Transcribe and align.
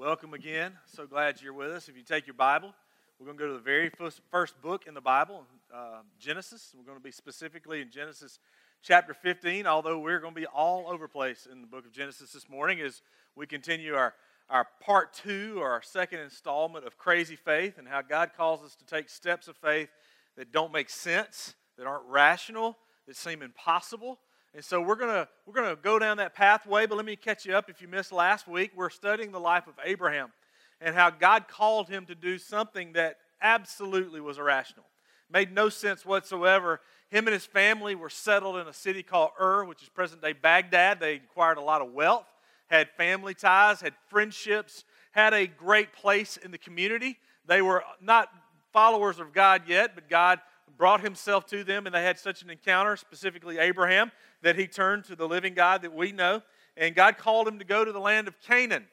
welcome 0.00 0.32
again. 0.32 0.72
So 0.86 1.06
glad 1.06 1.42
you're 1.42 1.52
with 1.52 1.70
us. 1.70 1.90
If 1.90 1.94
you 1.94 2.02
take 2.02 2.26
your 2.26 2.32
Bible, 2.32 2.72
we're 3.18 3.26
going 3.26 3.36
to 3.36 3.44
go 3.44 3.48
to 3.48 3.52
the 3.52 3.60
very 3.62 3.90
first, 3.90 4.22
first 4.30 4.58
book 4.62 4.86
in 4.86 4.94
the 4.94 5.00
Bible, 5.02 5.44
uh, 5.74 5.98
Genesis. 6.18 6.74
We're 6.74 6.86
going 6.86 6.96
to 6.96 7.04
be 7.04 7.10
specifically 7.10 7.82
in 7.82 7.90
Genesis 7.90 8.38
chapter 8.82 9.12
15, 9.12 9.66
although 9.66 9.98
we're 9.98 10.18
going 10.18 10.32
to 10.32 10.40
be 10.40 10.46
all 10.46 10.88
over 10.88 11.06
place 11.06 11.46
in 11.52 11.60
the 11.60 11.66
book 11.66 11.84
of 11.84 11.92
Genesis 11.92 12.32
this 12.32 12.48
morning 12.48 12.80
as 12.80 13.02
we 13.36 13.46
continue 13.46 13.92
our, 13.92 14.14
our 14.48 14.68
part 14.80 15.12
two 15.12 15.56
or 15.58 15.70
our 15.70 15.82
second 15.82 16.20
installment 16.20 16.86
of 16.86 16.96
Crazy 16.96 17.36
Faith 17.36 17.76
and 17.76 17.86
how 17.86 18.00
God 18.00 18.30
calls 18.34 18.62
us 18.62 18.74
to 18.76 18.86
take 18.86 19.10
steps 19.10 19.48
of 19.48 19.56
faith 19.58 19.90
that 20.38 20.50
don't 20.50 20.72
make 20.72 20.88
sense, 20.88 21.54
that 21.76 21.86
aren't 21.86 22.06
rational, 22.08 22.78
that 23.06 23.16
seem 23.16 23.42
impossible 23.42 24.18
and 24.54 24.64
so 24.64 24.80
we're 24.80 24.96
going 24.96 25.10
to 25.10 25.28
we're 25.46 25.54
going 25.54 25.74
to 25.74 25.80
go 25.80 25.98
down 25.98 26.16
that 26.16 26.34
pathway, 26.34 26.86
but 26.86 26.96
let 26.96 27.04
me 27.04 27.16
catch 27.16 27.46
you 27.46 27.54
up 27.54 27.70
if 27.70 27.80
you 27.80 27.88
missed 27.88 28.12
last 28.12 28.48
week. 28.48 28.72
We're 28.74 28.90
studying 28.90 29.30
the 29.30 29.40
life 29.40 29.66
of 29.68 29.74
Abraham 29.84 30.32
and 30.80 30.94
how 30.94 31.10
God 31.10 31.46
called 31.46 31.88
him 31.88 32.06
to 32.06 32.14
do 32.14 32.36
something 32.38 32.94
that 32.94 33.18
absolutely 33.40 34.20
was 34.20 34.38
irrational. 34.38 34.84
Made 35.32 35.52
no 35.52 35.68
sense 35.68 36.04
whatsoever. 36.04 36.80
Him 37.10 37.26
and 37.26 37.34
his 37.34 37.46
family 37.46 37.94
were 37.94 38.08
settled 38.08 38.56
in 38.56 38.66
a 38.66 38.72
city 38.72 39.02
called 39.02 39.30
Ur, 39.40 39.64
which 39.64 39.82
is 39.82 39.88
present 39.88 40.20
day 40.20 40.32
Baghdad. 40.32 40.98
They 40.98 41.16
acquired 41.16 41.58
a 41.58 41.62
lot 41.62 41.80
of 41.80 41.92
wealth, 41.92 42.26
had 42.68 42.88
family 42.96 43.34
ties, 43.34 43.80
had 43.80 43.94
friendships, 44.08 44.84
had 45.12 45.32
a 45.32 45.46
great 45.46 45.92
place 45.92 46.36
in 46.36 46.50
the 46.50 46.58
community. 46.58 47.18
They 47.46 47.62
were 47.62 47.84
not 48.00 48.28
followers 48.72 49.20
of 49.20 49.32
God 49.32 49.62
yet, 49.68 49.94
but 49.94 50.08
God 50.08 50.40
brought 50.76 51.02
himself 51.02 51.46
to 51.46 51.62
them 51.62 51.86
and 51.86 51.94
they 51.94 52.02
had 52.02 52.18
such 52.18 52.42
an 52.42 52.50
encounter, 52.50 52.96
specifically 52.96 53.58
Abraham, 53.58 54.10
that 54.42 54.56
he 54.56 54.66
turned 54.66 55.04
to 55.04 55.16
the 55.16 55.28
living 55.28 55.54
God 55.54 55.82
that 55.82 55.94
we 55.94 56.12
know. 56.12 56.42
And 56.76 56.94
God 56.94 57.18
called 57.18 57.46
him 57.46 57.58
to 57.58 57.64
go 57.64 57.84
to 57.84 57.92
the 57.92 58.00
land 58.00 58.28
of 58.28 58.40
Canaan, 58.40 58.86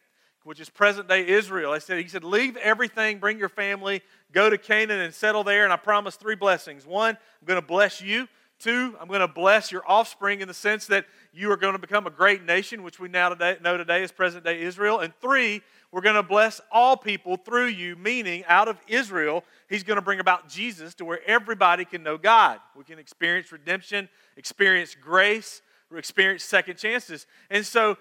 which 0.43 0.59
is 0.59 0.69
present 0.69 1.07
day 1.07 1.27
Israel. 1.27 1.71
I 1.71 1.79
said, 1.79 1.99
he 1.99 2.07
said, 2.07 2.23
Leave 2.23 2.57
everything, 2.57 3.19
bring 3.19 3.39
your 3.39 3.49
family, 3.49 4.01
go 4.31 4.49
to 4.49 4.57
Canaan 4.57 4.99
and 4.99 5.13
settle 5.13 5.43
there. 5.43 5.63
And 5.63 5.71
I 5.71 5.77
promise 5.77 6.15
three 6.15 6.35
blessings. 6.35 6.85
One, 6.85 7.15
I'm 7.41 7.45
going 7.45 7.61
to 7.61 7.65
bless 7.65 8.01
you. 8.01 8.27
Two, 8.59 8.95
I'm 8.99 9.07
going 9.07 9.19
to 9.19 9.27
bless 9.27 9.71
your 9.71 9.83
offspring 9.87 10.41
in 10.41 10.47
the 10.47 10.53
sense 10.53 10.87
that 10.87 11.05
you 11.31 11.51
are 11.51 11.57
going 11.57 11.73
to 11.73 11.79
become 11.79 12.07
a 12.07 12.09
great 12.09 12.43
nation, 12.43 12.81
which 12.81 12.99
we 12.99 13.07
now 13.07 13.29
today, 13.29 13.57
know 13.63 13.77
today 13.77 14.01
is 14.01 14.11
present 14.11 14.43
day 14.43 14.61
Israel. 14.61 14.99
And 14.99 15.13
three, 15.21 15.61
we're 15.91 16.01
going 16.01 16.15
to 16.15 16.23
bless 16.23 16.59
all 16.71 16.97
people 16.97 17.37
through 17.37 17.67
you, 17.67 17.95
meaning 17.95 18.43
out 18.47 18.67
of 18.67 18.79
Israel, 18.87 19.43
he's 19.69 19.83
going 19.83 19.97
to 19.97 20.01
bring 20.01 20.19
about 20.19 20.49
Jesus 20.49 20.95
to 20.95 21.05
where 21.05 21.19
everybody 21.27 21.85
can 21.85 22.01
know 22.01 22.17
God. 22.17 22.59
We 22.75 22.83
can 22.83 22.97
experience 22.97 23.51
redemption, 23.51 24.09
experience 24.37 24.95
grace, 24.99 25.61
experience 25.95 26.43
second 26.43 26.77
chances. 26.77 27.27
And 27.51 27.63
so 27.63 27.97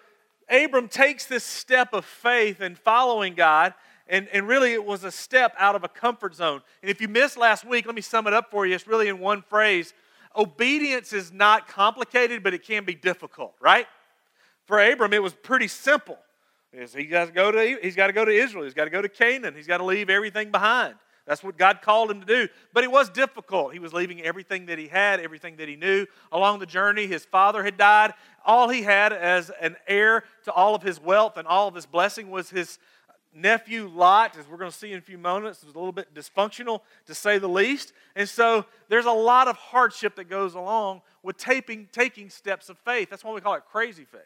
Abram 0.49 0.89
takes 0.89 1.27
this 1.27 1.45
step 1.45 1.93
of 1.93 2.07
faith 2.07 2.63
and 2.63 2.79
following 2.79 3.35
God, 3.35 3.75
and, 4.09 4.27
and 4.33 4.49
really 4.49 4.73
it 4.73 4.85
was 4.85 5.05
a 5.05 5.11
step 5.11 5.55
out 5.59 5.75
of 5.75 5.85
a 5.85 5.89
comfort 5.89 6.35
zone. 6.35 6.63
And 6.81 6.91
if 6.91 7.03
you 7.03 7.09
missed 7.09 7.37
last 7.37 7.67
week, 7.67 7.85
let 7.85 7.95
me 7.95 8.01
sum 8.01 8.27
it 8.27 8.33
up 8.33 8.51
for 8.51 8.65
you. 8.65 8.75
It's 8.75 8.87
really 8.87 9.09
in 9.09 9.19
one 9.19 9.43
phrase 9.43 9.93
obedience 10.37 11.13
is 11.13 11.33
not 11.33 11.69
complicated, 11.69 12.43
but 12.43 12.55
it 12.55 12.63
can 12.63 12.85
be 12.85 12.95
difficult, 12.95 13.55
right? 13.61 13.87
For 14.67 14.81
Abram, 14.81 15.13
it 15.13 15.23
was 15.23 15.35
pretty 15.35 15.69
simple. 15.69 16.19
He 16.73 17.07
to 17.07 17.27
go 17.33 17.51
to, 17.53 17.79
he's 17.81 17.97
got 17.97 18.09
to 18.09 18.13
go 18.13 18.25
to 18.25 18.31
Israel. 18.31 18.65
He's 18.65 18.75
got 18.75 18.85
to 18.85 18.91
go 18.91 19.01
to 19.01 19.09
Canaan. 19.09 19.55
He's 19.55 19.67
got 19.67 19.79
to 19.79 19.85
leave 19.85 20.11
everything 20.11 20.51
behind. 20.51 20.95
That's 21.27 21.43
what 21.43 21.57
God 21.57 21.83
called 21.83 22.11
him 22.11 22.21
to 22.21 22.27
do. 22.27 22.49
But 22.73 22.85
it 22.85 22.91
was 22.91 23.09
difficult. 23.09 23.73
He 23.73 23.79
was 23.79 23.93
leaving 23.93 24.23
everything 24.23 24.67
that 24.67 24.79
he 24.79 24.87
had, 24.87 25.19
everything 25.19 25.57
that 25.57 25.69
he 25.69 25.75
knew. 25.75 26.07
Along 26.31 26.61
the 26.61 26.67
journey, 26.67 27.07
his 27.07 27.25
father 27.25 27.65
had 27.65 27.77
died. 27.77 28.15
All 28.45 28.69
he 28.69 28.83
had 28.83 29.13
as 29.13 29.51
an 29.61 29.77
heir 29.89 30.23
to 30.45 30.53
all 30.53 30.75
of 30.75 30.83
his 30.83 31.01
wealth 31.01 31.37
and 31.37 31.49
all 31.49 31.67
of 31.67 31.75
his 31.75 31.87
blessing 31.87 32.31
was 32.31 32.51
his 32.51 32.79
nephew 33.37 33.89
Lot, 33.89 34.37
as 34.39 34.49
we're 34.49 34.57
going 34.57 34.71
to 34.71 34.77
see 34.77 34.93
in 34.93 34.99
a 34.99 35.03
few 35.03 35.19
moments, 35.19 35.65
was 35.65 35.75
a 35.75 35.79
little 35.79 35.93
bit 35.93 36.15
dysfunctional 36.15 36.81
to 37.07 37.15
say 37.15 37.39
the 37.39 37.49
least. 37.49 37.93
And 38.17 38.29
so 38.29 38.65
there's 38.89 39.07
a 39.07 39.13
lot 39.13 39.47
of 39.47 39.57
hardship 39.57 40.17
that 40.17 40.29
goes 40.29 40.55
along 40.55 41.03
with 41.23 41.37
taping, 41.37 41.89
taking 41.93 42.31
steps 42.31 42.69
of 42.69 42.79
faith. 42.79 43.11
That's 43.11 43.23
why 43.23 43.33
we 43.33 43.41
call 43.41 43.55
it 43.55 43.65
crazy 43.71 44.05
faith. 44.05 44.23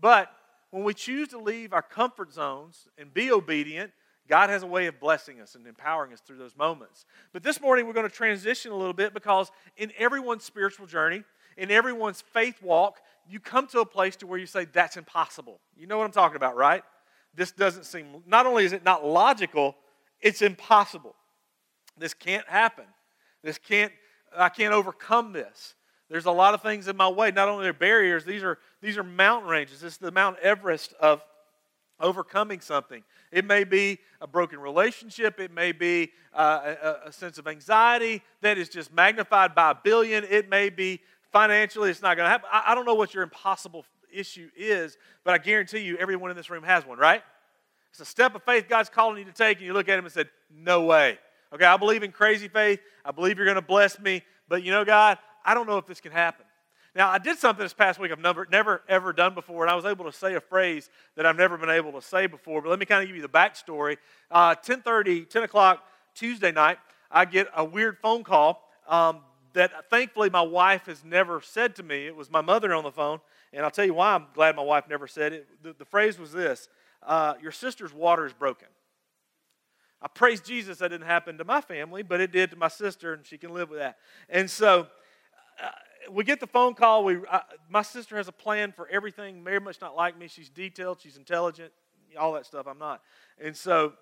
But 0.00 0.30
when 0.70 0.84
we 0.84 0.94
choose 0.94 1.28
to 1.28 1.38
leave 1.38 1.72
our 1.72 1.82
comfort 1.82 2.32
zones 2.32 2.88
and 2.96 3.12
be 3.12 3.30
obedient, 3.30 3.92
God 4.28 4.50
has 4.50 4.62
a 4.62 4.66
way 4.66 4.86
of 4.86 5.00
blessing 5.00 5.40
us 5.40 5.54
and 5.54 5.66
empowering 5.66 6.12
us 6.12 6.20
through 6.20 6.36
those 6.36 6.56
moments. 6.56 7.06
But 7.32 7.42
this 7.42 7.60
morning 7.60 7.86
we're 7.86 7.94
going 7.94 8.08
to 8.08 8.14
transition 8.14 8.72
a 8.72 8.76
little 8.76 8.92
bit 8.92 9.14
because 9.14 9.50
in 9.76 9.92
everyone's 9.98 10.44
spiritual 10.44 10.86
journey, 10.86 11.24
in 11.56 11.70
everyone's 11.70 12.20
faith 12.20 12.62
walk, 12.62 12.98
you 13.28 13.40
come 13.40 13.66
to 13.68 13.80
a 13.80 13.86
place 13.86 14.16
to 14.16 14.26
where 14.26 14.38
you 14.38 14.46
say, 14.46 14.66
that's 14.66 14.96
impossible. 14.96 15.60
You 15.76 15.86
know 15.86 15.98
what 15.98 16.04
I'm 16.04 16.12
talking 16.12 16.36
about, 16.36 16.56
right? 16.56 16.82
This 17.38 17.52
doesn't 17.52 17.84
seem, 17.84 18.22
not 18.26 18.46
only 18.46 18.64
is 18.64 18.72
it 18.72 18.84
not 18.84 19.06
logical, 19.06 19.76
it's 20.20 20.42
impossible. 20.42 21.14
This 21.96 22.12
can't 22.12 22.46
happen. 22.48 22.84
This 23.42 23.58
can't, 23.58 23.92
I 24.36 24.48
can't 24.48 24.74
overcome 24.74 25.32
this. 25.32 25.74
There's 26.10 26.26
a 26.26 26.32
lot 26.32 26.54
of 26.54 26.62
things 26.62 26.88
in 26.88 26.96
my 26.96 27.08
way. 27.08 27.30
Not 27.30 27.48
only 27.48 27.68
are 27.68 27.72
barriers, 27.72 28.24
these 28.24 28.42
are, 28.42 28.58
these 28.82 28.98
are 28.98 29.04
mountain 29.04 29.48
ranges. 29.48 29.80
This 29.80 29.94
is 29.94 29.98
the 29.98 30.10
Mount 30.10 30.38
Everest 30.40 30.94
of 30.94 31.22
overcoming 32.00 32.60
something. 32.60 33.04
It 33.30 33.44
may 33.44 33.64
be 33.64 33.98
a 34.20 34.26
broken 34.26 34.58
relationship. 34.58 35.38
It 35.38 35.52
may 35.52 35.72
be 35.72 36.10
uh, 36.32 36.74
a, 36.82 37.08
a, 37.08 37.12
sense 37.12 37.38
of 37.38 37.46
anxiety 37.46 38.22
that 38.40 38.58
is 38.58 38.68
just 38.68 38.92
magnified 38.92 39.54
by 39.54 39.72
a 39.72 39.74
billion. 39.74 40.24
It 40.24 40.48
may 40.48 40.70
be 40.70 41.00
financially, 41.32 41.90
it's 41.90 42.02
not 42.02 42.16
going 42.16 42.26
to 42.26 42.30
happen. 42.30 42.48
I, 42.52 42.64
I, 42.68 42.74
don't 42.74 42.86
know 42.86 42.94
what 42.94 43.14
your 43.14 43.22
impossible 43.22 43.84
issue 44.12 44.50
is, 44.56 44.96
but 45.24 45.34
I 45.34 45.38
guarantee 45.38 45.80
you 45.80 45.96
everyone 45.96 46.30
in 46.30 46.36
this 46.36 46.50
room 46.50 46.62
has 46.64 46.86
one, 46.86 46.98
right? 46.98 47.22
It's 47.90 48.00
a 48.00 48.04
step 48.04 48.34
of 48.34 48.42
faith 48.42 48.66
God's 48.68 48.88
calling 48.88 49.18
you 49.18 49.24
to 49.24 49.32
take, 49.32 49.58
and 49.58 49.66
you 49.66 49.72
look 49.72 49.88
at 49.88 49.98
him 49.98 50.04
and 50.04 50.12
said, 50.12 50.28
No 50.50 50.84
way. 50.84 51.18
Okay, 51.52 51.64
I 51.64 51.76
believe 51.76 52.02
in 52.02 52.12
crazy 52.12 52.48
faith. 52.48 52.80
I 53.04 53.10
believe 53.10 53.38
you're 53.38 53.46
going 53.46 53.54
to 53.54 53.62
bless 53.62 53.98
me, 53.98 54.22
but 54.48 54.62
you 54.62 54.70
know, 54.70 54.84
God, 54.84 55.18
I 55.44 55.54
don't 55.54 55.66
know 55.66 55.78
if 55.78 55.86
this 55.86 56.00
can 56.00 56.12
happen. 56.12 56.44
Now, 56.94 57.10
I 57.10 57.18
did 57.18 57.38
something 57.38 57.64
this 57.64 57.74
past 57.74 57.98
week 57.98 58.10
I've 58.10 58.18
never, 58.18 58.46
never 58.50 58.82
ever 58.88 59.12
done 59.12 59.34
before, 59.34 59.62
and 59.62 59.70
I 59.70 59.74
was 59.74 59.84
able 59.84 60.04
to 60.04 60.12
say 60.12 60.34
a 60.34 60.40
phrase 60.40 60.90
that 61.16 61.26
I've 61.26 61.36
never 61.36 61.56
been 61.56 61.70
able 61.70 61.92
to 61.92 62.02
say 62.02 62.26
before. 62.26 62.60
But 62.60 62.70
let 62.70 62.78
me 62.78 62.86
kind 62.86 63.02
of 63.02 63.08
give 63.08 63.16
you 63.16 63.22
the 63.22 63.28
backstory. 63.28 63.98
Uh, 64.30 64.54
10:30, 64.56 65.28
10 65.28 65.42
o'clock 65.44 65.84
Tuesday 66.14 66.50
night, 66.50 66.78
I 67.10 67.24
get 67.24 67.48
a 67.54 67.64
weird 67.64 67.98
phone 67.98 68.24
call 68.24 68.68
um, 68.88 69.20
that 69.52 69.88
thankfully 69.90 70.30
my 70.30 70.42
wife 70.42 70.86
has 70.86 71.04
never 71.04 71.40
said 71.40 71.76
to 71.76 71.82
me. 71.82 72.06
It 72.06 72.16
was 72.16 72.30
my 72.30 72.40
mother 72.40 72.74
on 72.74 72.84
the 72.84 72.92
phone, 72.92 73.20
and 73.52 73.64
I'll 73.64 73.70
tell 73.70 73.84
you 73.84 73.94
why 73.94 74.14
I'm 74.14 74.26
glad 74.34 74.56
my 74.56 74.62
wife 74.62 74.84
never 74.88 75.06
said 75.06 75.32
it. 75.32 75.48
The, 75.62 75.72
the 75.72 75.84
phrase 75.84 76.18
was 76.18 76.32
this 76.32 76.68
uh, 77.06 77.34
Your 77.42 77.52
sister's 77.52 77.92
water 77.92 78.26
is 78.26 78.32
broken. 78.32 78.68
I 80.00 80.08
praise 80.08 80.40
Jesus 80.40 80.78
that 80.78 80.88
didn't 80.88 81.06
happen 81.06 81.38
to 81.38 81.44
my 81.44 81.60
family, 81.60 82.02
but 82.02 82.20
it 82.20 82.30
did 82.30 82.50
to 82.50 82.56
my 82.56 82.68
sister, 82.68 83.14
and 83.14 83.26
she 83.26 83.36
can 83.36 83.52
live 83.52 83.68
with 83.68 83.80
that. 83.80 83.96
And 84.28 84.48
so 84.48 84.86
uh, 85.62 85.70
we 86.12 86.22
get 86.22 86.38
the 86.38 86.46
phone 86.46 86.74
call. 86.74 87.04
We, 87.04 87.18
my 87.68 87.82
sister 87.82 88.16
has 88.16 88.28
a 88.28 88.32
plan 88.32 88.70
for 88.70 88.88
everything, 88.88 89.42
very 89.42 89.60
much 89.60 89.80
not 89.80 89.96
like 89.96 90.16
me. 90.16 90.28
She's 90.28 90.48
detailed, 90.48 91.00
she's 91.00 91.16
intelligent, 91.16 91.72
all 92.16 92.32
that 92.34 92.46
stuff. 92.46 92.66
I'm 92.68 92.78
not. 92.78 93.02
And 93.42 93.56
so 93.56 93.94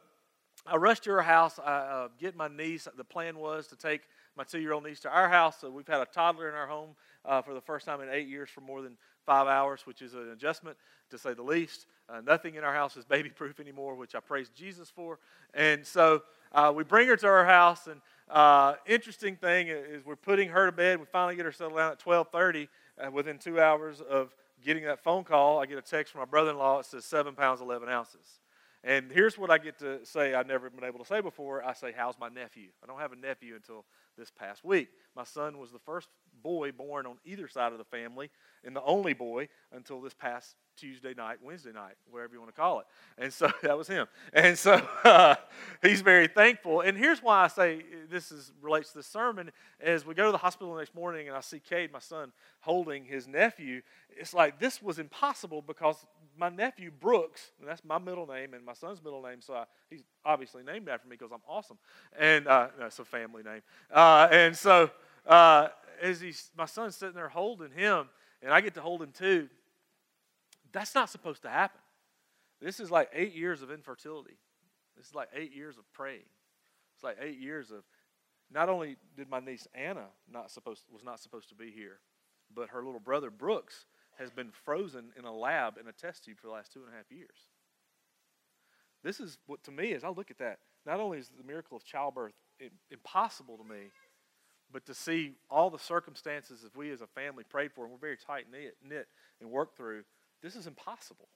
I 0.67 0.77
rush 0.77 1.01
to 1.01 1.11
her 1.13 1.23
house. 1.23 1.59
I 1.59 1.73
uh, 1.73 2.09
get 2.19 2.37
my 2.37 2.49
niece. 2.49 2.89
The 2.97 3.05
plan 3.05 3.39
was 3.39 3.67
to 3.69 3.77
take 3.77 4.03
my 4.37 4.45
two 4.45 4.61
year 4.61 4.73
old 4.73 4.85
niece 4.85 5.01
to 5.01 5.11
our 5.11 5.29
house. 5.29 5.57
So 5.61 5.71
we've 5.71 5.87
had 5.87 6.01
a 6.01 6.07
toddler 6.07 6.49
in 6.49 6.55
our 6.55 6.67
home 6.67 6.91
uh, 7.25 7.43
for 7.43 7.55
the 7.55 7.61
first 7.61 7.87
time 7.87 8.01
in 8.01 8.09
eight 8.11 8.29
years 8.29 8.51
for 8.51 8.61
more 8.61 8.83
than 8.83 8.97
five 9.27 9.49
hours, 9.49 9.85
which 9.85 10.01
is 10.01 10.15
an 10.15 10.31
adjustment 10.31 10.77
to 11.11 11.19
say 11.19 11.35
the 11.35 11.43
least. 11.43 11.87
Uh, 12.09 12.21
nothing 12.25 12.55
in 12.55 12.65
our 12.65 12.73
house 12.73 12.97
is 12.97 13.05
baby 13.05 13.29
proof 13.29 13.59
anymore, 13.59 13.97
which 13.97 14.15
I 14.15 14.21
praise 14.21 14.49
Jesus 14.55 14.89
for. 14.89 15.19
And 15.53 15.85
so 15.85 16.23
uh, 16.53 16.73
we 16.75 16.85
bring 16.85 17.09
her 17.09 17.17
to 17.17 17.27
our 17.27 17.45
house, 17.45 17.89
and 17.89 18.01
uh, 18.31 18.75
interesting 18.87 19.37
thing 19.37 19.69
is 19.69 20.07
we're 20.07 20.17
putting 20.17 20.49
her 20.51 20.67
to 20.67 20.73
bed. 20.73 21.01
We 21.01 21.07
finally 21.07 21.37
get 21.37 21.45
her 21.45 21.53
settled 21.53 21.77
down 21.77 21.93
at 21.93 22.01
12:30. 22.01 22.69
Uh, 22.99 23.11
within 23.11 23.37
two 23.37 23.61
hours 23.61 24.01
of 24.01 24.35
getting 24.65 24.85
that 24.85 25.03
phone 25.03 25.23
call, 25.23 25.61
I 25.61 25.67
get 25.67 25.77
a 25.77 25.83
text 25.83 26.13
from 26.13 26.21
my 26.21 26.25
brother-in-law. 26.25 26.79
It 26.79 26.87
says 26.87 27.05
seven 27.05 27.35
pounds 27.35 27.61
11 27.61 27.91
ounces. 27.91 28.41
And 28.83 29.11
here's 29.11 29.37
what 29.37 29.51
I 29.51 29.59
get 29.59 29.79
to 29.81 30.05
say 30.07 30.33
I've 30.33 30.47
never 30.47 30.71
been 30.71 30.85
able 30.85 31.01
to 31.01 31.05
say 31.05 31.21
before. 31.21 31.65
I 31.65 31.73
say, 31.73 31.93
How's 31.95 32.19
my 32.19 32.29
nephew? 32.29 32.69
I 32.83 32.87
don't 32.87 33.01
have 33.01 33.13
a 33.13 33.17
nephew 33.17 33.57
until 33.57 33.85
this 34.17 34.31
past 34.31 34.65
week. 34.65 34.89
My 35.15 35.25
son 35.25 35.59
was 35.59 35.71
the 35.71 35.79
first 35.79 36.09
boy 36.43 36.73
born 36.73 37.07
on 37.07 37.17
either 37.25 37.49
side 37.49 37.73
of 37.73 37.79
the 37.79 37.85
family 37.85 38.31
and 38.65 38.75
the 38.75 38.83
only 38.83 39.15
boy 39.15 39.49
until 39.73 40.01
this 40.01 40.15
past 40.15 40.55
Tuesday 40.77 41.15
night, 41.15 41.39
Wednesday 41.43 41.73
night, 41.73 41.95
wherever 42.11 42.35
you 42.35 42.41
want 42.41 42.55
to 42.55 42.61
call 42.61 42.81
it. 42.81 42.87
And 43.19 43.33
so 43.33 43.51
that 43.63 43.77
was 43.77 43.89
him. 43.89 44.07
And 44.33 44.59
so 44.59 44.75
uh, 45.05 45.37
he's 45.83 46.03
very 46.03 46.29
thankful. 46.29 46.83
And 46.83 46.97
here's 46.97 47.23
why 47.23 47.45
I 47.45 47.49
say 47.49 47.83
this 48.11 48.31
is 48.31 48.53
relates 48.61 48.93
to 48.93 48.99
the 48.99 49.03
sermon. 49.03 49.51
As 49.81 50.05
we 50.05 50.15
go 50.15 50.27
to 50.27 50.33
the 50.33 50.39
hospital 50.39 50.75
the 50.75 50.81
next 50.81 50.95
morning 50.95 51.29
and 51.29 51.37
I 51.37 51.41
see 51.41 51.61
Cade, 51.61 51.93
my 51.93 51.99
son, 51.99 52.33
holding 52.61 53.05
his 53.05 53.27
nephew, 53.27 53.83
it's 54.11 54.35
like 54.35 54.59
this 54.59 54.83
was 54.83 54.99
impossible 54.99 55.63
because 55.63 56.05
my 56.39 56.49
nephew 56.49 56.91
Brooks, 56.91 57.53
and 57.59 57.69
that's 57.69 57.85
my 57.85 57.99
middle 57.99 58.27
name 58.27 58.55
and 58.55 58.65
my 58.65 58.73
son's 58.73 59.03
middle 59.03 59.23
name, 59.23 59.41
so 59.41 59.55
I, 59.55 59.65
he's 59.91 60.03
obviously 60.25 60.63
named 60.63 60.89
after 60.89 61.09
me 61.09 61.17
because 61.17 61.33
I'm 61.33 61.43
awesome. 61.49 61.79
And 62.19 62.47
uh, 62.47 62.69
it's 62.81 62.99
a 62.99 63.05
family 63.05 63.43
name. 63.43 63.63
Uh, 63.93 64.29
and 64.31 64.57
so 64.57 64.91
uh, 65.27 65.69
as 66.01 66.21
he's, 66.21 66.51
my 66.57 66.67
son's 66.67 66.97
sitting 66.97 67.15
there 67.15 67.29
holding 67.29 67.71
him, 67.71 68.09
and 68.43 68.53
I 68.53 68.61
get 68.61 68.75
to 68.75 68.81
hold 68.81 69.03
him 69.03 69.13
too, 69.13 69.49
that's 70.73 70.95
not 70.95 71.11
supposed 71.11 71.43
to 71.43 71.49
happen. 71.49 71.81
This 72.61 72.81
is 72.81 72.91
like 72.91 73.11
eight 73.13 73.35
years 73.35 73.63
of 73.63 73.71
infertility. 73.71 74.37
This 74.97 75.09
is 75.09 75.15
like 75.15 75.29
eight 75.35 75.55
years 75.55 75.79
of 75.79 75.91
praying. 75.93 76.25
It's 76.95 77.05
like 77.05 77.19
eight 77.21 77.39
years 77.39 77.71
of 77.71 77.85
not 78.51 78.69
only 78.69 78.97
did 79.17 79.29
my 79.29 79.41
niece 79.41 79.67
Anna 79.75 80.07
not 80.31 80.51
supposed 80.51 80.85
was 80.91 81.05
not 81.05 81.21
supposed 81.21 81.49
to 81.51 81.55
be 81.55 81.71
here, 81.71 82.01
but 82.55 82.71
her 82.71 82.83
little 82.83 83.01
brother 83.01 83.31
Brooks 83.31 83.87
has 84.19 84.31
been 84.31 84.51
frozen 84.65 85.13
in 85.19 85.25
a 85.25 85.35
lab 85.35 85.79
in 85.79 85.87
a 85.87 85.93
test 85.93 86.25
tube 86.25 86.39
for 86.39 86.47
the 86.47 86.53
last 86.53 86.73
two 86.73 86.81
and 86.81 86.89
a 86.93 86.97
half 86.97 87.11
years. 87.11 87.49
This 89.03 89.21
is 89.21 89.39
what 89.47 89.63
to 89.65 89.71
me, 89.71 89.93
as 89.93 90.05
I 90.05 90.09
look 90.09 90.31
at 90.31 90.39
that, 90.39 90.59
not 90.85 91.01
only 91.01 91.19
is 91.19 91.31
the 91.37 91.45
miracle 91.45 91.77
of 91.77 91.85
childbirth 91.85 92.33
impossible 92.91 93.59
to 93.59 93.65
me, 93.65 93.91
but 94.73 94.87
to 94.87 94.95
see 94.95 95.35
all 95.49 95.71
the 95.71 95.79
circumstances 95.79 96.63
that 96.63 96.77
we 96.77 96.91
as 96.91 97.01
a 97.01 97.07
family 97.07 97.45
prayed 97.45 97.73
for, 97.73 97.85
and 97.85 97.93
we're 97.93 97.99
very 97.99 98.17
tight 98.17 98.47
knit 98.51 99.07
and 99.41 99.51
worked 99.51 99.77
through, 99.77 100.03
this 100.43 100.57
is 100.57 100.67
impossible. 100.67 101.29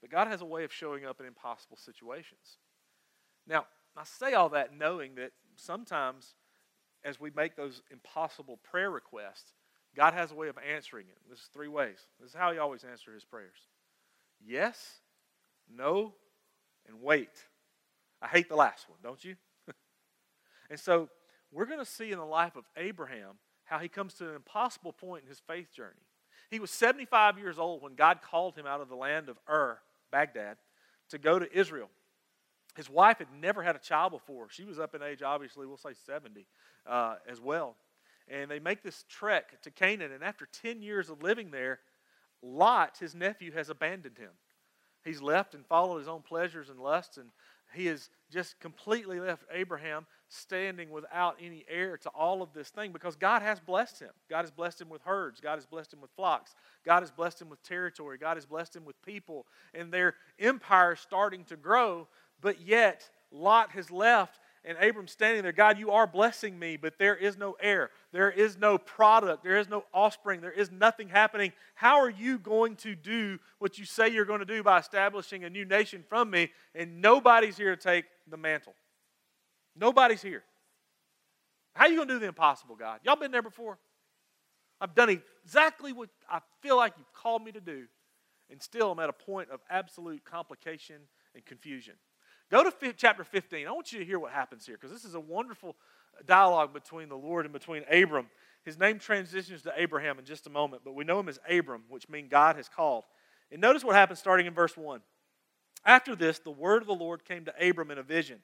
But 0.00 0.10
God 0.10 0.26
has 0.26 0.40
a 0.40 0.46
way 0.46 0.64
of 0.64 0.72
showing 0.72 1.04
up 1.04 1.20
in 1.20 1.26
impossible 1.26 1.76
situations. 1.76 2.58
Now, 3.46 3.66
I 3.96 4.04
say 4.04 4.32
all 4.34 4.48
that 4.48 4.76
knowing 4.76 5.14
that 5.16 5.32
sometimes 5.54 6.34
as 7.04 7.20
we 7.20 7.30
make 7.36 7.56
those 7.56 7.82
impossible 7.90 8.58
prayer 8.62 8.90
requests, 8.90 9.52
God 9.96 10.14
has 10.14 10.32
a 10.32 10.34
way 10.34 10.48
of 10.48 10.56
answering 10.58 11.06
it. 11.08 11.18
This 11.28 11.40
is 11.40 11.48
three 11.52 11.68
ways. 11.68 11.98
This 12.20 12.30
is 12.30 12.34
how 12.34 12.52
He 12.52 12.58
always 12.58 12.84
answers 12.84 13.14
His 13.14 13.24
prayers 13.24 13.58
yes, 14.46 15.00
no, 15.74 16.14
and 16.86 17.00
wait. 17.00 17.30
I 18.20 18.28
hate 18.28 18.48
the 18.48 18.56
last 18.56 18.88
one, 18.88 18.98
don't 19.02 19.22
you? 19.24 19.36
and 20.70 20.78
so 20.78 21.08
we're 21.50 21.66
going 21.66 21.78
to 21.78 21.84
see 21.84 22.12
in 22.12 22.18
the 22.18 22.24
life 22.24 22.56
of 22.56 22.64
Abraham 22.76 23.38
how 23.64 23.78
he 23.78 23.88
comes 23.88 24.14
to 24.14 24.28
an 24.28 24.34
impossible 24.34 24.92
point 24.92 25.22
in 25.22 25.28
his 25.28 25.40
faith 25.40 25.72
journey. 25.74 26.06
He 26.50 26.60
was 26.60 26.70
75 26.70 27.38
years 27.38 27.58
old 27.58 27.82
when 27.82 27.94
God 27.94 28.20
called 28.22 28.54
him 28.54 28.66
out 28.66 28.80
of 28.80 28.88
the 28.88 28.96
land 28.96 29.28
of 29.28 29.38
Ur, 29.48 29.78
Baghdad, 30.10 30.58
to 31.10 31.18
go 31.18 31.38
to 31.38 31.58
Israel. 31.58 31.88
His 32.76 32.90
wife 32.90 33.18
had 33.18 33.28
never 33.40 33.62
had 33.62 33.76
a 33.76 33.78
child 33.78 34.12
before. 34.12 34.48
She 34.50 34.64
was 34.64 34.78
up 34.78 34.94
in 34.94 35.02
age, 35.02 35.22
obviously, 35.22 35.66
we'll 35.66 35.76
say 35.76 35.94
70 36.06 36.46
uh, 36.86 37.16
as 37.28 37.40
well. 37.40 37.76
And 38.28 38.50
they 38.50 38.58
make 38.58 38.82
this 38.82 39.04
trek 39.08 39.60
to 39.62 39.70
Canaan. 39.70 40.12
And 40.12 40.24
after 40.24 40.46
10 40.46 40.82
years 40.82 41.10
of 41.10 41.22
living 41.22 41.50
there, 41.50 41.80
Lot, 42.42 42.96
his 42.98 43.14
nephew, 43.14 43.52
has 43.52 43.70
abandoned 43.70 44.18
him. 44.18 44.30
He's 45.04 45.22
left 45.22 45.54
and 45.54 45.66
followed 45.66 45.98
his 45.98 46.08
own 46.08 46.22
pleasures 46.22 46.68
and 46.68 46.78
lusts, 46.78 47.16
and 47.16 47.30
he 47.74 47.86
has 47.86 48.08
just 48.30 48.58
completely 48.60 49.18
left 49.18 49.44
Abraham 49.50 50.06
standing 50.28 50.90
without 50.90 51.36
any 51.40 51.64
heir 51.68 51.96
to 51.98 52.08
all 52.10 52.42
of 52.42 52.52
this 52.52 52.70
thing 52.70 52.92
because 52.92 53.16
God 53.16 53.42
has 53.42 53.60
blessed 53.60 54.00
him. 54.00 54.10
God 54.30 54.42
has 54.42 54.50
blessed 54.50 54.80
him 54.80 54.88
with 54.88 55.02
herds. 55.02 55.40
God 55.40 55.56
has 55.56 55.66
blessed 55.66 55.92
him 55.92 56.00
with 56.00 56.10
flocks. 56.12 56.54
God 56.84 57.00
has 57.00 57.10
blessed 57.10 57.42
him 57.42 57.48
with 57.48 57.62
territory. 57.62 58.18
God 58.18 58.36
has 58.36 58.46
blessed 58.46 58.76
him 58.76 58.84
with 58.84 59.00
people. 59.02 59.46
And 59.74 59.92
their 59.92 60.14
empire 60.38 60.92
is 60.92 61.00
starting 61.00 61.44
to 61.44 61.56
grow, 61.56 62.08
but 62.40 62.60
yet 62.60 63.08
Lot 63.30 63.70
has 63.72 63.90
left 63.90 64.38
and 64.64 64.78
Abram's 64.80 65.10
standing 65.10 65.42
there, 65.42 65.52
God, 65.52 65.76
you 65.78 65.90
are 65.90 66.06
blessing 66.06 66.56
me, 66.56 66.76
but 66.76 66.98
there 66.98 67.16
is 67.16 67.36
no 67.36 67.56
heir. 67.60 67.90
There 68.12 68.30
is 68.30 68.56
no 68.56 68.78
product. 68.78 69.42
There 69.42 69.58
is 69.58 69.68
no 69.68 69.84
offspring. 69.92 70.40
There 70.40 70.52
is 70.52 70.70
nothing 70.70 71.08
happening. 71.08 71.52
How 71.74 72.00
are 72.00 72.10
you 72.10 72.38
going 72.38 72.76
to 72.76 72.94
do 72.94 73.40
what 73.58 73.76
you 73.78 73.84
say 73.84 74.08
you're 74.08 74.24
going 74.24 74.38
to 74.38 74.44
do 74.44 74.62
by 74.62 74.78
establishing 74.78 75.42
a 75.42 75.50
new 75.50 75.64
nation 75.64 76.04
from 76.08 76.30
me? 76.30 76.50
And 76.76 77.00
nobody's 77.00 77.56
here 77.56 77.74
to 77.74 77.82
take 77.82 78.04
the 78.30 78.36
mantle. 78.36 78.74
Nobody's 79.74 80.22
here. 80.22 80.44
How 81.74 81.86
are 81.86 81.90
you 81.90 81.96
going 81.96 82.08
to 82.08 82.14
do 82.14 82.20
the 82.20 82.26
impossible, 82.26 82.76
God? 82.76 83.00
Y'all 83.02 83.16
been 83.16 83.32
there 83.32 83.42
before? 83.42 83.78
I've 84.80 84.94
done 84.94 85.08
exactly 85.44 85.92
what 85.92 86.08
I 86.30 86.40
feel 86.60 86.76
like 86.76 86.94
you've 86.98 87.12
called 87.12 87.44
me 87.44 87.52
to 87.52 87.60
do, 87.60 87.86
and 88.50 88.62
still 88.62 88.92
I'm 88.92 88.98
at 88.98 89.08
a 89.08 89.12
point 89.12 89.50
of 89.50 89.60
absolute 89.70 90.24
complication 90.24 90.96
and 91.34 91.44
confusion. 91.44 91.94
Go 92.50 92.68
to 92.68 92.92
chapter 92.92 93.24
15. 93.24 93.66
I 93.66 93.70
want 93.70 93.92
you 93.92 93.98
to 93.98 94.04
hear 94.04 94.18
what 94.18 94.32
happens 94.32 94.66
here 94.66 94.76
because 94.76 94.92
this 94.92 95.04
is 95.04 95.14
a 95.14 95.20
wonderful 95.20 95.76
dialogue 96.26 96.72
between 96.72 97.08
the 97.08 97.16
Lord 97.16 97.46
and 97.46 97.52
between 97.52 97.84
Abram. 97.90 98.26
His 98.64 98.78
name 98.78 98.98
transitions 98.98 99.62
to 99.62 99.72
Abraham 99.76 100.18
in 100.18 100.24
just 100.24 100.46
a 100.46 100.50
moment, 100.50 100.82
but 100.84 100.94
we 100.94 101.04
know 101.04 101.18
him 101.18 101.28
as 101.28 101.38
Abram, 101.48 101.82
which 101.88 102.08
means 102.08 102.28
God 102.30 102.56
has 102.56 102.68
called. 102.68 103.04
And 103.50 103.60
notice 103.60 103.84
what 103.84 103.96
happens 103.96 104.18
starting 104.18 104.46
in 104.46 104.54
verse 104.54 104.76
1. 104.76 105.00
After 105.84 106.14
this, 106.14 106.38
the 106.38 106.50
word 106.50 106.82
of 106.82 106.86
the 106.86 106.94
Lord 106.94 107.24
came 107.24 107.44
to 107.46 107.68
Abram 107.68 107.90
in 107.90 107.98
a 107.98 108.02
vision. 108.02 108.38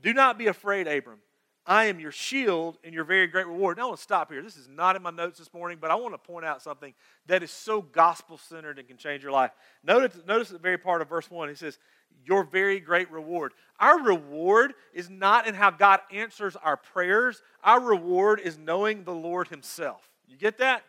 Do 0.00 0.12
not 0.12 0.36
be 0.36 0.48
afraid, 0.48 0.88
Abram. 0.88 1.20
I 1.66 1.86
am 1.86 1.98
your 1.98 2.12
shield 2.12 2.78
and 2.84 2.94
your 2.94 3.02
very 3.02 3.26
great 3.26 3.46
reward. 3.46 3.76
Now, 3.76 3.84
I 3.84 3.86
want 3.86 3.98
to 3.98 4.02
stop 4.02 4.30
here. 4.30 4.40
This 4.40 4.56
is 4.56 4.68
not 4.68 4.94
in 4.94 5.02
my 5.02 5.10
notes 5.10 5.38
this 5.38 5.52
morning, 5.52 5.78
but 5.80 5.90
I 5.90 5.96
want 5.96 6.14
to 6.14 6.18
point 6.18 6.46
out 6.46 6.62
something 6.62 6.94
that 7.26 7.42
is 7.42 7.50
so 7.50 7.82
gospel 7.82 8.38
centered 8.38 8.78
and 8.78 8.86
can 8.86 8.96
change 8.96 9.24
your 9.24 9.32
life. 9.32 9.50
Notice, 9.82 10.20
notice 10.28 10.50
the 10.50 10.58
very 10.58 10.78
part 10.78 11.02
of 11.02 11.08
verse 11.08 11.28
1. 11.28 11.48
He 11.48 11.56
says, 11.56 11.78
Your 12.24 12.44
very 12.44 12.78
great 12.78 13.10
reward. 13.10 13.52
Our 13.80 14.00
reward 14.00 14.74
is 14.94 15.10
not 15.10 15.48
in 15.48 15.54
how 15.54 15.72
God 15.72 16.00
answers 16.12 16.54
our 16.54 16.76
prayers, 16.76 17.42
our 17.64 17.80
reward 17.80 18.40
is 18.40 18.56
knowing 18.56 19.02
the 19.02 19.14
Lord 19.14 19.48
Himself. 19.48 20.08
You 20.28 20.36
get 20.36 20.58
that? 20.58 20.84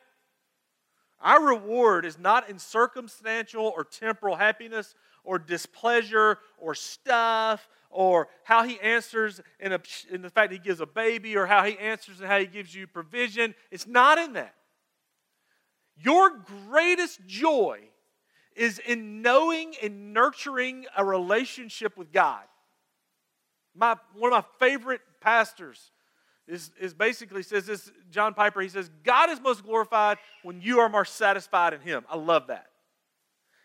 Our 1.20 1.44
reward 1.44 2.06
is 2.06 2.20
not 2.20 2.50
in 2.50 2.60
circumstantial 2.60 3.74
or 3.76 3.84
temporal 3.84 4.36
happiness 4.36 4.94
or 5.28 5.38
displeasure 5.38 6.40
or 6.58 6.74
stuff 6.74 7.68
or 7.90 8.30
how 8.44 8.64
he 8.64 8.80
answers 8.80 9.42
in, 9.60 9.74
a, 9.74 9.82
in 10.10 10.22
the 10.22 10.30
fact 10.30 10.54
he 10.54 10.58
gives 10.58 10.80
a 10.80 10.86
baby 10.86 11.36
or 11.36 11.46
how 11.46 11.66
he 11.66 11.78
answers 11.78 12.22
and 12.22 12.30
how 12.30 12.40
he 12.40 12.46
gives 12.46 12.74
you 12.74 12.88
provision. 12.88 13.54
It's 13.70 13.86
not 13.86 14.18
in 14.18 14.34
that. 14.34 14.56
Your 16.02 16.30
greatest 16.70 17.20
joy 17.28 17.82
is 18.56 18.80
in 18.80 19.22
knowing 19.22 19.74
and 19.84 20.14
nurturing 20.14 20.86
a 20.96 21.04
relationship 21.04 21.98
with 21.98 22.14
God. 22.14 22.44
My, 23.76 23.98
one 24.16 24.32
of 24.34 24.44
my 24.44 24.66
favorite 24.66 25.02
pastors 25.20 25.92
is, 26.48 26.72
is 26.80 26.94
basically 26.94 27.44
says 27.44 27.66
this, 27.66 27.92
John 28.10 28.34
Piper, 28.34 28.62
he 28.62 28.70
says, 28.70 28.90
God 29.04 29.30
is 29.30 29.42
most 29.42 29.64
glorified 29.64 30.18
when 30.44 30.62
you 30.62 30.80
are 30.80 30.88
more 30.88 31.06
satisfied 31.06 31.74
in 31.74 31.82
him. 31.82 32.06
I 32.10 32.16
love 32.16 32.48
that. 32.48 32.68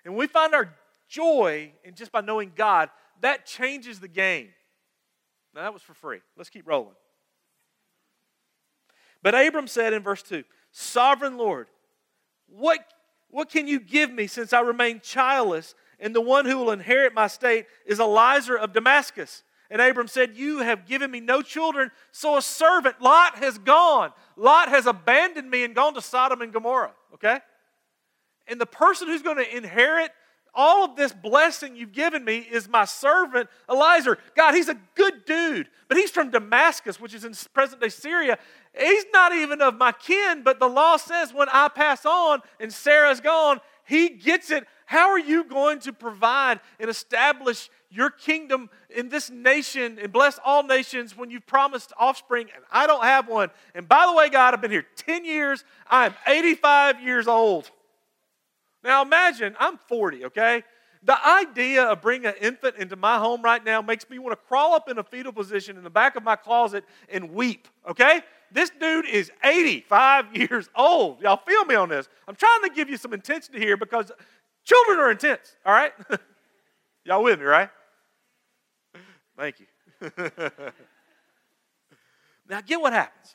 And 0.05 0.17
we 0.17 0.27
find 0.27 0.55
our 0.55 0.75
joy 1.13 1.73
and 1.85 1.95
just 1.95 2.11
by 2.11 2.23
knowing 2.23 2.53
God, 2.57 2.89
that 3.21 3.45
changes 3.47 4.01
the 4.01 4.09
game. 4.09 4.49
Now, 5.55 5.63
that 5.63 5.73
was 5.73 5.83
for 5.83 5.95
free. 5.95 6.21
Let's 6.37 6.51
keep 6.51 6.67
rolling. 6.67 6.95
But 9.23 9.35
Abram 9.35 9.67
said 9.67 9.93
in 9.93 10.03
verse 10.03 10.23
2 10.23 10.43
Sovereign 10.73 11.37
Lord, 11.37 11.69
what, 12.49 12.81
what 13.29 13.51
can 13.51 13.67
you 13.67 13.79
give 13.79 14.11
me 14.11 14.27
since 14.27 14.53
I 14.53 14.61
remain 14.61 15.01
childless, 15.01 15.75
and 16.01 16.15
the 16.15 16.21
one 16.21 16.47
who 16.47 16.57
will 16.59 16.71
inherit 16.71 17.15
my 17.15 17.27
state 17.27 17.67
is 17.87 18.01
Eliezer 18.01 18.57
of 18.57 18.73
Damascus? 18.73 19.45
And 19.71 19.81
Abram 19.81 20.09
said, 20.09 20.37
You 20.37 20.59
have 20.59 20.87
given 20.87 21.11
me 21.11 21.21
no 21.21 21.43
children, 21.43 21.91
so 22.11 22.37
a 22.37 22.43
servant, 22.43 23.01
Lot, 23.01 23.37
has 23.37 23.59
gone. 23.59 24.13
Lot 24.37 24.69
has 24.71 24.87
abandoned 24.87 25.51
me 25.51 25.65
and 25.65 25.75
gone 25.75 25.95
to 25.95 26.03
Sodom 26.03 26.43
and 26.43 26.53
Gomorrah, 26.53 26.93
okay? 27.15 27.41
And 28.49 28.61
the 28.61 28.67
person 28.67 29.09
who's 29.09 29.23
going 29.23 29.37
to 29.37 29.57
inherit 29.57 30.11
all 30.55 30.85
of 30.85 30.97
this 30.97 31.13
blessing 31.13 31.77
you've 31.77 31.93
given 31.93 32.25
me 32.25 32.39
is 32.39 32.69
my 32.69 32.85
servant 32.85 33.49
Eliezer. 33.71 34.19
God, 34.37 34.55
he's 34.55 34.69
a 34.69 34.79
good 34.95 35.25
dude, 35.25 35.69
but 35.89 35.97
he's 35.97 36.11
from 36.11 36.31
Damascus, 36.31 37.01
which 37.01 37.15
is 37.15 37.25
in 37.25 37.33
present 37.55 37.81
day 37.81 37.89
Syria. 37.89 38.39
He's 38.79 39.05
not 39.13 39.35
even 39.35 39.61
of 39.63 39.77
my 39.77 39.93
kin, 39.93 40.43
but 40.43 40.59
the 40.59 40.69
law 40.69 40.97
says 40.97 41.33
when 41.33 41.49
I 41.51 41.69
pass 41.69 42.05
on 42.05 42.41
and 42.61 42.73
Sarah's 42.73 43.21
gone, 43.21 43.61
he 43.85 44.11
gets 44.11 44.51
it. 44.51 44.67
How 44.87 45.11
are 45.11 45.19
you 45.19 45.45
going 45.45 45.81
to 45.81 45.93
provide 45.93 46.61
and 46.79 46.91
establish 46.91 47.71
your 47.91 48.11
kingdom 48.11 48.69
in 48.91 49.09
this 49.09 49.31
nation 49.31 49.99
and 49.99 50.13
bless 50.13 50.39
all 50.45 50.63
nations 50.63 51.17
when 51.17 51.31
you've 51.31 51.47
promised 51.47 51.93
offspring 51.99 52.49
and 52.55 52.65
I 52.71 52.87
don't 52.87 53.05
have 53.05 53.29
one? 53.29 53.51
And 53.75 53.89
by 53.89 54.07
the 54.07 54.13
way, 54.13 54.29
God, 54.29 54.53
I've 54.53 54.61
been 54.61 54.71
here 54.71 54.87
10 54.97 55.25
years. 55.25 55.65
I'm 55.91 56.15
85 56.27 57.03
years 57.03 57.27
old. 57.27 57.71
Now 58.83 59.03
imagine, 59.03 59.55
I'm 59.59 59.79
40, 59.79 60.27
okay? 60.27 60.65
The 61.05 61.27
idea 61.27 61.85
of 61.85 62.01
bringing 62.01 62.27
an 62.27 62.35
infant 62.41 62.77
into 62.77 62.95
my 62.97 63.19
home 63.19 63.43
right 63.43 63.65
now 63.65 63.83
makes 63.83 64.09
me 64.09 64.19
want 64.19 64.33
to 64.33 64.47
crawl 64.47 64.75
up 64.75 64.89
in 64.89 64.99
a 64.99 65.03
fetal 65.03 65.33
position 65.33 65.77
in 65.77 65.83
the 65.83 65.91
back 65.91 66.15
of 66.15 66.23
my 66.23 66.37
closet 66.37 66.85
and 67.09 67.33
weep, 67.33 67.67
okay? 67.89 68.21
This 68.53 68.71
dude 68.81 69.07
is 69.07 69.33
85 69.43 70.37
years 70.37 70.69
old. 70.77 71.21
Y'all 71.21 71.41
feel 71.45 71.65
me 71.65 71.75
on 71.75 71.89
this? 71.89 72.09
I'm 72.29 72.37
trying 72.37 72.63
to 72.63 72.71
give 72.71 72.89
you 72.89 72.97
some 72.97 73.13
intensity 73.13 73.59
here 73.59 73.77
because 73.77 74.13
children 74.65 74.99
are 74.99 75.11
intense, 75.11 75.57
all 75.67 75.73
right? 75.73 75.93
Y'all 77.05 77.23
with 77.23 77.41
me, 77.41 77.47
right? 77.47 77.69
Thank 79.37 79.57
you. 79.61 79.67
now, 82.49 82.61
get 82.61 82.81
what 82.81 82.93
happens. 82.93 83.35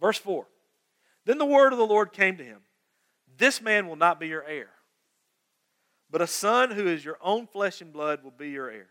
Verse 0.00 0.18
4 0.18 0.46
Then 1.24 1.38
the 1.38 1.46
word 1.46 1.72
of 1.72 1.78
the 1.78 1.86
Lord 1.86 2.12
came 2.12 2.36
to 2.36 2.44
him 2.44 2.60
this 3.38 3.60
man 3.60 3.88
will 3.88 3.96
not 3.96 4.20
be 4.20 4.28
your 4.28 4.44
heir, 4.44 4.70
but 6.10 6.22
a 6.22 6.26
son 6.26 6.70
who 6.70 6.86
is 6.86 7.04
your 7.04 7.18
own 7.22 7.46
flesh 7.46 7.80
and 7.80 7.92
blood 7.92 8.22
will 8.22 8.30
be 8.30 8.50
your 8.50 8.70
heir. 8.70 8.88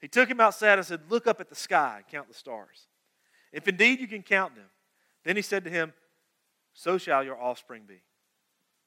He 0.00 0.08
took 0.08 0.28
him 0.28 0.40
outside 0.40 0.78
and 0.78 0.86
said, 0.86 1.02
Look 1.08 1.26
up 1.26 1.40
at 1.40 1.48
the 1.48 1.54
sky 1.54 1.96
and 1.98 2.06
count 2.08 2.28
the 2.28 2.34
stars. 2.34 2.88
If 3.52 3.68
indeed 3.68 4.00
you 4.00 4.08
can 4.08 4.22
count 4.22 4.54
them. 4.56 4.66
Then 5.24 5.36
he 5.36 5.42
said 5.42 5.64
to 5.64 5.70
him, 5.70 5.92
So 6.72 6.98
shall 6.98 7.22
your 7.22 7.40
offspring 7.40 7.82
be. 7.86 8.02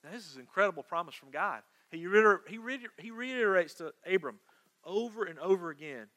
Now, 0.04 0.12
this 0.12 0.28
is 0.28 0.36
an 0.36 0.42
incredible 0.42 0.84
promise 0.84 1.16
from 1.16 1.32
God. 1.32 1.62
he, 1.92 2.06
reiter- 2.06 2.42
he, 2.48 2.58
reiter- 2.58 2.94
he 2.98 3.12
reiterates 3.12 3.76
to 3.76 3.94
Abram 4.06 4.40
over 4.84 5.24
and 5.24 5.40
over 5.40 5.70
again 5.70 6.08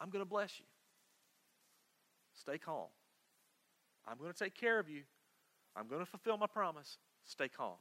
I'm 0.00 0.10
going 0.10 0.24
to 0.24 0.28
bless 0.28 0.58
you. 0.58 0.66
Stay 2.34 2.58
calm. 2.58 2.88
I'm 4.06 4.18
going 4.18 4.32
to 4.32 4.38
take 4.38 4.54
care 4.54 4.78
of 4.78 4.88
you. 4.88 5.02
I'm 5.76 5.88
going 5.88 6.00
to 6.00 6.06
fulfill 6.06 6.36
my 6.36 6.46
promise. 6.46 6.98
Stay 7.24 7.48
calm. 7.48 7.76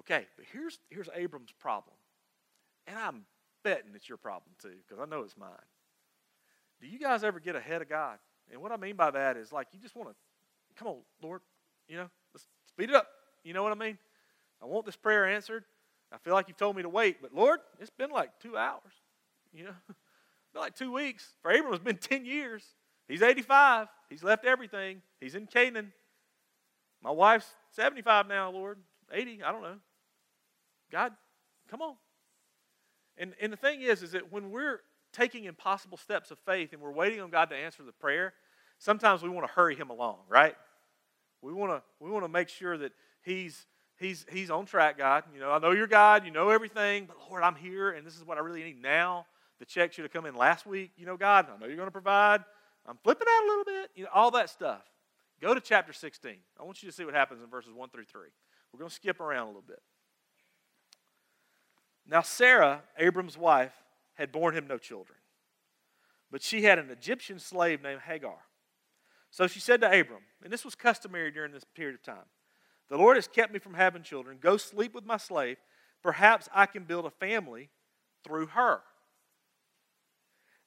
Okay, 0.00 0.26
but 0.36 0.46
here's, 0.52 0.78
here's 0.90 1.08
Abram's 1.14 1.52
problem. 1.58 1.96
And 2.86 2.98
I'm 2.98 3.24
betting 3.64 3.92
it's 3.94 4.08
your 4.08 4.18
problem 4.18 4.52
too, 4.60 4.74
because 4.86 5.02
I 5.02 5.08
know 5.08 5.22
it's 5.22 5.36
mine. 5.36 5.50
Do 6.80 6.86
you 6.86 6.98
guys 6.98 7.24
ever 7.24 7.40
get 7.40 7.56
ahead 7.56 7.82
of 7.82 7.88
God? 7.88 8.18
And 8.50 8.62
what 8.62 8.72
I 8.72 8.76
mean 8.76 8.96
by 8.96 9.10
that 9.10 9.36
is 9.36 9.52
like 9.52 9.68
you 9.72 9.80
just 9.80 9.96
want 9.96 10.10
to, 10.10 10.14
come 10.76 10.88
on, 10.88 10.98
Lord, 11.22 11.40
you 11.88 11.96
know, 11.96 12.08
let's 12.32 12.46
speed 12.68 12.90
it 12.90 12.94
up. 12.94 13.08
You 13.42 13.52
know 13.52 13.62
what 13.62 13.72
I 13.72 13.74
mean? 13.74 13.98
I 14.62 14.66
want 14.66 14.86
this 14.86 14.96
prayer 14.96 15.26
answered. 15.26 15.64
I 16.12 16.18
feel 16.18 16.32
like 16.32 16.48
you've 16.48 16.56
told 16.56 16.76
me 16.76 16.82
to 16.82 16.88
wait, 16.88 17.20
but 17.20 17.34
Lord, 17.34 17.60
it's 17.78 17.90
been 17.90 18.10
like 18.10 18.30
two 18.40 18.56
hours. 18.56 18.92
You 19.52 19.64
know, 19.64 19.74
it's 19.88 19.98
been 20.52 20.62
like 20.62 20.74
two 20.74 20.92
weeks. 20.92 21.34
For 21.42 21.50
Abram, 21.50 21.74
it's 21.74 21.84
been 21.84 21.98
10 21.98 22.24
years. 22.24 22.62
He's 23.08 23.22
85. 23.22 23.88
He's 24.08 24.22
left 24.22 24.44
everything. 24.44 25.02
He's 25.20 25.34
in 25.34 25.46
Canaan. 25.46 25.92
My 27.02 27.10
wife's 27.10 27.48
75 27.72 28.26
now, 28.28 28.50
Lord. 28.50 28.78
80, 29.12 29.42
I 29.42 29.52
don't 29.52 29.62
know. 29.62 29.76
God, 30.90 31.12
come 31.70 31.82
on. 31.82 31.94
And, 33.16 33.34
and 33.40 33.52
the 33.52 33.56
thing 33.56 33.82
is, 33.82 34.02
is 34.02 34.12
that 34.12 34.32
when 34.32 34.50
we're 34.50 34.80
taking 35.12 35.44
impossible 35.44 35.98
steps 35.98 36.30
of 36.30 36.38
faith 36.40 36.72
and 36.72 36.80
we're 36.80 36.92
waiting 36.92 37.20
on 37.20 37.30
God 37.30 37.50
to 37.50 37.56
answer 37.56 37.82
the 37.82 37.92
prayer, 37.92 38.34
sometimes 38.78 39.22
we 39.22 39.28
want 39.28 39.46
to 39.46 39.52
hurry 39.52 39.74
him 39.74 39.90
along, 39.90 40.18
right? 40.28 40.54
We 41.42 41.52
want 41.52 41.72
to 41.72 41.82
we 42.00 42.10
want 42.10 42.24
to 42.24 42.28
make 42.28 42.48
sure 42.48 42.76
that 42.78 42.92
he's 43.22 43.66
he's 43.98 44.26
he's 44.30 44.50
on 44.50 44.66
track, 44.66 44.98
God. 44.98 45.24
You 45.32 45.40
know, 45.40 45.50
I 45.50 45.58
know 45.58 45.70
you're 45.70 45.86
God, 45.86 46.24
you 46.24 46.30
know 46.30 46.50
everything, 46.50 47.06
but 47.06 47.16
Lord, 47.28 47.42
I'm 47.42 47.54
here 47.54 47.90
and 47.90 48.06
this 48.06 48.16
is 48.16 48.24
what 48.24 48.38
I 48.38 48.40
really 48.40 48.62
need 48.62 48.82
now. 48.82 49.26
The 49.58 49.64
check 49.64 49.92
should 49.92 50.04
have 50.04 50.12
come 50.12 50.26
in 50.26 50.36
last 50.36 50.66
week, 50.66 50.92
you 50.96 51.06
know, 51.06 51.16
God. 51.16 51.46
I 51.52 51.58
know 51.58 51.66
you're 51.66 51.76
going 51.76 51.88
to 51.88 51.92
provide. 51.92 52.44
I'm 52.86 52.98
flipping 53.02 53.26
out 53.28 53.44
a 53.44 53.46
little 53.46 53.64
bit, 53.64 53.90
you 53.94 54.04
know, 54.04 54.10
all 54.14 54.30
that 54.32 54.50
stuff. 54.50 54.82
Go 55.40 55.54
to 55.54 55.60
chapter 55.60 55.92
16. 55.92 56.36
I 56.58 56.62
want 56.64 56.82
you 56.82 56.88
to 56.88 56.94
see 56.94 57.04
what 57.04 57.14
happens 57.14 57.42
in 57.42 57.48
verses 57.48 57.72
1 57.72 57.90
through 57.90 58.04
3. 58.04 58.22
We're 58.72 58.78
going 58.78 58.88
to 58.88 58.94
skip 58.94 59.20
around 59.20 59.44
a 59.44 59.46
little 59.46 59.62
bit. 59.66 59.80
Now, 62.06 62.22
Sarah, 62.22 62.82
Abram's 62.98 63.36
wife, 63.36 63.72
had 64.14 64.32
borne 64.32 64.54
him 64.54 64.66
no 64.66 64.78
children, 64.78 65.18
but 66.30 66.42
she 66.42 66.62
had 66.62 66.78
an 66.78 66.90
Egyptian 66.90 67.38
slave 67.38 67.82
named 67.82 68.00
Hagar. 68.00 68.38
So 69.30 69.46
she 69.46 69.60
said 69.60 69.80
to 69.82 69.86
Abram, 69.86 70.22
and 70.42 70.52
this 70.52 70.64
was 70.64 70.74
customary 70.74 71.30
during 71.30 71.52
this 71.52 71.64
period 71.64 71.94
of 71.94 72.02
time 72.02 72.26
The 72.88 72.96
Lord 72.96 73.16
has 73.16 73.28
kept 73.28 73.52
me 73.52 73.58
from 73.58 73.74
having 73.74 74.02
children. 74.02 74.38
Go 74.40 74.56
sleep 74.56 74.94
with 74.94 75.04
my 75.04 75.18
slave. 75.18 75.58
Perhaps 76.02 76.48
I 76.54 76.66
can 76.66 76.84
build 76.84 77.04
a 77.04 77.10
family 77.10 77.68
through 78.24 78.46
her. 78.46 78.80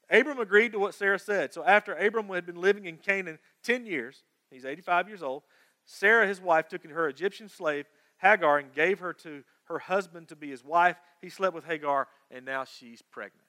Abram 0.09 0.39
agreed 0.39 0.73
to 0.73 0.79
what 0.79 0.93
Sarah 0.93 1.19
said. 1.19 1.53
So 1.53 1.63
after 1.63 1.93
Abram 1.93 2.27
had 2.29 2.45
been 2.45 2.59
living 2.59 2.85
in 2.85 2.97
Canaan 2.97 3.39
10 3.63 3.85
years, 3.85 4.23
he's 4.51 4.65
85 4.65 5.07
years 5.07 5.23
old, 5.23 5.43
Sarah, 5.85 6.27
his 6.27 6.39
wife, 6.39 6.67
took 6.67 6.85
her 6.85 7.09
Egyptian 7.09 7.49
slave, 7.49 7.85
Hagar, 8.17 8.59
and 8.59 8.73
gave 8.73 8.99
her 8.99 9.13
to 9.13 9.43
her 9.65 9.79
husband 9.79 10.27
to 10.29 10.35
be 10.35 10.49
his 10.49 10.63
wife. 10.63 10.97
He 11.21 11.29
slept 11.29 11.55
with 11.55 11.65
Hagar, 11.65 12.07
and 12.29 12.45
now 12.45 12.65
she's 12.65 13.01
pregnant. 13.01 13.47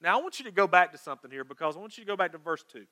Now, 0.00 0.18
I 0.18 0.22
want 0.22 0.38
you 0.38 0.44
to 0.44 0.50
go 0.50 0.66
back 0.66 0.92
to 0.92 0.98
something 0.98 1.30
here 1.30 1.44
because 1.44 1.76
I 1.76 1.80
want 1.80 1.96
you 1.96 2.04
to 2.04 2.08
go 2.08 2.16
back 2.16 2.32
to 2.32 2.38
verse 2.38 2.64
2. 2.72 2.84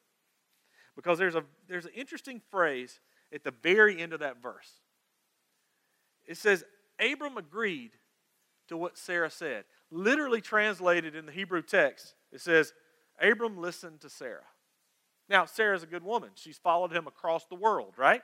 Because 0.97 1.19
there's, 1.19 1.35
a, 1.35 1.45
there's 1.69 1.87
an 1.87 1.93
interesting 1.95 2.41
phrase 2.51 3.01
at 3.33 3.45
the 3.45 3.53
very 3.63 4.01
end 4.01 4.13
of 4.13 4.21
that 4.21 4.43
verse. 4.43 4.71
It 6.27 6.37
says, 6.37 6.65
Abram 7.01 7.37
agreed 7.37 7.93
to 8.69 8.77
what 8.77 8.99
Sarah 8.99 9.31
said. 9.31 9.65
Literally 9.91 10.41
translated 10.41 11.17
in 11.17 11.27
the 11.27 11.33
Hebrew 11.33 11.63
text, 11.63 12.15
it 12.33 12.41
says, 12.41 12.73
Abram 13.21 13.59
listened 13.59 14.01
to 14.01 14.09
Sarah. 14.09 14.47
Now, 15.31 15.45
Sarah's 15.45 15.85
a 15.85 15.87
good 15.87 16.03
woman. 16.03 16.31
She's 16.35 16.59
followed 16.59 16.93
him 16.93 17.07
across 17.07 17.47
the 17.47 17.55
world, 17.55 17.95
right? 17.97 18.23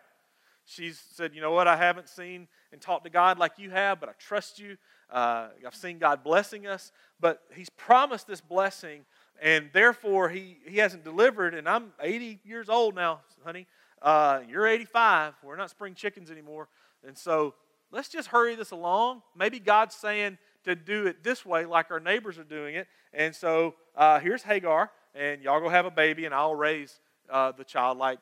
She's 0.64 1.00
said, 1.14 1.34
You 1.34 1.40
know 1.40 1.52
what? 1.52 1.68
I 1.68 1.76
haven't 1.76 2.08
seen 2.08 2.48
and 2.72 2.80
talked 2.80 3.04
to 3.04 3.10
God 3.10 3.38
like 3.38 3.52
you 3.58 3.70
have, 3.70 4.00
but 4.00 4.08
I 4.08 4.12
trust 4.18 4.58
you. 4.58 4.76
Uh, 5.08 5.48
I've 5.64 5.76
seen 5.76 5.98
God 5.98 6.24
blessing 6.24 6.66
us. 6.66 6.90
But 7.20 7.40
He's 7.54 7.70
promised 7.70 8.26
this 8.26 8.40
blessing, 8.40 9.04
and 9.40 9.70
therefore 9.72 10.28
He, 10.28 10.58
he 10.66 10.78
hasn't 10.78 11.04
delivered. 11.04 11.54
And 11.54 11.68
I'm 11.68 11.92
80 12.02 12.40
years 12.44 12.68
old 12.68 12.96
now, 12.96 13.20
honey. 13.44 13.68
Uh, 14.02 14.40
you're 14.48 14.66
85. 14.66 15.34
We're 15.44 15.56
not 15.56 15.70
spring 15.70 15.94
chickens 15.94 16.32
anymore. 16.32 16.68
And 17.06 17.16
so 17.16 17.54
let's 17.92 18.08
just 18.08 18.28
hurry 18.28 18.56
this 18.56 18.72
along. 18.72 19.22
Maybe 19.36 19.60
God's 19.60 19.94
saying 19.94 20.38
to 20.64 20.74
do 20.74 21.06
it 21.06 21.22
this 21.22 21.46
way, 21.46 21.64
like 21.64 21.92
our 21.92 22.00
neighbors 22.00 22.38
are 22.38 22.44
doing 22.44 22.74
it. 22.74 22.88
And 23.12 23.34
so 23.34 23.74
uh, 23.94 24.18
here's 24.18 24.42
Hagar, 24.42 24.90
and 25.16 25.42
y'all 25.42 25.60
go 25.60 25.68
have 25.68 25.86
a 25.86 25.90
baby, 25.90 26.24
and 26.26 26.34
I'll 26.34 26.54
raise 26.54 27.00
uh, 27.30 27.52
the 27.52 27.64
child 27.64 27.98
like 27.98 28.18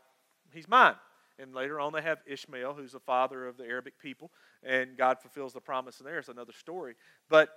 he's 0.52 0.68
mine. 0.68 0.94
And 1.38 1.52
later 1.52 1.80
on, 1.80 1.92
they 1.92 2.02
have 2.02 2.18
Ishmael, 2.26 2.74
who's 2.74 2.92
the 2.92 3.00
father 3.00 3.46
of 3.46 3.56
the 3.56 3.64
Arabic 3.64 3.98
people, 3.98 4.30
and 4.62 4.96
God 4.96 5.18
fulfills 5.20 5.52
the 5.52 5.60
promise 5.60 5.98
in 5.98 6.06
there. 6.06 6.18
It's 6.18 6.28
another 6.28 6.52
story. 6.52 6.94
But 7.28 7.48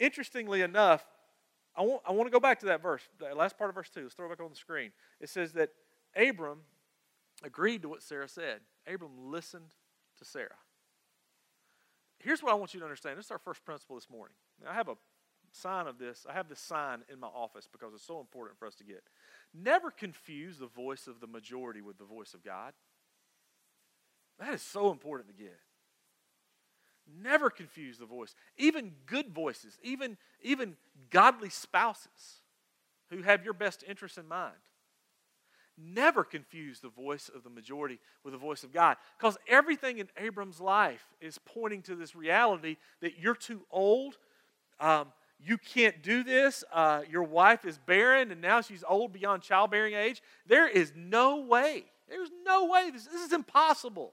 interestingly 0.00 0.62
enough, 0.62 1.04
I 1.76 1.82
want, 1.82 2.02
I 2.04 2.12
want 2.12 2.26
to 2.26 2.32
go 2.32 2.40
back 2.40 2.58
to 2.60 2.66
that 2.66 2.82
verse, 2.82 3.02
the 3.18 3.34
last 3.34 3.56
part 3.56 3.70
of 3.70 3.76
verse 3.76 3.88
2. 3.88 4.02
Let's 4.02 4.14
throw 4.14 4.26
it 4.26 4.30
back 4.30 4.44
on 4.44 4.50
the 4.50 4.56
screen. 4.56 4.90
It 5.20 5.28
says 5.28 5.52
that 5.52 5.70
Abram 6.16 6.62
agreed 7.44 7.82
to 7.82 7.88
what 7.88 8.02
Sarah 8.02 8.28
said. 8.28 8.60
Abram 8.92 9.30
listened 9.30 9.70
to 10.18 10.24
Sarah. 10.24 10.58
Here's 12.18 12.42
what 12.42 12.52
I 12.52 12.56
want 12.56 12.74
you 12.74 12.80
to 12.80 12.86
understand. 12.86 13.18
This 13.18 13.26
is 13.26 13.30
our 13.30 13.38
first 13.38 13.64
principle 13.64 13.96
this 13.96 14.10
morning. 14.10 14.34
Now, 14.62 14.70
I 14.70 14.74
have 14.74 14.88
a 14.88 14.96
sign 15.52 15.86
of 15.86 15.98
this. 15.98 16.26
I 16.28 16.32
have 16.32 16.48
this 16.48 16.60
sign 16.60 17.02
in 17.12 17.20
my 17.20 17.28
office 17.28 17.68
because 17.70 17.94
it's 17.94 18.06
so 18.06 18.20
important 18.20 18.58
for 18.58 18.66
us 18.66 18.74
to 18.76 18.84
get. 18.84 19.02
Never 19.54 19.90
confuse 19.90 20.58
the 20.58 20.66
voice 20.66 21.06
of 21.06 21.20
the 21.20 21.26
majority 21.26 21.80
with 21.80 21.98
the 21.98 22.04
voice 22.04 22.34
of 22.34 22.42
God. 22.42 22.72
That 24.38 24.54
is 24.54 24.62
so 24.62 24.90
important 24.90 25.28
to 25.28 25.34
get. 25.34 25.58
Never 27.22 27.50
confuse 27.50 27.98
the 27.98 28.06
voice. 28.06 28.34
Even 28.56 28.92
good 29.06 29.28
voices, 29.28 29.78
even, 29.82 30.16
even 30.42 30.76
godly 31.10 31.50
spouses 31.50 32.40
who 33.10 33.22
have 33.22 33.44
your 33.44 33.54
best 33.54 33.84
interests 33.86 34.18
in 34.18 34.26
mind. 34.26 34.54
Never 35.78 36.22
confuse 36.22 36.80
the 36.80 36.88
voice 36.88 37.30
of 37.34 37.44
the 37.44 37.50
majority 37.50 37.98
with 38.24 38.32
the 38.32 38.38
voice 38.38 38.62
of 38.62 38.72
God. 38.72 38.96
Because 39.18 39.36
everything 39.48 39.98
in 39.98 40.08
Abram's 40.16 40.60
life 40.60 41.04
is 41.20 41.38
pointing 41.38 41.82
to 41.82 41.96
this 41.96 42.14
reality 42.14 42.76
that 43.00 43.18
you're 43.18 43.34
too 43.34 43.62
old, 43.70 44.16
um, 44.80 45.08
you 45.44 45.58
can't 45.58 46.02
do 46.02 46.22
this. 46.22 46.62
Uh, 46.72 47.02
your 47.10 47.24
wife 47.24 47.64
is 47.64 47.78
barren 47.78 48.30
and 48.30 48.40
now 48.40 48.60
she's 48.60 48.84
old 48.86 49.12
beyond 49.12 49.42
childbearing 49.42 49.94
age. 49.94 50.22
There 50.46 50.68
is 50.68 50.92
no 50.94 51.40
way. 51.40 51.84
There's 52.08 52.30
no 52.44 52.66
way. 52.66 52.90
This, 52.92 53.06
this 53.06 53.22
is 53.22 53.32
impossible. 53.32 54.12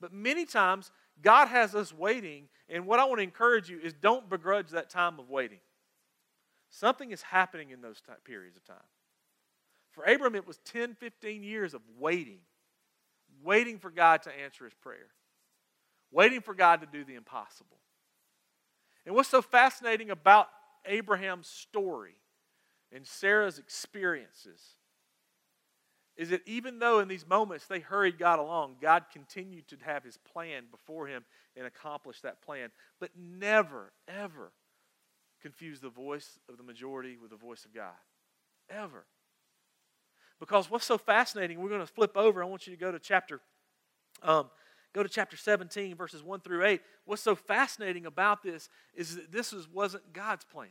But 0.00 0.12
many 0.12 0.44
times, 0.44 0.90
God 1.22 1.46
has 1.46 1.74
us 1.74 1.92
waiting, 1.92 2.48
and 2.68 2.86
what 2.86 3.00
I 3.00 3.04
want 3.04 3.20
to 3.20 3.22
encourage 3.22 3.70
you 3.70 3.78
is 3.78 3.92
don't 3.92 4.28
begrudge 4.28 4.70
that 4.70 4.90
time 4.90 5.18
of 5.18 5.30
waiting. 5.30 5.60
Something 6.70 7.12
is 7.12 7.22
happening 7.22 7.70
in 7.70 7.80
those 7.80 8.00
time, 8.00 8.16
periods 8.24 8.56
of 8.56 8.64
time. 8.64 8.84
For 9.92 10.04
Abram, 10.04 10.34
it 10.34 10.46
was 10.46 10.58
10, 10.64 10.96
15 10.96 11.44
years 11.44 11.72
of 11.72 11.80
waiting, 11.98 12.40
waiting 13.42 13.78
for 13.78 13.90
God 13.90 14.22
to 14.24 14.30
answer 14.42 14.64
his 14.64 14.74
prayer, 14.74 15.06
waiting 16.10 16.40
for 16.40 16.52
God 16.52 16.80
to 16.80 16.86
do 16.86 17.04
the 17.04 17.14
impossible. 17.14 17.78
And 19.06 19.14
what's 19.14 19.28
so 19.28 19.42
fascinating 19.42 20.10
about 20.10 20.48
Abraham's 20.86 21.48
story 21.48 22.16
and 22.92 23.06
Sarah's 23.06 23.58
experiences 23.58 24.60
is 26.16 26.30
that 26.30 26.46
even 26.46 26.78
though 26.78 27.00
in 27.00 27.08
these 27.08 27.26
moments 27.26 27.66
they 27.66 27.80
hurried 27.80 28.18
God 28.18 28.38
along, 28.38 28.76
God 28.80 29.04
continued 29.12 29.66
to 29.68 29.76
have 29.84 30.04
his 30.04 30.16
plan 30.16 30.64
before 30.70 31.06
him 31.06 31.24
and 31.56 31.66
accomplish 31.66 32.20
that 32.20 32.40
plan. 32.40 32.70
But 33.00 33.10
never, 33.16 33.92
ever 34.06 34.52
confuse 35.42 35.80
the 35.80 35.88
voice 35.88 36.38
of 36.48 36.56
the 36.56 36.62
majority 36.62 37.16
with 37.20 37.30
the 37.30 37.36
voice 37.36 37.64
of 37.64 37.74
God. 37.74 37.92
Ever. 38.70 39.04
Because 40.38 40.70
what's 40.70 40.84
so 40.84 40.98
fascinating, 40.98 41.60
we're 41.60 41.68
going 41.68 41.80
to 41.80 41.86
flip 41.86 42.16
over. 42.16 42.42
I 42.42 42.46
want 42.46 42.66
you 42.66 42.72
to 42.72 42.80
go 42.80 42.92
to 42.92 42.98
chapter 42.98 43.40
um, 44.22 44.50
Go 44.94 45.02
to 45.02 45.08
chapter 45.08 45.36
17, 45.36 45.96
verses 45.96 46.22
1 46.22 46.40
through 46.40 46.64
8. 46.64 46.80
What's 47.04 47.20
so 47.20 47.34
fascinating 47.34 48.06
about 48.06 48.44
this 48.44 48.68
is 48.94 49.16
that 49.16 49.32
this 49.32 49.52
was, 49.52 49.68
wasn't 49.68 50.12
God's 50.12 50.44
plan. 50.44 50.68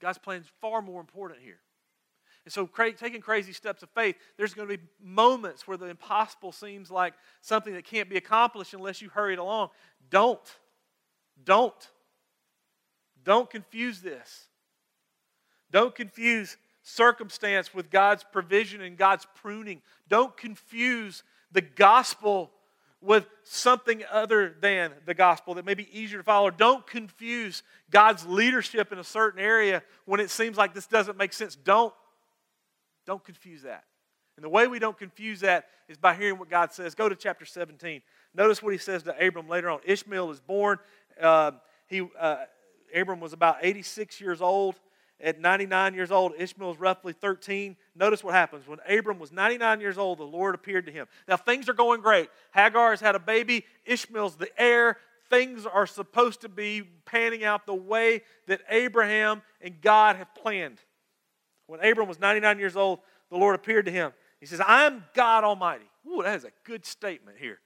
God's 0.00 0.18
plan 0.18 0.40
is 0.40 0.46
far 0.60 0.80
more 0.80 1.00
important 1.00 1.40
here. 1.40 1.58
And 2.46 2.52
so, 2.52 2.66
cra- 2.66 2.92
taking 2.92 3.20
crazy 3.20 3.52
steps 3.52 3.82
of 3.82 3.90
faith, 3.90 4.16
there's 4.36 4.54
going 4.54 4.68
to 4.68 4.76
be 4.76 4.82
moments 5.02 5.68
where 5.68 5.76
the 5.76 5.86
impossible 5.86 6.50
seems 6.50 6.90
like 6.90 7.14
something 7.42 7.74
that 7.74 7.84
can't 7.84 8.08
be 8.08 8.16
accomplished 8.16 8.74
unless 8.74 9.00
you 9.00 9.10
hurry 9.10 9.34
it 9.34 9.38
along. 9.38 9.68
Don't. 10.10 10.40
Don't. 11.42 11.90
Don't 13.22 13.48
confuse 13.48 14.00
this. 14.00 14.48
Don't 15.70 15.94
confuse 15.94 16.56
circumstance 16.82 17.74
with 17.74 17.90
God's 17.90 18.24
provision 18.30 18.80
and 18.80 18.96
God's 18.96 19.26
pruning. 19.34 19.80
Don't 20.08 20.36
confuse 20.36 21.22
the 21.50 21.62
gospel 21.62 22.50
with 23.04 23.26
something 23.42 24.02
other 24.10 24.56
than 24.60 24.92
the 25.04 25.14
gospel 25.14 25.54
that 25.54 25.64
may 25.64 25.74
be 25.74 25.86
easier 25.96 26.18
to 26.18 26.24
follow. 26.24 26.50
Don't 26.50 26.86
confuse 26.86 27.62
God's 27.90 28.26
leadership 28.26 28.92
in 28.92 28.98
a 28.98 29.04
certain 29.04 29.40
area 29.40 29.82
when 30.06 30.20
it 30.20 30.30
seems 30.30 30.56
like 30.56 30.72
this 30.72 30.86
doesn't 30.86 31.18
make 31.18 31.32
sense. 31.32 31.54
Don't, 31.54 31.92
don't 33.06 33.22
confuse 33.22 33.62
that. 33.62 33.84
And 34.36 34.44
the 34.44 34.48
way 34.48 34.66
we 34.66 34.78
don't 34.78 34.98
confuse 34.98 35.40
that 35.40 35.66
is 35.88 35.98
by 35.98 36.14
hearing 36.14 36.38
what 36.38 36.48
God 36.48 36.72
says. 36.72 36.94
Go 36.94 37.08
to 37.08 37.14
chapter 37.14 37.44
17. 37.44 38.00
Notice 38.34 38.62
what 38.62 38.72
he 38.72 38.78
says 38.78 39.02
to 39.04 39.26
Abram 39.26 39.48
later 39.48 39.70
on. 39.70 39.80
Ishmael 39.84 40.30
is 40.30 40.40
born. 40.40 40.78
Uh, 41.20 41.52
he, 41.86 42.08
uh, 42.18 42.36
Abram 42.94 43.20
was 43.20 43.32
about 43.32 43.58
86 43.60 44.20
years 44.20 44.40
old. 44.40 44.76
At 45.20 45.40
99 45.40 45.94
years 45.94 46.10
old, 46.10 46.32
Ishmael 46.38 46.70
was 46.70 46.78
roughly 46.78 47.12
13. 47.12 47.76
Notice 47.94 48.24
what 48.24 48.34
happens. 48.34 48.66
When 48.66 48.78
Abram 48.88 49.18
was 49.18 49.32
99 49.32 49.80
years 49.80 49.96
old, 49.96 50.18
the 50.18 50.24
Lord 50.24 50.54
appeared 50.54 50.86
to 50.86 50.92
him. 50.92 51.06
Now, 51.28 51.36
things 51.36 51.68
are 51.68 51.74
going 51.74 52.00
great. 52.00 52.28
Hagar 52.52 52.90
has 52.90 53.00
had 53.00 53.14
a 53.14 53.20
baby, 53.20 53.64
Ishmael's 53.84 54.36
the 54.36 54.50
heir. 54.60 54.98
Things 55.30 55.66
are 55.66 55.86
supposed 55.86 56.42
to 56.42 56.48
be 56.48 56.82
panning 57.06 57.44
out 57.44 57.64
the 57.64 57.74
way 57.74 58.22
that 58.46 58.60
Abraham 58.68 59.42
and 59.60 59.80
God 59.80 60.16
have 60.16 60.34
planned. 60.34 60.78
When 61.66 61.82
Abram 61.84 62.08
was 62.08 62.20
99 62.20 62.58
years 62.58 62.76
old, 62.76 62.98
the 63.30 63.36
Lord 63.36 63.54
appeared 63.54 63.86
to 63.86 63.92
him. 63.92 64.12
He 64.40 64.46
says, 64.46 64.60
I'm 64.66 65.04
God 65.14 65.44
Almighty. 65.44 65.88
Ooh, 66.06 66.22
that 66.22 66.36
is 66.36 66.44
a 66.44 66.52
good 66.64 66.84
statement 66.84 67.38
here. 67.38 67.60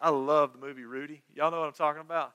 I 0.00 0.08
love 0.10 0.52
the 0.52 0.58
movie 0.58 0.84
Rudy. 0.84 1.22
Y'all 1.32 1.52
know 1.52 1.60
what 1.60 1.68
I'm 1.68 1.72
talking 1.74 2.00
about? 2.00 2.32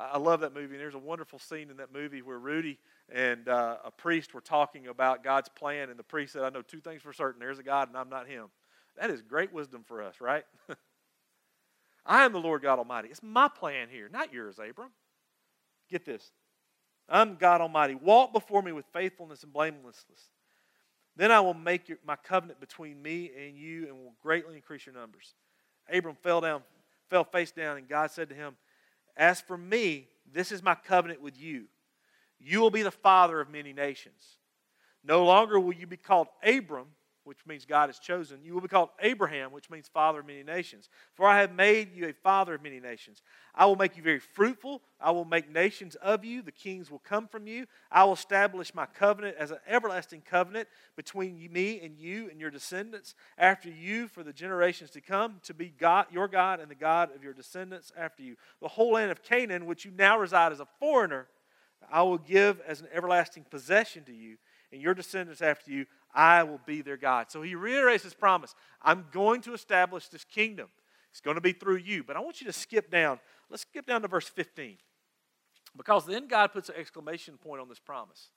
I 0.00 0.18
love 0.18 0.40
that 0.40 0.54
movie. 0.54 0.74
And 0.74 0.80
there's 0.80 0.94
a 0.94 0.98
wonderful 0.98 1.38
scene 1.38 1.70
in 1.70 1.76
that 1.76 1.92
movie 1.92 2.22
where 2.22 2.38
Rudy 2.38 2.78
and 3.12 3.48
uh, 3.48 3.76
a 3.84 3.90
priest 3.90 4.32
were 4.32 4.40
talking 4.40 4.86
about 4.86 5.22
God's 5.22 5.48
plan, 5.48 5.90
and 5.90 5.98
the 5.98 6.04
priest 6.04 6.32
said, 6.32 6.42
I 6.42 6.50
know 6.50 6.62
two 6.62 6.80
things 6.80 7.02
for 7.02 7.12
certain 7.12 7.40
there's 7.40 7.58
a 7.58 7.62
God, 7.62 7.88
and 7.88 7.96
I'm 7.96 8.08
not 8.08 8.26
him. 8.26 8.46
That 8.98 9.10
is 9.10 9.22
great 9.22 9.52
wisdom 9.52 9.84
for 9.86 10.02
us, 10.02 10.20
right? 10.20 10.44
I 12.06 12.24
am 12.24 12.32
the 12.32 12.40
Lord 12.40 12.62
God 12.62 12.78
Almighty. 12.78 13.08
It's 13.08 13.22
my 13.22 13.48
plan 13.48 13.88
here, 13.90 14.08
not 14.10 14.32
yours, 14.32 14.58
Abram. 14.58 14.90
Get 15.88 16.04
this. 16.04 16.32
I'm 17.08 17.36
God 17.36 17.60
Almighty. 17.60 17.94
Walk 17.94 18.32
before 18.32 18.62
me 18.62 18.72
with 18.72 18.86
faithfulness 18.92 19.42
and 19.42 19.52
blamelessness. 19.52 20.30
Then 21.16 21.32
I 21.32 21.40
will 21.40 21.54
make 21.54 21.88
your, 21.88 21.98
my 22.06 22.16
covenant 22.16 22.60
between 22.60 23.02
me 23.02 23.30
and 23.36 23.56
you 23.58 23.88
and 23.88 23.96
will 23.96 24.14
greatly 24.22 24.56
increase 24.56 24.86
your 24.86 24.94
numbers. 24.94 25.34
Abram 25.92 26.16
fell 26.22 26.40
down, 26.40 26.62
fell 27.08 27.24
face 27.24 27.50
down, 27.50 27.76
and 27.76 27.88
God 27.88 28.10
said 28.10 28.28
to 28.28 28.34
him, 28.34 28.56
As 29.16 29.40
for 29.40 29.56
me, 29.56 30.08
this 30.32 30.52
is 30.52 30.62
my 30.62 30.74
covenant 30.74 31.20
with 31.20 31.38
you 31.38 31.66
you 32.40 32.60
will 32.60 32.70
be 32.70 32.82
the 32.82 32.90
father 32.90 33.40
of 33.40 33.50
many 33.50 33.72
nations. 33.72 34.38
No 35.04 35.24
longer 35.24 35.60
will 35.60 35.74
you 35.74 35.86
be 35.86 35.96
called 35.96 36.28
Abram, 36.42 36.88
which 37.24 37.46
means 37.46 37.66
God 37.66 37.88
has 37.88 37.98
chosen. 37.98 38.40
You 38.42 38.54
will 38.54 38.60
be 38.60 38.68
called 38.68 38.88
Abraham, 39.00 39.52
which 39.52 39.68
means 39.68 39.88
father 39.88 40.20
of 40.20 40.26
many 40.26 40.42
nations. 40.42 40.88
For 41.14 41.26
I 41.26 41.40
have 41.40 41.52
made 41.52 41.94
you 41.94 42.08
a 42.08 42.12
father 42.12 42.54
of 42.54 42.62
many 42.62 42.80
nations. 42.80 43.22
I 43.54 43.66
will 43.66 43.76
make 43.76 43.96
you 43.96 44.02
very 44.02 44.18
fruitful. 44.18 44.82
I 45.00 45.10
will 45.10 45.24
make 45.24 45.50
nations 45.50 45.96
of 45.96 46.24
you. 46.24 46.40
The 46.42 46.52
kings 46.52 46.90
will 46.90 47.00
come 47.00 47.28
from 47.28 47.46
you. 47.46 47.66
I 47.90 48.04
will 48.04 48.14
establish 48.14 48.74
my 48.74 48.86
covenant 48.86 49.36
as 49.38 49.50
an 49.50 49.58
everlasting 49.66 50.22
covenant 50.22 50.68
between 50.96 51.52
me 51.52 51.80
and 51.80 51.98
you 51.98 52.30
and 52.30 52.40
your 52.40 52.50
descendants 52.50 53.14
after 53.36 53.68
you 53.68 54.08
for 54.08 54.22
the 54.22 54.32
generations 54.32 54.90
to 54.92 55.00
come, 55.00 55.40
to 55.44 55.54
be 55.54 55.68
God, 55.68 56.06
your 56.10 56.28
God 56.28 56.60
and 56.60 56.70
the 56.70 56.74
God 56.74 57.14
of 57.14 57.22
your 57.22 57.34
descendants 57.34 57.92
after 57.96 58.22
you. 58.22 58.36
The 58.62 58.68
whole 58.68 58.92
land 58.92 59.10
of 59.10 59.22
Canaan, 59.22 59.66
which 59.66 59.84
you 59.84 59.92
now 59.96 60.18
reside 60.18 60.52
as 60.52 60.60
a 60.60 60.68
foreigner, 60.78 61.28
I 61.90 62.02
will 62.02 62.18
give 62.18 62.60
as 62.66 62.80
an 62.80 62.88
everlasting 62.92 63.44
possession 63.50 64.04
to 64.04 64.12
you, 64.12 64.36
and 64.72 64.80
your 64.80 64.94
descendants 64.94 65.42
after 65.42 65.70
you, 65.70 65.86
I 66.14 66.42
will 66.42 66.60
be 66.64 66.82
their 66.82 66.96
God. 66.96 67.30
So 67.30 67.42
he 67.42 67.54
reiterates 67.54 68.04
his 68.04 68.14
promise 68.14 68.54
I'm 68.82 69.06
going 69.12 69.40
to 69.42 69.54
establish 69.54 70.08
this 70.08 70.24
kingdom. 70.24 70.68
It's 71.10 71.20
going 71.20 71.36
to 71.36 71.40
be 71.40 71.52
through 71.52 71.78
you. 71.78 72.04
But 72.04 72.16
I 72.16 72.20
want 72.20 72.40
you 72.40 72.46
to 72.46 72.52
skip 72.52 72.90
down. 72.90 73.18
Let's 73.48 73.62
skip 73.62 73.86
down 73.86 74.02
to 74.02 74.08
verse 74.08 74.28
15. 74.28 74.76
Because 75.76 76.06
then 76.06 76.28
God 76.28 76.52
puts 76.52 76.68
an 76.68 76.76
exclamation 76.78 77.36
point 77.36 77.60
on 77.60 77.68
this 77.68 77.78
promise. 77.78 78.30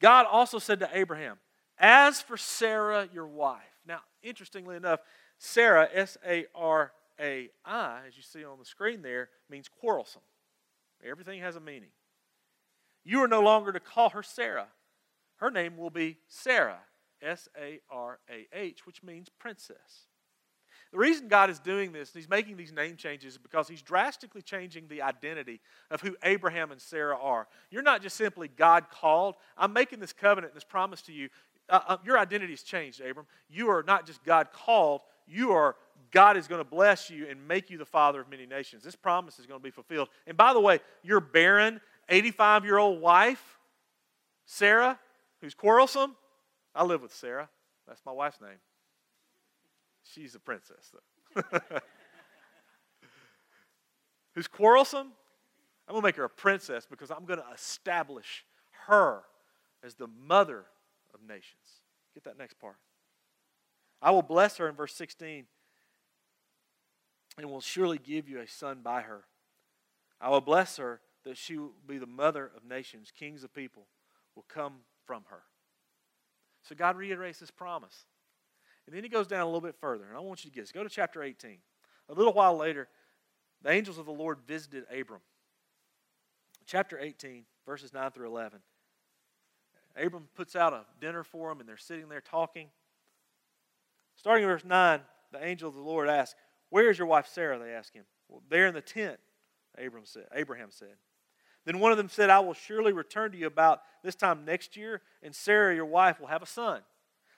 God 0.00 0.26
also 0.30 0.58
said 0.58 0.80
to 0.80 0.90
Abraham, 0.92 1.38
As 1.78 2.20
for 2.20 2.36
Sarai, 2.36 3.08
your 3.12 3.26
wife. 3.26 3.62
Now, 3.86 4.00
interestingly 4.22 4.76
enough, 4.76 5.00
Sarai, 5.38 5.88
S 5.92 6.16
A 6.26 6.46
R 6.54 6.92
A 7.20 7.50
I, 7.64 8.00
as 8.06 8.16
you 8.16 8.22
see 8.22 8.44
on 8.44 8.58
the 8.58 8.64
screen 8.64 9.02
there, 9.02 9.28
means 9.50 9.68
quarrelsome. 9.68 10.22
Everything 11.04 11.40
has 11.40 11.56
a 11.56 11.60
meaning. 11.60 11.90
You 13.04 13.22
are 13.22 13.28
no 13.28 13.40
longer 13.40 13.72
to 13.72 13.80
call 13.80 14.10
her 14.10 14.22
Sarai. 14.22 14.64
Her 15.36 15.50
name 15.50 15.76
will 15.76 15.90
be 15.90 16.18
Sarah, 16.28 16.80
S 17.22 17.48
A 17.60 17.80
R 17.90 18.18
A 18.30 18.46
H, 18.52 18.86
which 18.86 19.02
means 19.02 19.28
princess. 19.28 20.08
The 20.92 20.98
reason 20.98 21.28
God 21.28 21.50
is 21.50 21.58
doing 21.58 21.92
this, 21.92 22.12
and 22.12 22.20
He's 22.20 22.28
making 22.28 22.56
these 22.56 22.72
name 22.72 22.96
changes, 22.96 23.34
is 23.34 23.38
because 23.38 23.68
He's 23.68 23.82
drastically 23.82 24.42
changing 24.42 24.88
the 24.88 25.02
identity 25.02 25.60
of 25.90 26.00
who 26.00 26.16
Abraham 26.22 26.70
and 26.70 26.80
Sarah 26.80 27.18
are. 27.20 27.48
You're 27.70 27.82
not 27.82 28.02
just 28.02 28.16
simply 28.16 28.48
God 28.48 28.88
called. 28.90 29.34
I'm 29.58 29.72
making 29.72 30.00
this 30.00 30.12
covenant, 30.12 30.54
this 30.54 30.64
promise 30.64 31.02
to 31.02 31.12
you. 31.12 31.28
Uh, 31.68 31.80
uh, 31.88 31.96
your 32.04 32.18
identity 32.18 32.52
has 32.52 32.62
changed, 32.62 33.00
Abram. 33.00 33.26
You 33.50 33.68
are 33.68 33.82
not 33.82 34.06
just 34.06 34.22
God 34.24 34.52
called, 34.52 35.00
you 35.26 35.52
are 35.52 35.76
God 36.12 36.36
is 36.36 36.46
going 36.46 36.60
to 36.60 36.70
bless 36.70 37.10
you 37.10 37.26
and 37.26 37.46
make 37.48 37.68
you 37.68 37.78
the 37.78 37.84
father 37.84 38.20
of 38.20 38.30
many 38.30 38.46
nations. 38.46 38.84
This 38.84 38.94
promise 38.94 39.38
is 39.38 39.46
going 39.46 39.58
to 39.58 39.64
be 39.64 39.70
fulfilled. 39.70 40.08
And 40.26 40.36
by 40.36 40.52
the 40.52 40.60
way, 40.60 40.80
you're 41.02 41.20
barren 41.20 41.80
85 42.08 42.64
year 42.64 42.78
old 42.78 43.00
wife, 43.00 43.58
Sarah, 44.44 44.98
who's 45.46 45.54
quarrelsome. 45.54 46.16
I 46.74 46.82
live 46.82 47.02
with 47.02 47.14
Sarah. 47.14 47.48
That's 47.86 48.04
my 48.04 48.10
wife's 48.10 48.40
name. 48.40 48.58
She's 50.02 50.34
a 50.34 50.40
princess, 50.40 50.90
though. 50.92 51.42
who's 54.34 54.48
quarrelsome. 54.48 55.12
I'm 55.86 55.92
going 55.92 56.02
to 56.02 56.04
make 56.04 56.16
her 56.16 56.24
a 56.24 56.28
princess 56.28 56.84
because 56.90 57.12
I'm 57.12 57.26
going 57.26 57.38
to 57.38 57.46
establish 57.54 58.44
her 58.88 59.22
as 59.84 59.94
the 59.94 60.08
mother 60.08 60.64
of 61.14 61.20
nations. 61.22 61.82
Get 62.12 62.24
that 62.24 62.36
next 62.36 62.58
part. 62.58 62.78
I 64.02 64.10
will 64.10 64.22
bless 64.22 64.56
her 64.56 64.68
in 64.68 64.74
verse 64.74 64.96
16 64.96 65.44
and 67.38 67.48
will 67.48 67.60
surely 67.60 67.98
give 67.98 68.28
you 68.28 68.40
a 68.40 68.48
son 68.48 68.80
by 68.82 69.02
her. 69.02 69.26
I 70.20 70.28
will 70.28 70.40
bless 70.40 70.78
her 70.78 71.02
that 71.22 71.36
she 71.36 71.56
will 71.56 71.74
be 71.86 71.98
the 71.98 72.06
mother 72.06 72.50
of 72.56 72.64
nations, 72.68 73.12
kings 73.16 73.44
of 73.44 73.54
people 73.54 73.86
will 74.34 74.46
come 74.48 74.78
from 75.06 75.24
her. 75.30 75.42
So 76.62 76.74
God 76.74 76.96
reiterates 76.96 77.38
this 77.38 77.50
promise. 77.50 78.04
And 78.86 78.94
then 78.94 79.02
he 79.02 79.08
goes 79.08 79.26
down 79.26 79.40
a 79.40 79.46
little 79.46 79.60
bit 79.60 79.74
further, 79.80 80.04
and 80.08 80.16
I 80.16 80.20
want 80.20 80.44
you 80.44 80.50
to 80.50 80.54
get 80.54 80.62
this. 80.62 80.72
Go 80.72 80.82
to 80.82 80.88
chapter 80.88 81.22
18. 81.22 81.58
A 82.08 82.14
little 82.14 82.32
while 82.32 82.56
later, 82.56 82.88
the 83.62 83.70
angels 83.70 83.98
of 83.98 84.06
the 84.06 84.12
Lord 84.12 84.38
visited 84.46 84.84
Abram. 84.92 85.20
Chapter 86.66 86.98
18, 86.98 87.44
verses 87.64 87.92
9 87.92 88.10
through 88.10 88.28
11. 88.28 88.60
Abram 89.96 90.28
puts 90.34 90.54
out 90.54 90.72
a 90.72 90.84
dinner 91.00 91.24
for 91.24 91.48
them, 91.48 91.60
and 91.60 91.68
they're 91.68 91.76
sitting 91.76 92.08
there 92.08 92.20
talking. 92.20 92.68
Starting 94.16 94.44
in 94.44 94.50
verse 94.50 94.64
9, 94.64 95.00
the 95.32 95.44
angel 95.44 95.68
of 95.68 95.74
the 95.74 95.80
Lord 95.80 96.08
asks, 96.08 96.38
Where 96.70 96.90
is 96.90 96.98
your 96.98 97.06
wife 97.06 97.28
Sarah? 97.32 97.58
They 97.58 97.72
ask 97.72 97.92
him. 97.92 98.04
Well, 98.28 98.42
there 98.48 98.66
in 98.66 98.74
the 98.74 98.80
tent, 98.80 99.18
Abram 99.78 100.04
said. 100.04 100.26
Abraham 100.34 100.68
said. 100.70 100.96
Then 101.66 101.80
one 101.80 101.90
of 101.90 101.98
them 101.98 102.08
said, 102.08 102.30
I 102.30 102.38
will 102.38 102.54
surely 102.54 102.92
return 102.92 103.32
to 103.32 103.38
you 103.38 103.48
about 103.48 103.82
this 104.02 104.14
time 104.14 104.44
next 104.44 104.76
year, 104.76 105.02
and 105.22 105.34
Sarah, 105.34 105.74
your 105.74 105.84
wife, 105.84 106.20
will 106.20 106.28
have 106.28 106.42
a 106.42 106.46
son. 106.46 106.80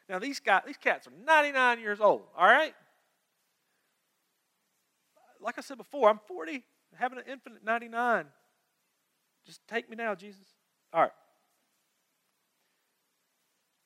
Now, 0.08 0.18
these, 0.18 0.38
guys, 0.38 0.62
these 0.66 0.76
cats 0.76 1.06
are 1.06 1.12
99 1.26 1.80
years 1.80 1.98
old, 2.00 2.22
all 2.36 2.46
right? 2.46 2.74
Like 5.40 5.56
I 5.56 5.62
said 5.62 5.78
before, 5.78 6.10
I'm 6.10 6.20
40, 6.28 6.62
having 6.94 7.18
an 7.18 7.24
infant 7.28 7.56
at 7.56 7.64
99. 7.64 8.26
Just 9.46 9.66
take 9.66 9.88
me 9.88 9.96
now, 9.96 10.14
Jesus. 10.14 10.46
All 10.92 11.00
right. 11.02 11.10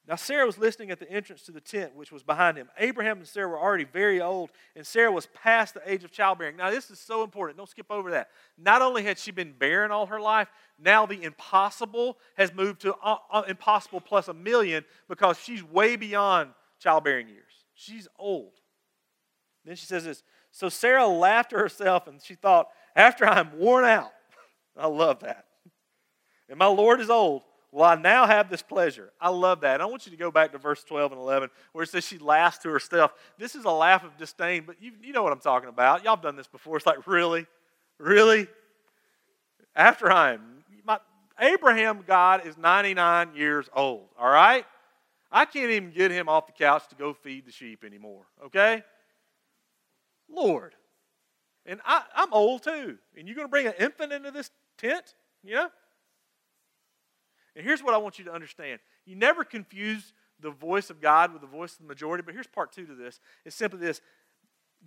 Now, 0.09 0.17
Sarah 0.17 0.47
was 0.47 0.59
listening 0.59 0.91
at 0.91 0.99
the 0.99 1.09
entrance 1.09 1.43
to 1.43 1.53
the 1.53 1.61
tent, 1.61 1.95
which 1.95 2.11
was 2.11 2.25
behind 2.25 2.57
him. 2.57 2.69
Abraham 2.77 3.19
and 3.19 3.27
Sarah 3.27 3.47
were 3.47 3.61
already 3.61 3.85
very 3.85 4.21
old, 4.21 4.51
and 4.75 4.85
Sarah 4.85 5.12
was 5.12 5.27
past 5.27 5.75
the 5.75 5.91
age 5.91 6.03
of 6.03 6.11
childbearing. 6.11 6.57
Now, 6.57 6.71
this 6.71 6.91
is 6.91 6.99
so 6.99 7.23
important. 7.23 7.57
Don't 7.57 7.69
skip 7.69 7.87
over 7.88 8.11
that. 8.11 8.31
Not 8.59 8.83
only 8.83 9.05
had 9.05 9.17
she 9.17 9.31
been 9.31 9.53
barren 9.53 9.93
all 9.93 10.07
her 10.07 10.21
life, 10.21 10.49
now 10.77 11.07
the 11.07 11.23
impossible 11.23 12.19
has 12.37 12.53
moved 12.53 12.81
to 12.81 12.95
uh, 12.95 13.19
uh, 13.31 13.43
impossible 13.47 14.01
plus 14.01 14.27
a 14.27 14.35
million 14.35 14.85
because 15.09 15.38
she's 15.38 15.62
way 15.62 15.95
beyond 15.95 16.51
childbearing 16.81 17.29
years. 17.29 17.53
She's 17.75 18.09
old. 18.19 18.55
Then 19.65 19.77
she 19.77 19.87
says 19.87 20.05
this 20.05 20.25
So 20.51 20.69
Sarah 20.69 21.07
laughed 21.07 21.51
to 21.51 21.57
herself, 21.57 22.09
and 22.09 22.21
she 22.21 22.35
thought, 22.35 22.67
After 22.97 23.25
I'm 23.25 23.57
worn 23.57 23.85
out, 23.85 24.11
I 24.77 24.88
love 24.88 25.21
that, 25.21 25.45
and 26.49 26.59
my 26.59 26.67
Lord 26.67 27.01
is 27.01 27.09
old, 27.09 27.43
well, 27.73 27.89
I 27.89 27.95
now 27.95 28.27
have 28.27 28.51
this 28.51 28.61
pleasure. 28.61 29.11
I 29.19 29.31
love 29.31 29.63
that. 29.63 29.75
And 29.75 29.83
I 29.83 29.87
want 29.87 30.05
you 30.05 30.13
to 30.13 30.19
go 30.19 30.31
back 30.31 30.53
to 30.53 30.59
verse 30.59 30.85
12 30.85 31.13
and 31.13 31.21
11 31.21 31.49
where 31.73 31.83
it 31.83 31.89
says 31.89 32.07
she 32.07 32.19
laughs 32.19 32.59
to 32.59 32.69
herself. 32.69 33.15
This 33.39 33.55
is 33.55 33.65
a 33.65 33.71
laugh 33.71 34.05
of 34.05 34.19
disdain, 34.19 34.65
but 34.67 34.77
you, 34.81 34.93
you 35.03 35.15
know 35.15 35.23
what 35.23 35.33
I'm 35.33 35.41
talking 35.41 35.71
about. 35.71 36.05
Y'all 36.05 36.17
have 36.17 36.23
done 36.23 36.37
this 36.37 36.47
before. 36.47 36.77
It's 36.77 36.85
like, 36.85 37.07
really? 37.07 37.47
Really? 37.99 38.47
After 39.75 40.13
I'm, 40.13 40.63
my, 40.85 40.99
Abraham 41.41 42.05
God 42.07 42.47
is 42.47 42.59
99 42.59 43.35
years 43.35 43.71
old, 43.75 44.05
all 44.19 44.31
right? 44.31 44.67
I 45.31 45.47
can't 45.47 45.71
even 45.71 45.93
get 45.93 46.11
him 46.11 46.29
off 46.29 46.47
the 46.47 46.53
couch 46.53 46.87
to 46.91 46.95
go 46.95 47.15
feed 47.15 47.47
the 47.47 47.53
sheep 47.53 47.85
anymore, 47.85 48.27
okay? 48.45 48.83
Lord. 50.29 50.75
And 51.65 51.81
I, 51.87 52.03
I'm 52.15 52.35
old 52.35 52.65
too. 52.65 52.99
And 53.17 53.27
you're 53.27 53.37
going 53.37 53.47
to 53.47 53.51
bring 53.51 53.67
an 53.67 53.75
infant 53.79 54.13
into 54.13 54.31
this 54.31 54.51
tent? 54.77 55.15
You 55.43 55.55
know? 55.55 55.69
And 57.55 57.65
here's 57.65 57.83
what 57.83 57.95
I 57.95 57.99
want 57.99 58.19
you 58.19 58.25
to 58.27 58.33
understand 58.33 58.81
you 59.05 59.17
never 59.17 59.45
confuse 59.45 60.12
the 60.41 60.51
voice 60.51 60.91
of 60.91 61.01
God 61.01 61.33
with 61.33 61.41
the 61.41 61.49
voice 61.49 61.73
of 61.75 61.79
the 61.81 61.87
majority, 61.87 62.23
but 62.25 62.35
here's 62.35 62.47
part 62.47 62.73
two 62.73 62.87
to 62.87 62.95
this. 62.95 63.21
It's 63.45 63.57
simply 63.57 63.81
this 63.81 64.01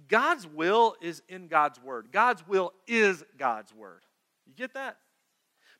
God's 0.07 0.47
will 0.47 0.95
is 1.01 1.21
in 1.29 1.47
God's 1.47 1.81
word. 1.81 2.07
God's 2.11 2.45
will 2.47 2.73
is 2.87 3.23
God's 3.37 3.73
word. 3.73 4.01
You 4.45 4.53
get 4.53 4.73
that? 4.73 4.97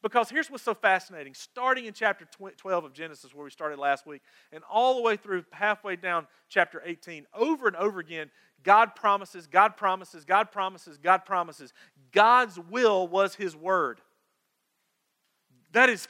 Because 0.02 0.30
here's 0.30 0.52
what's 0.52 0.64
so 0.64 0.76
fascinating. 0.76 1.34
Starting 1.34 1.86
in 1.86 1.94
chapter 1.94 2.28
12 2.58 2.86
of 2.86 2.94
Genesis, 2.94 3.34
where 3.34 3.44
we 3.44 3.50
started 3.50 3.80
last 3.80 4.06
week, 4.06 4.22
and 4.52 4.64
all 4.70 4.96
the 4.96 5.02
way 5.02 5.18
through 5.18 5.44
halfway 5.52 5.96
down 5.96 6.28
chapter 6.48 6.82
18, 6.86 7.26
over 7.34 7.68
and 7.68 7.76
over 7.76 8.00
again, 8.00 8.30
God 8.62 8.96
promises, 8.96 9.48
God 9.48 9.78
promises, 9.78 10.24
God 10.24 10.52
promises, 10.52 10.98
God 10.98 11.26
promises. 11.26 11.74
God's 12.12 12.60
will 12.60 13.08
was 13.08 13.36
His 13.36 13.56
word. 13.56 14.00
That 15.72 15.90
is 15.90 16.08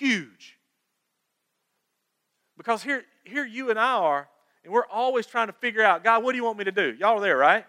huge. 0.00 0.58
Because 2.56 2.82
here, 2.82 3.04
here 3.24 3.46
you 3.46 3.70
and 3.70 3.78
I 3.78 3.92
are, 3.92 4.28
and 4.64 4.72
we're 4.72 4.86
always 4.86 5.26
trying 5.26 5.46
to 5.46 5.52
figure 5.54 5.82
out, 5.82 6.04
God, 6.04 6.24
what 6.24 6.32
do 6.32 6.36
you 6.36 6.44
want 6.44 6.58
me 6.58 6.64
to 6.64 6.72
do? 6.72 6.94
Y'all 6.98 7.18
are 7.18 7.20
there, 7.20 7.36
right? 7.36 7.64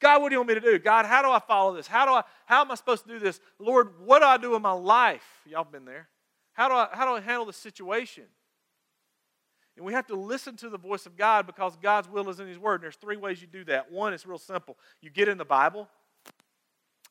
God, 0.00 0.20
what 0.20 0.28
do 0.28 0.34
you 0.34 0.38
want 0.38 0.48
me 0.48 0.54
to 0.54 0.60
do? 0.60 0.78
God, 0.78 1.06
how 1.06 1.22
do 1.22 1.30
I 1.30 1.38
follow 1.38 1.74
this? 1.74 1.86
How 1.86 2.04
do 2.04 2.12
I 2.12 2.22
how 2.46 2.60
am 2.60 2.70
I 2.70 2.74
supposed 2.74 3.04
to 3.04 3.08
do 3.08 3.18
this? 3.18 3.40
Lord, 3.58 3.94
what 4.04 4.18
do 4.20 4.26
I 4.26 4.36
do 4.36 4.54
in 4.54 4.62
my 4.62 4.72
life? 4.72 5.24
Y'all 5.46 5.64
been 5.64 5.84
there. 5.84 6.08
How 6.52 6.68
do 6.68 6.74
I 6.74 6.88
how 6.92 7.06
do 7.06 7.16
I 7.16 7.20
handle 7.20 7.46
the 7.46 7.52
situation? 7.52 8.24
And 9.76 9.84
we 9.84 9.92
have 9.92 10.06
to 10.08 10.14
listen 10.14 10.56
to 10.56 10.68
the 10.68 10.78
voice 10.78 11.06
of 11.06 11.16
God 11.16 11.46
because 11.46 11.76
God's 11.76 12.08
will 12.08 12.28
is 12.28 12.38
in 12.38 12.46
His 12.46 12.58
Word. 12.58 12.74
And 12.74 12.82
there's 12.84 12.96
three 12.96 13.16
ways 13.16 13.40
you 13.40 13.48
do 13.48 13.64
that. 13.64 13.90
One 13.90 14.12
is 14.12 14.26
real 14.26 14.38
simple. 14.38 14.76
You 15.00 15.10
get 15.10 15.28
in 15.28 15.38
the 15.38 15.44
Bible. 15.44 15.88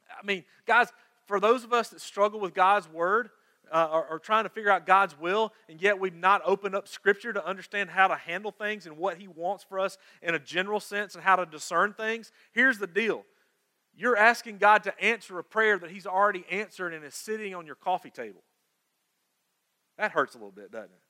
I 0.10 0.26
mean, 0.26 0.46
guys, 0.66 0.88
for 1.26 1.40
those 1.40 1.64
of 1.64 1.74
us 1.74 1.90
that 1.90 2.00
struggle 2.00 2.40
with 2.40 2.54
God's 2.54 2.88
Word, 2.88 3.32
uh, 3.72 3.88
are, 3.92 4.20
trying 4.20 4.44
to 4.44 4.50
figure 4.50 4.70
out 4.70 4.86
God's 4.86 5.18
will, 5.20 5.54
and 5.68 5.82
yet 5.82 6.00
we've 6.00 6.16
not 6.16 6.42
opened 6.46 6.76
up 6.76 6.88
Scripture 6.88 7.34
to 7.34 7.46
understand 7.46 7.90
how 7.90 8.08
to 8.08 8.16
handle 8.16 8.52
things 8.52 8.86
and 8.86 8.98
what 8.98 9.18
He 9.18 9.28
wants 9.28 9.64
for 9.64 9.80
us 9.80 9.98
in 10.22 10.36
a 10.36 10.40
general 10.40 10.80
sense 10.80 11.16
and 11.16 11.24
how 11.24 11.36
to 11.36 11.46
discern 11.46 11.94
things, 11.94 12.32
here's 12.52 12.78
the 12.78 12.88
deal. 12.88 13.24
You're 13.96 14.18
asking 14.18 14.58
God 14.58 14.84
to 14.84 15.04
answer 15.04 15.38
a 15.40 15.44
prayer 15.44 15.78
that 15.78 15.92
He's 15.92 16.08
already 16.08 16.46
answered 16.50 16.94
and 16.94 17.04
is 17.04 17.16
sitting 17.16 17.54
on 17.56 17.66
your 17.66 17.76
coffee 17.76 18.10
table. 18.10 18.44
That 19.98 20.12
hurts 20.12 20.36
a 20.36 20.38
little 20.38 20.52
bit, 20.52 20.72
doesn't 20.72 20.86
it? 20.92 21.02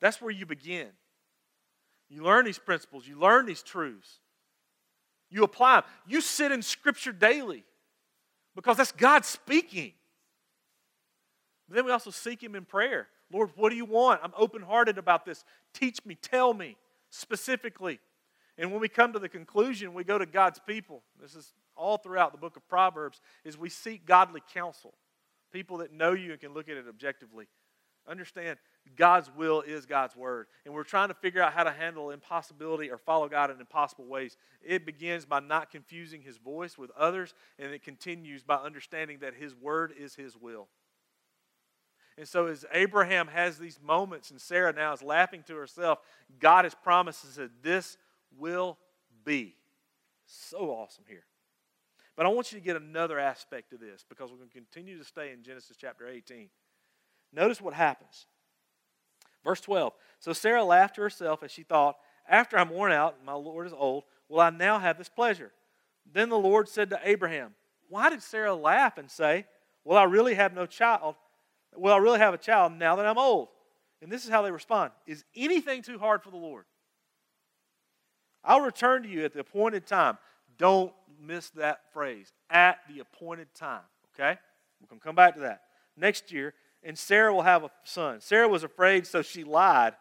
That's 0.00 0.20
where 0.20 0.30
you 0.30 0.46
begin. 0.46 0.88
You 2.08 2.22
learn 2.22 2.44
these 2.44 2.58
principles, 2.58 3.06
you 3.06 3.18
learn 3.18 3.46
these 3.46 3.62
truths, 3.62 4.18
you 5.30 5.42
apply 5.42 5.76
them. 5.80 5.84
You 6.06 6.20
sit 6.20 6.52
in 6.52 6.62
Scripture 6.62 7.12
daily 7.12 7.64
because 8.54 8.76
that's 8.76 8.92
God 8.92 9.24
speaking. 9.24 9.92
But 11.68 11.76
then 11.76 11.84
we 11.86 11.92
also 11.92 12.10
seek 12.10 12.42
Him 12.42 12.54
in 12.54 12.64
prayer. 12.64 13.08
Lord, 13.32 13.50
what 13.56 13.70
do 13.70 13.76
you 13.76 13.84
want? 13.84 14.20
I'm 14.22 14.32
open 14.36 14.62
hearted 14.62 14.98
about 14.98 15.24
this. 15.24 15.44
Teach 15.72 15.98
me, 16.04 16.14
tell 16.14 16.52
me 16.54 16.76
specifically. 17.10 18.00
And 18.56 18.70
when 18.70 18.80
we 18.80 18.88
come 18.88 19.12
to 19.12 19.18
the 19.18 19.28
conclusion, 19.28 19.94
we 19.94 20.04
go 20.04 20.18
to 20.18 20.26
God's 20.26 20.60
people. 20.66 21.02
This 21.20 21.34
is 21.34 21.52
all 21.76 21.96
throughout 21.96 22.32
the 22.32 22.38
book 22.38 22.56
of 22.56 22.68
Proverbs, 22.68 23.20
is 23.44 23.58
we 23.58 23.68
seek 23.68 24.06
godly 24.06 24.42
counsel. 24.52 24.94
People 25.52 25.78
that 25.78 25.92
know 25.92 26.12
you 26.12 26.32
and 26.32 26.40
can 26.40 26.54
look 26.54 26.68
at 26.68 26.76
it 26.76 26.84
objectively. 26.88 27.46
Understand, 28.06 28.58
God's 28.96 29.30
will 29.34 29.62
is 29.62 29.86
God's 29.86 30.14
word. 30.14 30.46
And 30.64 30.74
we're 30.74 30.84
trying 30.84 31.08
to 31.08 31.14
figure 31.14 31.42
out 31.42 31.54
how 31.54 31.64
to 31.64 31.72
handle 31.72 32.10
impossibility 32.10 32.90
or 32.90 32.98
follow 32.98 33.28
God 33.28 33.50
in 33.50 33.58
impossible 33.58 34.04
ways. 34.04 34.36
It 34.62 34.84
begins 34.84 35.24
by 35.24 35.40
not 35.40 35.70
confusing 35.70 36.20
his 36.20 36.36
voice 36.36 36.76
with 36.76 36.90
others, 36.96 37.34
and 37.58 37.72
it 37.72 37.82
continues 37.82 38.42
by 38.42 38.56
understanding 38.56 39.18
that 39.20 39.34
his 39.34 39.54
word 39.54 39.92
is 39.98 40.14
his 40.14 40.36
will. 40.36 40.68
And 42.16 42.28
so, 42.28 42.46
as 42.46 42.64
Abraham 42.72 43.26
has 43.26 43.58
these 43.58 43.80
moments, 43.82 44.30
and 44.30 44.40
Sarah 44.40 44.72
now 44.72 44.92
is 44.92 45.02
laughing 45.02 45.42
to 45.48 45.56
herself, 45.56 45.98
God 46.38 46.64
has 46.64 46.74
promised 46.74 47.36
that 47.36 47.62
this 47.62 47.96
will 48.38 48.78
be. 49.24 49.56
So 50.26 50.70
awesome 50.70 51.04
here. 51.08 51.24
But 52.16 52.26
I 52.26 52.28
want 52.28 52.52
you 52.52 52.58
to 52.58 52.64
get 52.64 52.76
another 52.76 53.18
aspect 53.18 53.72
of 53.72 53.80
this 53.80 54.04
because 54.08 54.30
we're 54.30 54.38
going 54.38 54.48
to 54.48 54.54
continue 54.54 54.96
to 54.98 55.04
stay 55.04 55.32
in 55.32 55.42
Genesis 55.42 55.76
chapter 55.76 56.06
18. 56.06 56.48
Notice 57.32 57.60
what 57.60 57.74
happens. 57.74 58.26
Verse 59.42 59.60
12. 59.60 59.92
So 60.20 60.32
Sarah 60.32 60.64
laughed 60.64 60.94
to 60.96 61.02
herself 61.02 61.42
as 61.42 61.50
she 61.50 61.64
thought, 61.64 61.96
After 62.28 62.56
I'm 62.56 62.70
worn 62.70 62.92
out 62.92 63.16
and 63.16 63.26
my 63.26 63.34
Lord 63.34 63.66
is 63.66 63.72
old, 63.72 64.04
will 64.28 64.40
I 64.40 64.50
now 64.50 64.78
have 64.78 64.96
this 64.96 65.08
pleasure? 65.08 65.50
Then 66.10 66.28
the 66.28 66.38
Lord 66.38 66.68
said 66.68 66.90
to 66.90 67.00
Abraham, 67.02 67.54
Why 67.88 68.08
did 68.10 68.22
Sarah 68.22 68.54
laugh 68.54 68.96
and 68.96 69.10
say, 69.10 69.46
Will 69.84 69.96
I 69.96 70.04
really 70.04 70.34
have 70.34 70.54
no 70.54 70.66
child? 70.66 71.16
Will 71.76 71.92
I 71.92 71.98
really 71.98 72.18
have 72.18 72.34
a 72.34 72.38
child 72.38 72.72
now 72.72 72.96
that 72.96 73.06
I'm 73.06 73.18
old? 73.18 73.48
And 74.02 74.12
this 74.12 74.24
is 74.24 74.30
how 74.30 74.42
they 74.42 74.50
respond 74.50 74.92
Is 75.06 75.24
anything 75.34 75.82
too 75.82 75.98
hard 75.98 76.22
for 76.22 76.30
the 76.30 76.36
Lord? 76.36 76.64
I'll 78.44 78.60
return 78.60 79.02
to 79.02 79.08
you 79.08 79.24
at 79.24 79.32
the 79.32 79.40
appointed 79.40 79.86
time. 79.86 80.18
Don't 80.58 80.92
miss 81.18 81.50
that 81.50 81.80
phrase. 81.92 82.32
At 82.50 82.78
the 82.88 83.00
appointed 83.00 83.48
time. 83.54 83.80
Okay? 84.14 84.38
We're 84.80 84.88
going 84.88 85.00
to 85.00 85.04
come 85.04 85.14
back 85.14 85.34
to 85.34 85.40
that. 85.40 85.62
Next 85.96 86.30
year, 86.30 86.52
and 86.82 86.98
Sarah 86.98 87.32
will 87.32 87.42
have 87.42 87.64
a 87.64 87.70
son. 87.84 88.20
Sarah 88.20 88.48
was 88.48 88.62
afraid, 88.62 89.06
so 89.06 89.22
she 89.22 89.42
lied. 89.44 89.94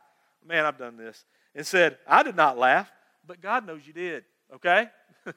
Man, 0.45 0.65
I've 0.65 0.77
done 0.77 0.97
this. 0.97 1.23
And 1.55 1.65
said, 1.65 1.97
I 2.05 2.23
did 2.23 2.35
not 2.35 2.57
laugh, 2.57 2.91
but 3.25 3.39
God 3.39 3.65
knows 3.65 3.87
you 3.87 3.93
did. 3.93 4.25
Okay? 4.53 4.89
but 5.25 5.35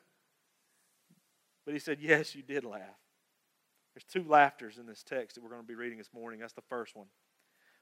he 1.67 1.79
said, 1.79 1.99
Yes, 2.01 2.35
you 2.35 2.43
did 2.43 2.65
laugh. 2.65 2.81
There's 3.97 4.05
two 4.05 4.29
laughters 4.29 4.77
in 4.77 4.85
this 4.85 5.03
text 5.03 5.37
that 5.37 5.43
we're 5.43 5.49
going 5.49 5.63
to 5.63 5.67
be 5.67 5.75
reading 5.75 5.97
this 5.97 6.13
morning. 6.13 6.39
That's 6.39 6.53
the 6.53 6.61
first 6.61 6.95
one. 6.95 7.07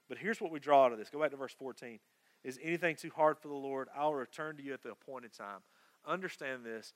But 0.07 0.17
here's 0.17 0.39
what 0.39 0.49
we 0.49 0.61
draw 0.61 0.85
out 0.85 0.93
of 0.93 0.97
this. 0.97 1.09
Go 1.09 1.19
back 1.19 1.31
to 1.31 1.35
verse 1.35 1.53
14. 1.59 1.99
Is 2.45 2.57
anything 2.63 2.95
too 2.95 3.11
hard 3.13 3.37
for 3.37 3.49
the 3.49 3.53
Lord? 3.53 3.89
I'll 3.93 4.13
return 4.13 4.55
to 4.55 4.63
you 4.63 4.73
at 4.73 4.81
the 4.81 4.91
appointed 4.91 5.33
time. 5.33 5.59
Understand 6.07 6.63
this. 6.63 6.93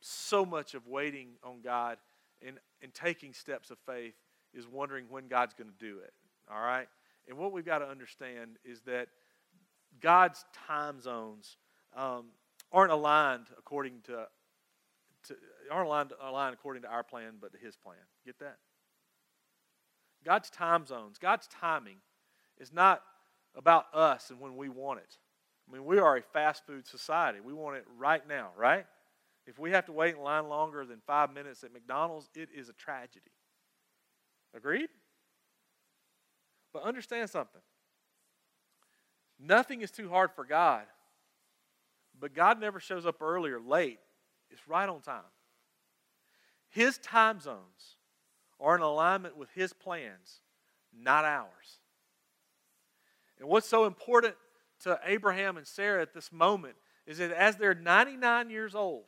So 0.00 0.44
much 0.44 0.74
of 0.74 0.88
waiting 0.88 1.34
on 1.44 1.60
God 1.62 1.98
and, 2.44 2.58
and 2.82 2.92
taking 2.92 3.32
steps 3.32 3.70
of 3.70 3.78
faith 3.86 4.14
is 4.52 4.66
wondering 4.66 5.04
when 5.08 5.28
God's 5.28 5.54
going 5.54 5.70
to 5.70 5.78
do 5.78 6.00
it. 6.00 6.12
All 6.52 6.60
right? 6.60 6.88
And 7.28 7.38
what 7.38 7.52
we've 7.52 7.64
got 7.64 7.78
to 7.78 7.86
understand 7.86 8.56
is 8.64 8.80
that 8.86 9.06
God's 10.00 10.44
time 10.66 11.00
zones 11.00 11.58
um, 11.94 12.24
aren't 12.72 12.90
aligned 12.90 13.46
according 13.56 14.00
to 14.06 14.26
to, 15.28 15.36
aren't 15.70 15.86
aligned, 15.86 16.12
aligned 16.22 16.54
according 16.54 16.82
to 16.82 16.88
our 16.88 17.02
plan, 17.02 17.34
but 17.40 17.52
to 17.52 17.58
His 17.58 17.76
plan. 17.76 17.96
Get 18.24 18.38
that? 18.40 18.56
God's 20.24 20.50
time 20.50 20.86
zones, 20.86 21.18
God's 21.18 21.48
timing 21.48 21.96
is 22.58 22.72
not 22.72 23.02
about 23.56 23.86
us 23.92 24.30
and 24.30 24.40
when 24.40 24.56
we 24.56 24.68
want 24.68 25.00
it. 25.00 25.18
I 25.68 25.72
mean, 25.72 25.84
we 25.84 25.98
are 25.98 26.16
a 26.16 26.22
fast 26.22 26.66
food 26.66 26.86
society. 26.86 27.40
We 27.40 27.52
want 27.52 27.76
it 27.76 27.84
right 27.98 28.26
now, 28.28 28.50
right? 28.56 28.86
If 29.46 29.58
we 29.58 29.72
have 29.72 29.86
to 29.86 29.92
wait 29.92 30.14
in 30.14 30.22
line 30.22 30.48
longer 30.48 30.84
than 30.84 31.00
five 31.06 31.32
minutes 31.32 31.64
at 31.64 31.72
McDonald's, 31.72 32.28
it 32.34 32.48
is 32.54 32.68
a 32.68 32.72
tragedy. 32.72 33.32
Agreed? 34.54 34.88
But 36.72 36.84
understand 36.84 37.30
something. 37.30 37.60
Nothing 39.40 39.82
is 39.82 39.90
too 39.90 40.08
hard 40.08 40.30
for 40.32 40.44
God. 40.44 40.84
But 42.18 42.34
God 42.34 42.60
never 42.60 42.78
shows 42.78 43.04
up 43.04 43.20
early 43.20 43.50
or 43.50 43.60
late. 43.60 43.98
It's 44.50 44.68
right 44.68 44.88
on 44.88 45.00
time. 45.00 45.22
His 46.72 46.96
time 46.98 47.38
zones 47.38 47.96
are 48.58 48.74
in 48.74 48.80
alignment 48.80 49.36
with 49.36 49.50
His 49.50 49.72
plans, 49.72 50.40
not 50.92 51.24
ours. 51.24 51.80
And 53.38 53.48
what's 53.48 53.68
so 53.68 53.84
important 53.84 54.34
to 54.84 54.98
Abraham 55.04 55.56
and 55.58 55.66
Sarah 55.66 56.00
at 56.00 56.14
this 56.14 56.32
moment 56.32 56.76
is 57.06 57.18
that 57.18 57.30
as 57.30 57.56
they're 57.56 57.74
99 57.74 58.48
years 58.48 58.74
old, 58.74 59.04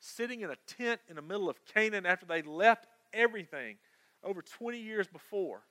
sitting 0.00 0.40
in 0.40 0.50
a 0.50 0.56
tent 0.66 1.00
in 1.08 1.16
the 1.16 1.22
middle 1.22 1.48
of 1.48 1.64
Canaan 1.64 2.04
after 2.04 2.26
they 2.26 2.42
left 2.42 2.86
everything 3.12 3.76
over 4.24 4.42
20 4.42 4.78
years 4.78 5.06
before, 5.06 5.62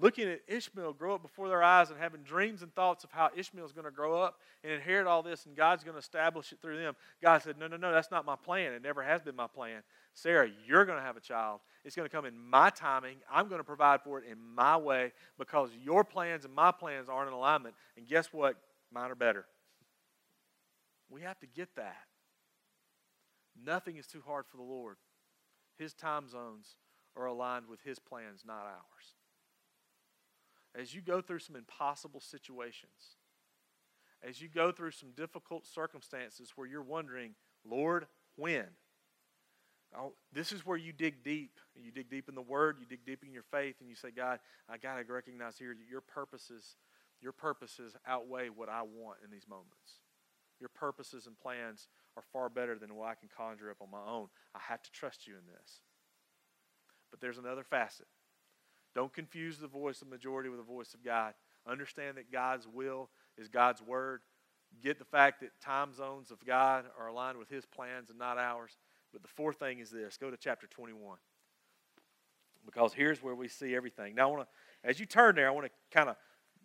looking 0.00 0.28
at 0.28 0.40
Ishmael 0.46 0.92
grow 0.92 1.14
up 1.14 1.22
before 1.22 1.48
their 1.48 1.62
eyes 1.62 1.90
and 1.90 1.98
having 1.98 2.22
dreams 2.22 2.62
and 2.62 2.74
thoughts 2.74 3.04
of 3.04 3.10
how 3.10 3.30
Ishmael 3.34 3.64
is 3.64 3.72
going 3.72 3.84
to 3.84 3.90
grow 3.90 4.20
up 4.20 4.40
and 4.62 4.72
inherit 4.72 5.06
all 5.06 5.22
this 5.22 5.46
and 5.46 5.56
God's 5.56 5.84
going 5.84 5.94
to 5.94 6.00
establish 6.00 6.52
it 6.52 6.58
through 6.60 6.78
them. 6.78 6.94
God 7.22 7.42
said, 7.42 7.58
No, 7.58 7.66
no, 7.66 7.76
no, 7.76 7.92
that's 7.92 8.10
not 8.10 8.26
my 8.26 8.36
plan. 8.36 8.72
It 8.72 8.82
never 8.82 9.02
has 9.02 9.22
been 9.22 9.36
my 9.36 9.46
plan. 9.46 9.82
Sarah, 10.14 10.48
you're 10.66 10.84
going 10.84 10.98
to 10.98 11.04
have 11.04 11.16
a 11.16 11.20
child. 11.20 11.60
It's 11.84 11.96
going 11.96 12.08
to 12.08 12.14
come 12.14 12.24
in 12.24 12.38
my 12.38 12.70
timing. 12.70 13.16
I'm 13.30 13.48
going 13.48 13.60
to 13.60 13.64
provide 13.64 14.02
for 14.02 14.18
it 14.18 14.24
in 14.30 14.38
my 14.54 14.76
way 14.76 15.12
because 15.38 15.70
your 15.82 16.04
plans 16.04 16.44
and 16.44 16.54
my 16.54 16.72
plans 16.72 17.08
aren't 17.08 17.28
in 17.28 17.34
alignment. 17.34 17.74
And 17.96 18.06
guess 18.06 18.32
what? 18.32 18.56
Mine 18.92 19.10
are 19.10 19.16
better. 19.16 19.46
We 21.10 21.22
have 21.22 21.38
to 21.40 21.46
get 21.46 21.76
that. 21.76 21.96
Nothing 23.64 23.96
is 23.96 24.06
too 24.06 24.22
hard 24.26 24.44
for 24.50 24.56
the 24.56 24.62
Lord. 24.62 24.96
His 25.78 25.94
time 25.94 26.28
zones 26.28 26.76
are 27.16 27.26
aligned 27.26 27.66
with 27.68 27.80
His 27.82 27.98
plans, 27.98 28.42
not 28.46 28.64
ours 28.64 29.16
as 30.78 30.94
you 30.94 31.00
go 31.00 31.20
through 31.20 31.38
some 31.38 31.56
impossible 31.56 32.20
situations, 32.20 33.16
as 34.26 34.40
you 34.40 34.48
go 34.48 34.72
through 34.72 34.90
some 34.90 35.10
difficult 35.16 35.66
circumstances 35.66 36.52
where 36.56 36.66
you're 36.66 36.82
wondering, 36.82 37.34
Lord, 37.64 38.06
when? 38.36 38.66
Oh, 39.96 40.12
this 40.32 40.52
is 40.52 40.66
where 40.66 40.76
you 40.76 40.92
dig 40.92 41.22
deep. 41.22 41.58
You 41.74 41.90
dig 41.90 42.10
deep 42.10 42.28
in 42.28 42.34
the 42.34 42.42
Word, 42.42 42.76
you 42.80 42.86
dig 42.86 43.04
deep 43.06 43.22
in 43.24 43.32
your 43.32 43.44
faith, 43.50 43.76
and 43.80 43.88
you 43.88 43.94
say, 43.94 44.10
God, 44.10 44.40
I 44.68 44.76
got 44.78 44.96
to 44.96 45.12
recognize 45.12 45.56
here 45.58 45.74
that 45.74 45.88
your 45.88 46.00
purposes, 46.00 46.76
your 47.20 47.32
purposes 47.32 47.96
outweigh 48.06 48.48
what 48.48 48.68
I 48.68 48.82
want 48.82 49.18
in 49.24 49.30
these 49.30 49.48
moments. 49.48 50.00
Your 50.58 50.70
purposes 50.70 51.26
and 51.26 51.38
plans 51.38 51.88
are 52.16 52.24
far 52.32 52.48
better 52.48 52.78
than 52.78 52.94
what 52.94 53.08
I 53.08 53.14
can 53.14 53.28
conjure 53.34 53.70
up 53.70 53.82
on 53.82 53.90
my 53.90 54.04
own. 54.06 54.28
I 54.54 54.58
have 54.68 54.82
to 54.82 54.90
trust 54.90 55.26
you 55.26 55.34
in 55.34 55.46
this. 55.46 55.80
But 57.10 57.20
there's 57.20 57.38
another 57.38 57.62
facet. 57.62 58.06
Don't 58.96 59.12
confuse 59.12 59.58
the 59.58 59.68
voice 59.68 60.00
of 60.00 60.08
majority 60.08 60.48
with 60.48 60.58
the 60.58 60.64
voice 60.64 60.94
of 60.94 61.04
God. 61.04 61.34
Understand 61.66 62.16
that 62.16 62.32
God's 62.32 62.66
will 62.66 63.10
is 63.36 63.46
God's 63.46 63.82
word. 63.82 64.22
Get 64.82 64.98
the 64.98 65.04
fact 65.04 65.42
that 65.42 65.50
time 65.60 65.92
zones 65.92 66.30
of 66.30 66.42
God 66.46 66.86
are 66.98 67.08
aligned 67.08 67.36
with 67.36 67.50
his 67.50 67.66
plans 67.66 68.08
and 68.08 68.18
not 68.18 68.38
ours. 68.38 68.78
But 69.12 69.20
the 69.20 69.28
fourth 69.28 69.58
thing 69.58 69.80
is 69.80 69.90
this 69.90 70.16
go 70.16 70.30
to 70.30 70.36
chapter 70.38 70.66
21. 70.66 71.18
Because 72.64 72.94
here's 72.94 73.22
where 73.22 73.34
we 73.34 73.48
see 73.48 73.76
everything. 73.76 74.14
Now, 74.14 74.30
I 74.30 74.32
want 74.32 74.48
to, 74.48 74.88
as 74.88 74.98
you 74.98 75.04
turn 75.04 75.34
there, 75.34 75.46
I 75.46 75.50
want 75.50 75.66
to 75.66 75.72
kind 75.90 76.08
of, 76.08 76.16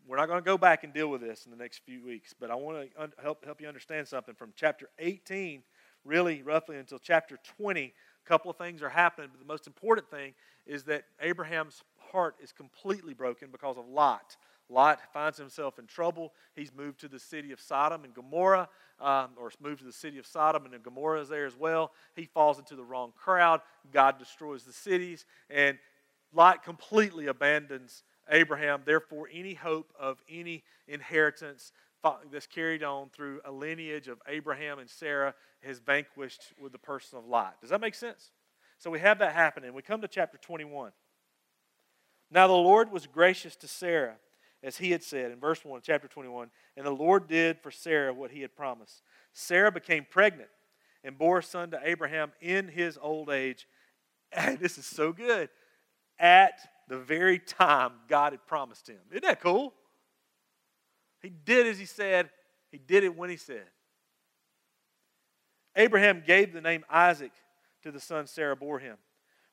we're 0.08 0.16
not 0.16 0.30
going 0.30 0.42
to 0.42 0.46
go 0.46 0.58
back 0.58 0.86
and 0.86 0.94
deal 0.94 1.10
with 1.10 1.20
this 1.20 1.44
in 1.44 1.52
the 1.52 1.58
next 1.58 1.82
few 1.86 2.02
weeks, 2.02 2.34
but 2.40 2.50
I 2.50 2.56
want 2.56 2.90
to 2.94 3.02
un- 3.04 3.14
help, 3.22 3.44
help 3.44 3.60
you 3.60 3.68
understand 3.68 4.08
something. 4.08 4.36
From 4.36 4.54
chapter 4.56 4.88
18, 5.00 5.64
really 6.06 6.44
roughly 6.44 6.78
until 6.78 6.98
chapter 6.98 7.38
20, 7.58 7.82
a 7.84 8.28
couple 8.28 8.50
of 8.50 8.58
things 8.58 8.82
are 8.82 8.90
happening, 8.90 9.30
but 9.34 9.40
the 9.40 9.46
most 9.46 9.68
important 9.68 10.10
thing 10.10 10.34
is 10.66 10.86
that 10.86 11.04
Abraham's 11.20 11.84
heart 12.12 12.36
is 12.42 12.52
completely 12.52 13.14
broken 13.14 13.50
because 13.52 13.78
of 13.78 13.88
Lot. 13.88 14.38
Lot 14.70 15.00
finds 15.12 15.38
himself 15.38 15.80
in 15.80 15.86
trouble. 15.86 16.34
He's 16.56 16.74
moved 16.74 17.02
to 17.02 17.08
the 17.08 17.20
city 17.20 17.52
of 17.52 17.60
Sodom 17.60 18.06
and 18.06 18.14
Gomorrah, 18.14 18.70
um, 19.00 19.32
or 19.38 19.52
moved 19.62 19.80
to 19.80 19.86
the 19.86 19.92
city 19.92 20.18
of 20.18 20.26
Sodom, 20.26 20.66
and 20.66 20.84
Gomorrah 20.84 21.22
is 21.22 21.30
there 21.30 21.46
as 21.46 21.58
well. 21.58 21.92
He 22.16 22.26
falls 22.26 22.58
into 22.58 22.76
the 22.76 22.84
wrong 22.84 23.12
crowd. 23.16 23.62
God 23.92 24.18
destroys 24.18 24.64
the 24.64 24.74
cities, 24.74 25.26
and 25.50 25.78
Lot 26.34 26.64
completely 26.64 27.28
abandons 27.28 28.04
Abraham. 28.30 28.84
Therefore, 28.86 29.28
any 29.32 29.54
hope 29.54 29.92
of 30.00 30.22
any 30.30 30.64
inheritance 30.88 31.74
that's 32.32 32.48
carried 32.48 32.84
on 32.84 33.10
through 33.10 33.42
a 33.46 33.52
lineage 33.52 34.08
of 34.08 34.20
Abraham 34.28 34.80
and 34.80 34.90
Sarah 34.90 35.36
has 35.64 35.80
vanquished 35.80 36.54
with 36.60 36.72
the 36.72 36.80
person 36.80 37.20
of 37.20 37.26
Lot. 37.26 37.60
Does 37.62 37.70
that 37.70 37.82
make 37.82 37.96
sense? 37.96 38.32
So 38.78 38.90
we 38.90 39.00
have 39.00 39.20
that 39.20 39.34
happening. 39.34 39.74
We 39.74 39.84
come 39.84 40.02
to 40.02 40.08
chapter 40.08 40.38
21. 40.38 40.92
Now 42.32 42.48
the 42.48 42.54
Lord 42.54 42.92
was 42.92 43.06
gracious 43.06 43.58
to 43.58 43.68
Sarah, 43.68 44.16
as 44.64 44.78
he 44.78 44.92
had 44.92 45.04
said 45.04 45.32
in 45.32 45.40
verse 45.40 45.66
1, 45.66 45.82
chapter 45.84 46.08
21. 46.08 46.50
And 46.78 46.86
the 46.86 46.92
Lord 46.92 47.28
did 47.28 47.60
for 47.60 47.72
Sarah 47.72 48.14
what 48.14 48.32
he 48.32 48.42
had 48.42 48.56
promised. 48.56 49.02
Sarah 49.34 49.72
became 49.72 50.06
pregnant 50.10 50.50
and 51.04 51.18
bore 51.18 51.40
a 51.40 51.44
son 51.44 51.72
to 51.72 51.80
Abraham 51.84 52.32
in 52.40 52.70
his 52.70 52.98
old 53.02 53.30
age. 53.30 53.68
And 54.32 54.60
this 54.60 54.78
is 54.78 54.86
so 54.86 55.12
good. 55.12 55.50
At 56.18 56.54
the 56.88 56.98
very 56.98 57.38
time 57.38 57.92
God 58.08 58.32
had 58.32 58.48
promised 58.48 58.88
him. 58.88 59.00
Isn't 59.10 59.24
that 59.24 59.42
cool? 59.42 59.74
He 61.22 61.30
did 61.30 61.68
as 61.68 61.78
he 61.78 61.86
said, 61.86 62.30
he 62.72 62.78
did 62.78 63.04
it 63.04 63.16
when 63.16 63.30
he 63.30 63.36
said. 63.36 63.66
Abraham 65.76 66.24
gave 66.26 66.54
the 66.54 66.62
name 66.62 66.86
Isaac 66.90 67.32
to 67.84 67.92
the 67.92 68.00
son 68.00 68.28
Sarah 68.28 68.56
bore 68.56 68.80
him. 68.80 68.98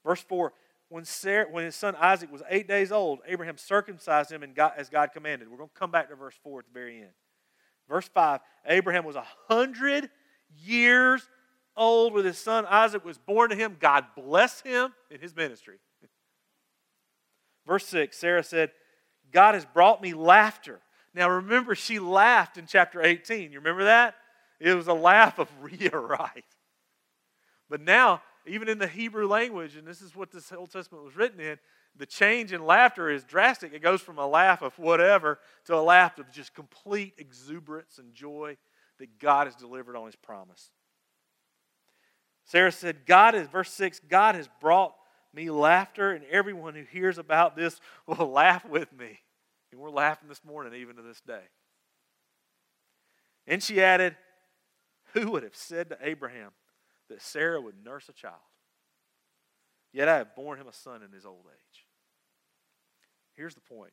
Verse 0.05 0.21
4 0.23 0.53
when, 0.89 1.05
Sarah, 1.05 1.47
when 1.51 1.65
his 1.65 1.77
son 1.77 1.95
Isaac 1.97 2.33
was 2.33 2.43
eight 2.49 2.67
days 2.67 2.93
old, 2.93 3.21
Abraham 3.27 3.59
circumcised 3.59 4.33
him 4.33 4.45
God, 4.55 4.73
as 4.77 4.89
God 4.89 5.11
commanded. 5.13 5.49
We're 5.49 5.59
going 5.59 5.69
to 5.69 5.79
come 5.79 5.91
back 5.91 6.09
to 6.09 6.17
verse 6.17 6.37
4 6.43 6.61
at 6.61 6.65
the 6.67 6.73
very 6.73 6.99
end. 6.99 7.13
Verse 7.89 8.09
5 8.09 8.41
Abraham 8.67 9.05
was 9.05 9.17
a 9.17 9.27
hundred 9.49 10.11
years 10.65 11.29
old 11.77 12.13
when 12.13 12.25
his 12.25 12.39
son 12.39 12.67
Isaac 12.67 13.05
was 13.05 13.19
born 13.19 13.51
to 13.51 13.57
him. 13.57 13.77
God 13.79 14.07
bless 14.17 14.61
him 14.61 14.93
in 15.11 15.21
his 15.21 15.35
ministry. 15.35 15.79
Verse 17.67 17.87
6 17.87 18.17
Sarah 18.17 18.43
said, 18.43 18.71
God 19.33 19.55
has 19.55 19.65
brought 19.65 20.03
me 20.03 20.15
laughter. 20.15 20.81
Now 21.15 21.29
remember, 21.29 21.75
she 21.75 21.99
laughed 21.99 22.57
in 22.57 22.67
chapter 22.67 23.03
18. 23.03 23.53
You 23.53 23.59
remember 23.59 23.85
that? 23.85 24.15
It 24.61 24.75
was 24.75 24.89
a 24.89 24.95
laugh 24.95 25.39
of 25.39 25.49
Rhea 25.61 25.91
right. 25.91 26.45
But 27.69 27.83
now 27.83 28.23
even 28.49 28.69
in 28.69 28.79
the 28.79 28.87
Hebrew 28.87 29.27
language, 29.27 29.77
and 29.77 29.87
this 29.87 30.01
is 30.01 30.17
what 30.17 30.31
this 30.31 30.53
Old 30.53 30.71
Testament 30.71 31.05
was 31.05 31.17
written 31.17 31.41
in, 31.41 31.59
the 31.97 32.07
change 32.07 32.53
in 32.53 32.65
laughter 32.65 33.11
is 33.11 33.25
drastic. 33.25 33.73
It 33.73 33.83
goes 33.83 34.01
from 34.01 34.19
a 34.19 34.27
laugh 34.27 34.63
of 34.63 34.79
whatever 34.79 35.39
to 35.65 35.75
a 35.75 35.83
laugh 35.83 36.19
of 36.19 36.31
just 36.31 36.55
complete 36.55 37.15
exuberance 37.19 37.99
and 37.99 38.15
joy 38.15 38.57
that 38.99 39.19
God 39.19 39.47
has 39.47 39.57
delivered 39.57 39.97
on 39.97 40.07
his 40.07 40.17
promise. 40.17 40.71
Sarah 42.45 42.73
said, 42.73 43.05
God 43.05 43.35
is, 43.35 43.49
verse 43.49 43.73
6, 43.73 44.01
God 44.09 44.35
has 44.35 44.49
brought 44.61 44.95
me 45.35 45.51
laughter, 45.51 46.13
and 46.13 46.25
everyone 46.31 46.75
who 46.75 46.85
hears 46.85 47.19
about 47.19 47.57
this 47.57 47.81
will 48.07 48.31
laugh 48.33 48.65
with 48.65 48.93
me. 48.93 49.21
And 49.71 49.81
we're 49.81 49.91
laughing 49.91 50.29
this 50.29 50.45
morning, 50.45 50.73
even 50.75 50.97
to 50.97 51.03
this 51.03 51.21
day. 51.21 51.43
And 53.47 53.63
she 53.63 53.83
added, 53.83 54.17
Who 55.13 55.31
would 55.33 55.43
have 55.43 55.57
said 55.57 55.91
to 55.91 55.99
Abraham, 56.01 56.53
that 57.09 57.23
Sarah 57.23 57.61
would 57.61 57.85
nurse 57.85 58.09
a 58.09 58.13
child. 58.13 58.35
Yet 59.93 60.09
I 60.09 60.19
have 60.19 60.35
borne 60.35 60.59
him 60.59 60.69
a 60.69 60.73
son 60.73 61.03
in 61.03 61.13
his 61.13 61.25
old 61.25 61.47
age. 61.47 61.87
Here's 63.35 63.55
the 63.55 63.61
point 63.61 63.93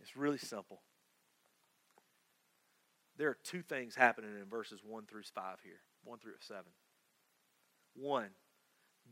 it's 0.00 0.16
really 0.16 0.38
simple. 0.38 0.82
There 3.16 3.28
are 3.28 3.36
two 3.44 3.62
things 3.62 3.94
happening 3.94 4.30
in 4.40 4.48
verses 4.48 4.80
1 4.84 5.04
through 5.06 5.22
5 5.22 5.58
here, 5.62 5.80
1 6.04 6.18
through 6.18 6.32
7. 6.40 6.62
One, 7.94 8.30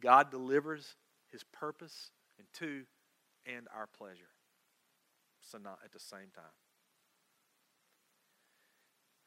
God 0.00 0.30
delivers 0.30 0.96
his 1.30 1.44
purpose, 1.44 2.10
and 2.36 2.46
two, 2.52 2.82
and 3.46 3.68
our 3.74 3.86
pleasure. 3.86 4.30
So 5.40 5.58
not 5.58 5.78
at 5.84 5.92
the 5.92 6.00
same 6.00 6.30
time. 6.34 6.44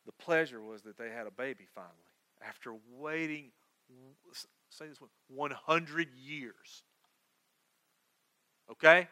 The 0.05 0.11
pleasure 0.11 0.61
was 0.61 0.83
that 0.83 0.97
they 0.97 1.09
had 1.09 1.25
a 1.25 1.31
baby 1.31 1.65
finally 1.73 2.14
after 2.47 2.73
waiting, 2.91 3.51
say 4.69 4.87
this 4.87 5.01
one, 5.01 5.09
100 5.27 6.09
years. 6.15 6.83
Okay? 8.71 9.07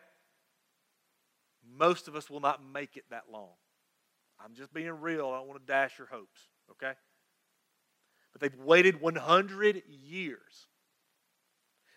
Most 1.78 2.08
of 2.08 2.16
us 2.16 2.30
will 2.30 2.40
not 2.40 2.62
make 2.64 2.98
it 2.98 3.06
that 3.10 3.24
long. 3.32 3.54
I'm 4.44 4.54
just 4.56 4.74
being 4.74 4.90
real. 4.90 5.30
I 5.30 5.38
don't 5.38 5.48
want 5.48 5.66
to 5.66 5.72
dash 5.72 5.98
your 5.98 6.08
hopes. 6.08 6.40
Okay? 6.72 6.94
But 8.32 8.42
they've 8.42 8.60
waited 8.60 9.00
100 9.00 9.84
years. 9.88 10.68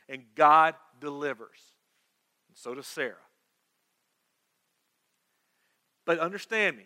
And 0.08 0.22
God 0.34 0.74
delivers. 1.00 1.58
And 2.48 2.56
so 2.56 2.74
does 2.74 2.86
Sarah. 2.86 3.14
But 6.04 6.20
understand 6.20 6.76
me 6.76 6.84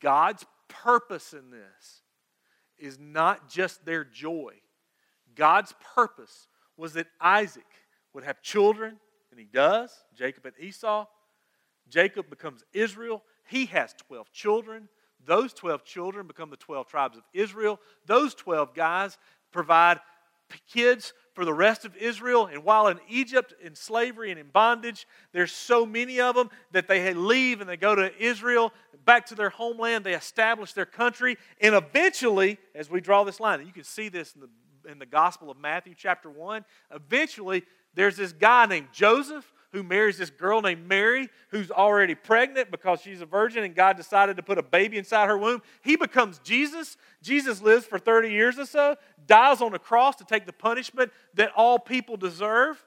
God's 0.00 0.44
purpose 0.68 1.32
in 1.32 1.50
this 1.50 2.01
is 2.82 2.98
not 2.98 3.48
just 3.48 3.84
their 3.84 4.04
joy. 4.04 4.54
God's 5.34 5.74
purpose 5.94 6.48
was 6.76 6.94
that 6.94 7.06
Isaac 7.20 7.64
would 8.12 8.24
have 8.24 8.42
children, 8.42 8.98
and 9.30 9.40
he 9.40 9.46
does, 9.46 9.92
Jacob 10.14 10.44
and 10.46 10.54
Esau. 10.58 11.06
Jacob 11.88 12.28
becomes 12.28 12.64
Israel. 12.72 13.22
He 13.48 13.66
has 13.66 13.94
12 14.06 14.32
children. 14.32 14.88
Those 15.24 15.52
12 15.52 15.84
children 15.84 16.26
become 16.26 16.50
the 16.50 16.56
12 16.56 16.88
tribes 16.88 17.16
of 17.16 17.22
Israel. 17.32 17.78
Those 18.06 18.34
12 18.34 18.74
guys 18.74 19.16
provide 19.52 20.00
kids 20.68 21.12
for 21.34 21.44
the 21.44 21.54
rest 21.54 21.84
of 21.84 21.96
Israel. 21.96 22.46
And 22.46 22.64
while 22.64 22.88
in 22.88 22.98
Egypt, 23.08 23.54
in 23.62 23.74
slavery 23.74 24.30
and 24.30 24.38
in 24.38 24.48
bondage, 24.48 25.06
there's 25.32 25.52
so 25.52 25.86
many 25.86 26.20
of 26.20 26.34
them 26.34 26.50
that 26.72 26.88
they 26.88 27.14
leave 27.14 27.60
and 27.60 27.68
they 27.68 27.76
go 27.76 27.94
to 27.94 28.12
Israel, 28.22 28.72
back 29.04 29.26
to 29.26 29.34
their 29.34 29.50
homeland. 29.50 30.04
They 30.04 30.14
establish 30.14 30.72
their 30.72 30.86
country. 30.86 31.38
And 31.60 31.74
eventually, 31.74 32.58
as 32.74 32.90
we 32.90 33.00
draw 33.00 33.24
this 33.24 33.40
line, 33.40 33.64
you 33.66 33.72
can 33.72 33.84
see 33.84 34.08
this 34.08 34.34
in 34.34 34.42
the, 34.42 34.90
in 34.90 34.98
the 34.98 35.06
Gospel 35.06 35.50
of 35.50 35.58
Matthew, 35.58 35.94
chapter 35.96 36.30
1, 36.30 36.64
eventually 36.94 37.64
there's 37.94 38.16
this 38.16 38.32
guy 38.32 38.66
named 38.66 38.88
Joseph 38.92 39.50
who 39.72 39.82
marries 39.82 40.18
this 40.18 40.30
girl 40.30 40.60
named 40.60 40.86
Mary, 40.86 41.28
who's 41.48 41.70
already 41.70 42.14
pregnant 42.14 42.70
because 42.70 43.00
she's 43.00 43.20
a 43.20 43.26
virgin 43.26 43.64
and 43.64 43.74
God 43.74 43.96
decided 43.96 44.36
to 44.36 44.42
put 44.42 44.58
a 44.58 44.62
baby 44.62 44.98
inside 44.98 45.28
her 45.28 45.38
womb. 45.38 45.62
He 45.82 45.96
becomes 45.96 46.38
Jesus. 46.40 46.96
Jesus 47.22 47.62
lives 47.62 47.86
for 47.86 47.98
30 47.98 48.30
years 48.30 48.58
or 48.58 48.66
so, 48.66 48.96
dies 49.26 49.60
on 49.60 49.74
a 49.74 49.78
cross 49.78 50.16
to 50.16 50.24
take 50.24 50.44
the 50.46 50.52
punishment 50.52 51.10
that 51.34 51.52
all 51.56 51.78
people 51.78 52.16
deserve. 52.16 52.82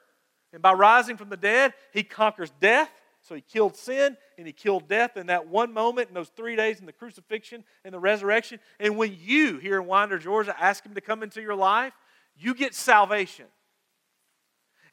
And 0.54 0.62
by 0.62 0.74
rising 0.74 1.18
from 1.18 1.30
the 1.30 1.38
dead, 1.38 1.74
he 1.92 2.04
conquers 2.04 2.52
death. 2.62 2.90
So 3.22 3.34
he 3.34 3.42
killed 3.42 3.76
sin 3.76 4.16
and 4.38 4.46
he 4.46 4.54
killed 4.54 4.88
death 4.88 5.18
in 5.18 5.28
that 5.28 5.48
one 5.48 5.74
moment 5.74 6.10
in 6.10 6.14
those 6.14 6.30
three 6.30 6.56
days 6.56 6.80
in 6.80 6.86
the 6.86 6.94
crucifixion 6.94 7.64
and 7.84 7.92
the 7.92 8.00
resurrection. 8.00 8.60
And 8.80 8.96
when 8.96 9.18
you, 9.20 9.58
here 9.58 9.82
in 9.82 9.88
Winder, 9.88 10.20
Georgia, 10.20 10.56
ask 10.60 10.86
him 10.86 10.94
to 10.94 11.02
come 11.02 11.24
into 11.24 11.42
your 11.42 11.56
life, 11.56 11.94
you 12.38 12.54
get 12.54 12.76
salvation 12.76 13.46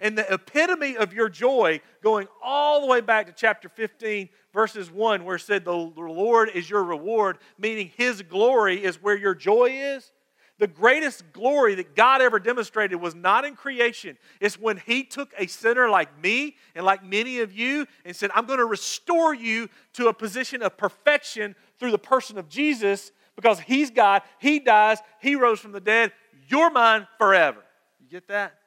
and 0.03 0.19
the 0.19 0.31
epitome 0.31 0.97
of 0.97 1.15
your 1.15 1.29
joy, 1.29 1.81
going 2.03 2.27
all 2.43 2.81
the 2.81 2.89
way 2.89 3.01
back 3.01 3.27
to 3.29 3.33
chapter 3.33 3.69
15, 3.69 4.29
verses 4.53 4.91
1, 4.91 5.25
where 5.25 5.37
it 5.37 5.41
said, 5.41 5.65
The 5.65 5.73
Lord 5.73 6.51
is 6.53 6.69
your 6.69 6.83
reward, 6.83 7.39
meaning 7.57 7.93
His 7.97 8.21
glory 8.21 8.83
is 8.85 9.01
where 9.01 9.17
your 9.17 9.35
joy 9.35 9.71
is. 9.71 10.13
The 10.59 10.67
greatest 10.67 11.33
glory 11.33 11.77
that 11.77 11.95
God 11.95 12.21
ever 12.21 12.39
demonstrated 12.39 13.01
was 13.01 13.15
not 13.15 13.45
in 13.45 13.55
creation. 13.55 14.19
It's 14.41 14.59
when 14.59 14.77
He 14.77 15.05
took 15.05 15.33
a 15.39 15.47
sinner 15.47 15.89
like 15.89 16.21
me 16.21 16.57
and 16.75 16.85
like 16.85 17.05
many 17.05 17.39
of 17.39 17.53
you 17.53 17.87
and 18.05 18.15
said, 18.15 18.31
I'm 18.35 18.47
going 18.47 18.59
to 18.59 18.67
restore 18.67 19.33
you 19.33 19.69
to 19.95 20.09
a 20.09 20.13
position 20.13 20.63
of 20.63 20.77
perfection 20.77 21.55
through 21.79 21.93
the 21.93 21.99
person 21.99 22.39
of 22.39 22.49
Jesus 22.49 23.13
because 23.37 23.61
He's 23.61 23.91
God, 23.91 24.23
He 24.41 24.59
dies, 24.59 24.99
He 25.21 25.37
rose 25.37 25.61
from 25.61 25.73
the 25.73 25.81
dead. 25.81 26.13
You're 26.49 26.71
mine 26.71 27.07
forever. 27.19 27.63
You 28.01 28.09
get 28.09 28.27
that? 28.29 28.59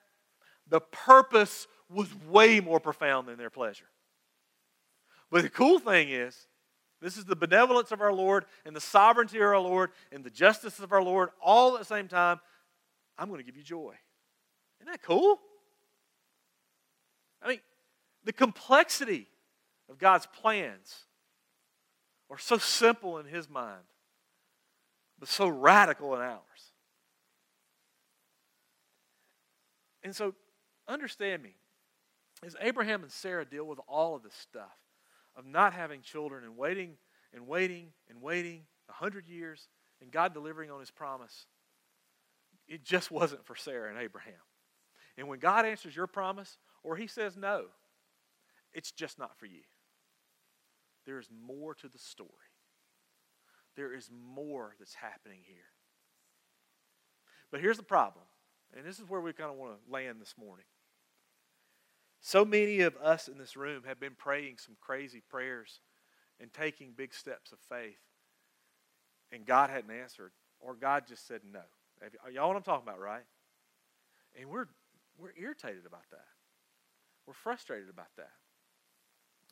The 0.67 0.81
purpose 0.81 1.67
was 1.89 2.07
way 2.27 2.59
more 2.59 2.79
profound 2.79 3.27
than 3.27 3.37
their 3.37 3.49
pleasure. 3.49 3.85
But 5.31 5.43
the 5.43 5.49
cool 5.49 5.79
thing 5.79 6.09
is, 6.09 6.47
this 7.01 7.17
is 7.17 7.25
the 7.25 7.35
benevolence 7.35 7.91
of 7.91 8.01
our 8.01 8.13
Lord 8.13 8.45
and 8.65 8.75
the 8.75 8.81
sovereignty 8.81 9.37
of 9.37 9.43
our 9.43 9.59
Lord 9.59 9.91
and 10.11 10.23
the 10.23 10.29
justice 10.29 10.79
of 10.79 10.91
our 10.91 11.03
Lord 11.03 11.29
all 11.41 11.73
at 11.73 11.79
the 11.79 11.85
same 11.85 12.07
time. 12.07 12.39
I'm 13.17 13.27
going 13.27 13.39
to 13.39 13.45
give 13.45 13.57
you 13.57 13.63
joy. 13.63 13.93
Isn't 14.79 14.91
that 14.91 15.01
cool? 15.01 15.39
I 17.41 17.49
mean, 17.49 17.59
the 18.23 18.33
complexity 18.33 19.27
of 19.89 19.99
God's 19.99 20.25
plans 20.25 21.05
are 22.29 22.39
so 22.39 22.57
simple 22.57 23.19
in 23.19 23.25
His 23.25 23.49
mind, 23.49 23.83
but 25.19 25.29
so 25.29 25.47
radical 25.47 26.15
in 26.15 26.21
ours. 26.21 26.41
And 30.03 30.15
so, 30.15 30.33
understand 30.87 31.43
me. 31.43 31.55
As 32.45 32.55
Abraham 32.61 33.03
and 33.03 33.11
Sarah 33.11 33.45
deal 33.45 33.65
with 33.65 33.79
all 33.87 34.15
of 34.15 34.23
this 34.23 34.35
stuff, 34.35 34.77
of 35.35 35.45
not 35.45 35.73
having 35.73 36.01
children 36.01 36.43
and 36.43 36.57
waiting 36.57 36.93
and 37.33 37.47
waiting 37.47 37.87
and 38.09 38.21
waiting 38.21 38.61
a 38.89 38.93
hundred 38.93 39.27
years 39.27 39.67
and 40.01 40.11
God 40.11 40.33
delivering 40.33 40.71
on 40.71 40.79
his 40.79 40.91
promise, 40.91 41.47
it 42.67 42.83
just 42.83 43.11
wasn't 43.11 43.45
for 43.45 43.55
Sarah 43.55 43.89
and 43.89 43.99
Abraham. 43.99 44.33
And 45.17 45.27
when 45.27 45.39
God 45.39 45.65
answers 45.65 45.95
your 45.95 46.07
promise 46.07 46.57
or 46.83 46.95
he 46.95 47.07
says 47.07 47.37
no, 47.37 47.65
it's 48.73 48.91
just 48.91 49.17
not 49.17 49.37
for 49.37 49.45
you. 49.45 49.61
There 51.05 51.19
is 51.19 51.29
more 51.45 51.73
to 51.75 51.87
the 51.87 51.99
story. 51.99 52.29
There 53.75 53.93
is 53.93 54.09
more 54.11 54.75
that's 54.79 54.95
happening 54.95 55.39
here. 55.45 55.57
But 57.51 57.61
here's 57.61 57.77
the 57.77 57.83
problem, 57.83 58.25
and 58.75 58.85
this 58.85 58.99
is 58.99 59.07
where 59.07 59.21
we 59.21 59.31
kind 59.31 59.51
of 59.51 59.57
want 59.57 59.73
to 59.73 59.91
land 59.91 60.19
this 60.19 60.33
morning. 60.37 60.65
So 62.25 62.43
many 62.43 62.79
of 62.81 62.97
us 62.97 63.27
in 63.27 63.37
this 63.37 63.55
room 63.55 63.83
have 63.85 63.99
been 63.99 64.15
praying 64.17 64.57
some 64.57 64.75
crazy 64.81 65.21
prayers 65.29 65.79
and 66.41 66.51
taking 66.51 66.91
big 66.97 67.13
steps 67.13 67.51
of 67.51 67.59
faith, 67.69 68.01
and 69.31 69.45
God 69.45 69.69
hadn't 69.69 69.91
answered, 69.91 70.31
or 70.59 70.73
God 70.73 71.03
just 71.07 71.27
said 71.27 71.41
no. 71.53 71.59
Y'all 72.33 72.47
what 72.47 72.57
I'm 72.57 72.63
talking 72.63 72.87
about, 72.87 72.99
right? 72.99 73.25
And 74.41 74.49
we're 74.49 74.65
we're 75.19 75.33
irritated 75.39 75.85
about 75.85 76.09
that. 76.09 76.25
We're 77.27 77.35
frustrated 77.35 77.91
about 77.91 78.09
that. 78.17 78.31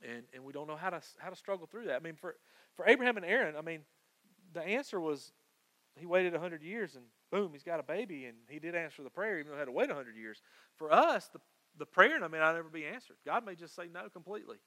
And 0.02 0.24
and 0.34 0.44
we 0.44 0.52
don't 0.52 0.66
know 0.66 0.76
how 0.76 0.90
to 0.90 1.02
how 1.20 1.30
to 1.30 1.36
struggle 1.36 1.68
through 1.68 1.86
that. 1.86 1.98
I 1.98 2.00
mean, 2.00 2.16
for 2.16 2.38
for 2.74 2.88
Abraham 2.88 3.18
and 3.18 3.26
Sarah, 3.28 3.54
I 3.56 3.62
mean, 3.62 3.82
the 4.52 4.64
answer 4.64 5.00
was 5.00 5.32
he 5.96 6.08
waited 6.08 6.34
100 6.34 6.64
years 6.64 6.96
and 6.96 7.06
boom, 7.30 7.52
he's 7.54 7.62
got 7.62 7.80
a 7.80 7.84
baby 7.84 8.26
and 8.26 8.38
he 8.50 8.58
did 8.58 8.74
answer 8.74 9.04
the 9.04 9.12
prayer 9.12 9.38
even 9.38 9.52
though 9.52 9.58
he 9.58 9.60
had 9.60 9.66
to 9.66 9.72
wait 9.72 9.90
100 9.90 10.16
years. 10.16 10.42
For 10.76 10.92
us, 10.92 11.28
the 11.28 11.40
the 11.78 11.86
prayer 11.86 12.16
and 12.16 12.24
I 12.24 12.28
may 12.28 12.40
not 12.40 12.56
ever 12.56 12.70
be 12.70 12.86
answered. 12.86 13.18
God 13.26 13.46
may 13.46 13.56
just 13.56 13.76
say 13.76 13.84
no 13.92 14.10
completely. 14.10 14.58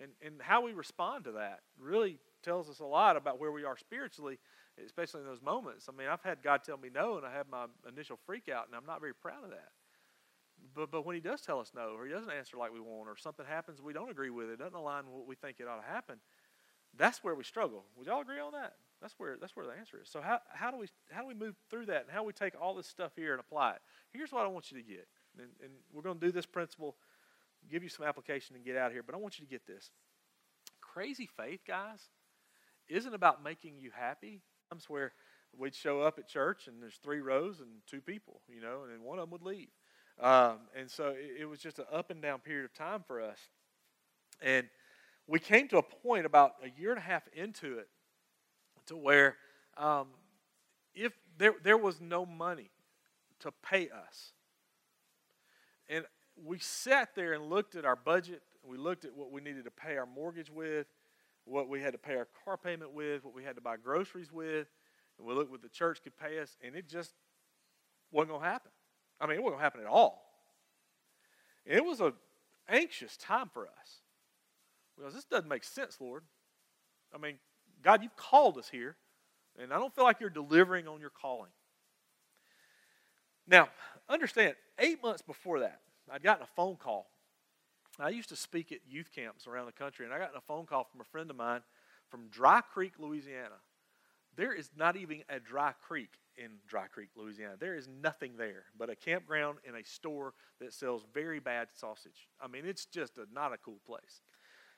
And, 0.00 0.12
and 0.24 0.34
how 0.40 0.62
we 0.64 0.72
respond 0.72 1.24
to 1.24 1.32
that 1.32 1.60
really 1.78 2.18
tells 2.42 2.70
us 2.70 2.80
a 2.80 2.84
lot 2.84 3.16
about 3.16 3.38
where 3.38 3.52
we 3.52 3.64
are 3.64 3.76
spiritually, 3.76 4.38
especially 4.84 5.20
in 5.20 5.26
those 5.26 5.42
moments. 5.42 5.88
I 5.88 5.96
mean, 5.96 6.08
I've 6.08 6.22
had 6.22 6.42
God 6.42 6.62
tell 6.64 6.78
me 6.78 6.88
no, 6.94 7.18
and 7.18 7.26
I 7.26 7.32
have 7.32 7.46
my 7.50 7.66
initial 7.86 8.18
freak 8.24 8.48
out, 8.48 8.66
and 8.66 8.74
I'm 8.74 8.86
not 8.86 9.00
very 9.00 9.14
proud 9.14 9.44
of 9.44 9.50
that. 9.50 9.68
But, 10.74 10.90
but 10.90 11.04
when 11.04 11.14
He 11.14 11.20
does 11.20 11.42
tell 11.42 11.60
us 11.60 11.72
no, 11.74 11.94
or 11.96 12.06
He 12.06 12.12
doesn't 12.12 12.30
answer 12.30 12.56
like 12.56 12.72
we 12.72 12.80
want, 12.80 13.08
or 13.08 13.16
something 13.16 13.44
happens 13.46 13.82
we 13.82 13.92
don't 13.92 14.10
agree 14.10 14.30
with, 14.30 14.48
it 14.48 14.58
doesn't 14.58 14.74
align 14.74 15.04
with 15.04 15.14
what 15.14 15.26
we 15.26 15.34
think 15.34 15.60
it 15.60 15.68
ought 15.68 15.82
to 15.82 15.86
happen, 15.86 16.16
that's 16.96 17.22
where 17.22 17.34
we 17.34 17.44
struggle. 17.44 17.84
Would 17.96 18.06
y'all 18.06 18.22
agree 18.22 18.40
on 18.40 18.52
that? 18.52 18.74
That's 19.00 19.14
where 19.18 19.36
that's 19.40 19.56
where 19.56 19.66
the 19.66 19.72
answer 19.72 19.98
is. 20.02 20.10
So 20.10 20.20
how, 20.20 20.40
how 20.52 20.70
do 20.70 20.76
we 20.76 20.86
how 21.10 21.22
do 21.22 21.28
we 21.28 21.34
move 21.34 21.54
through 21.70 21.86
that 21.86 22.02
and 22.02 22.10
how 22.10 22.20
do 22.20 22.26
we 22.26 22.32
take 22.32 22.54
all 22.60 22.74
this 22.74 22.86
stuff 22.86 23.12
here 23.16 23.32
and 23.32 23.40
apply 23.40 23.72
it? 23.72 23.80
Here's 24.12 24.32
what 24.32 24.44
I 24.44 24.48
want 24.48 24.70
you 24.70 24.76
to 24.78 24.84
get. 24.86 25.08
And, 25.40 25.50
and 25.62 25.72
we're 25.92 26.02
going 26.02 26.18
to 26.18 26.26
do 26.26 26.32
this 26.32 26.46
principle, 26.46 26.96
give 27.70 27.82
you 27.82 27.88
some 27.88 28.06
application 28.06 28.56
and 28.56 28.64
get 28.64 28.76
out 28.76 28.88
of 28.88 28.92
here. 28.92 29.02
But 29.02 29.14
I 29.14 29.18
want 29.18 29.38
you 29.38 29.44
to 29.44 29.50
get 29.50 29.66
this. 29.66 29.90
Crazy 30.80 31.28
faith, 31.36 31.60
guys, 31.66 32.00
isn't 32.88 33.14
about 33.14 33.42
making 33.42 33.78
you 33.78 33.90
happy. 33.94 34.40
Times 34.70 34.88
where 34.88 35.12
we'd 35.56 35.74
show 35.74 36.00
up 36.00 36.18
at 36.18 36.28
church 36.28 36.68
and 36.68 36.82
there's 36.82 36.98
three 37.02 37.20
rows 37.20 37.60
and 37.60 37.68
two 37.86 38.00
people, 38.00 38.40
you 38.48 38.60
know, 38.60 38.84
and 38.92 39.02
one 39.02 39.18
of 39.18 39.22
them 39.24 39.30
would 39.30 39.42
leave. 39.42 39.68
Um, 40.20 40.58
and 40.76 40.90
so 40.90 41.08
it, 41.08 41.42
it 41.42 41.44
was 41.46 41.60
just 41.60 41.78
an 41.78 41.86
up 41.92 42.10
and 42.10 42.20
down 42.20 42.40
period 42.40 42.64
of 42.64 42.74
time 42.74 43.02
for 43.06 43.20
us. 43.20 43.38
And 44.42 44.68
we 45.26 45.38
came 45.38 45.68
to 45.68 45.78
a 45.78 45.82
point 45.82 46.26
about 46.26 46.54
a 46.62 46.80
year 46.80 46.90
and 46.90 46.98
a 46.98 47.02
half 47.02 47.22
into 47.34 47.78
it 47.78 47.88
to 48.86 48.96
where 48.96 49.36
um, 49.76 50.08
if 50.94 51.12
there, 51.38 51.54
there 51.62 51.78
was 51.78 52.00
no 52.00 52.26
money 52.26 52.70
to 53.40 53.52
pay 53.62 53.88
us, 53.88 54.32
and 55.90 56.06
we 56.42 56.58
sat 56.58 57.14
there 57.14 57.34
and 57.34 57.50
looked 57.50 57.74
at 57.74 57.84
our 57.84 57.96
budget. 57.96 58.42
We 58.64 58.78
looked 58.78 59.04
at 59.04 59.14
what 59.14 59.30
we 59.30 59.40
needed 59.40 59.64
to 59.64 59.70
pay 59.70 59.96
our 59.96 60.06
mortgage 60.06 60.50
with, 60.50 60.86
what 61.44 61.68
we 61.68 61.80
had 61.80 61.92
to 61.92 61.98
pay 61.98 62.14
our 62.14 62.28
car 62.44 62.56
payment 62.56 62.92
with, 62.92 63.24
what 63.24 63.34
we 63.34 63.44
had 63.44 63.56
to 63.56 63.60
buy 63.60 63.76
groceries 63.76 64.32
with. 64.32 64.68
And 65.18 65.26
we 65.26 65.34
looked 65.34 65.50
what 65.50 65.62
the 65.62 65.68
church 65.68 66.02
could 66.02 66.16
pay 66.16 66.38
us, 66.38 66.56
and 66.64 66.74
it 66.74 66.88
just 66.88 67.12
wasn't 68.10 68.30
going 68.30 68.42
to 68.42 68.48
happen. 68.48 68.70
I 69.20 69.26
mean, 69.26 69.36
it 69.36 69.42
wasn't 69.42 69.58
going 69.58 69.60
to 69.60 69.64
happen 69.64 69.80
at 69.82 69.86
all. 69.86 70.22
And 71.66 71.76
it 71.76 71.84
was 71.84 72.00
an 72.00 72.14
anxious 72.68 73.16
time 73.16 73.50
for 73.52 73.66
us. 73.66 74.00
Because 74.96 75.14
this 75.14 75.24
doesn't 75.24 75.48
make 75.48 75.64
sense, 75.64 75.98
Lord. 76.00 76.22
I 77.14 77.18
mean, 77.18 77.38
God, 77.82 78.02
you've 78.02 78.16
called 78.16 78.56
us 78.56 78.68
here, 78.68 78.96
and 79.60 79.72
I 79.72 79.78
don't 79.78 79.94
feel 79.94 80.04
like 80.04 80.20
you're 80.20 80.30
delivering 80.30 80.86
on 80.86 81.00
your 81.00 81.10
calling. 81.10 81.50
Now, 83.46 83.68
understand, 84.10 84.54
eight 84.78 85.02
months 85.02 85.22
before 85.22 85.60
that, 85.60 85.80
I'd 86.10 86.22
gotten 86.22 86.42
a 86.42 86.56
phone 86.56 86.76
call. 86.76 87.10
I 87.98 88.10
used 88.10 88.28
to 88.30 88.36
speak 88.36 88.72
at 88.72 88.78
youth 88.88 89.10
camps 89.14 89.46
around 89.46 89.66
the 89.66 89.72
country, 89.72 90.04
and 90.04 90.14
I 90.14 90.18
got 90.18 90.36
a 90.36 90.40
phone 90.40 90.66
call 90.66 90.84
from 90.84 91.00
a 91.00 91.04
friend 91.04 91.30
of 91.30 91.36
mine 91.36 91.60
from 92.08 92.28
Dry 92.28 92.60
Creek, 92.60 92.94
Louisiana. 92.98 93.56
There 94.36 94.52
is 94.52 94.70
not 94.76 94.96
even 94.96 95.22
a 95.28 95.38
dry 95.38 95.72
creek 95.86 96.10
in 96.36 96.50
Dry 96.66 96.86
Creek, 96.86 97.10
Louisiana. 97.16 97.54
There 97.58 97.76
is 97.76 97.88
nothing 98.02 98.36
there 98.36 98.64
but 98.78 98.88
a 98.88 98.96
campground 98.96 99.58
and 99.66 99.76
a 99.76 99.84
store 99.84 100.34
that 100.60 100.72
sells 100.72 101.04
very 101.12 101.40
bad 101.40 101.68
sausage. 101.74 102.28
I 102.40 102.48
mean, 102.48 102.64
it's 102.64 102.86
just 102.86 103.18
a, 103.18 103.26
not 103.32 103.52
a 103.52 103.58
cool 103.58 103.80
place. 103.86 104.22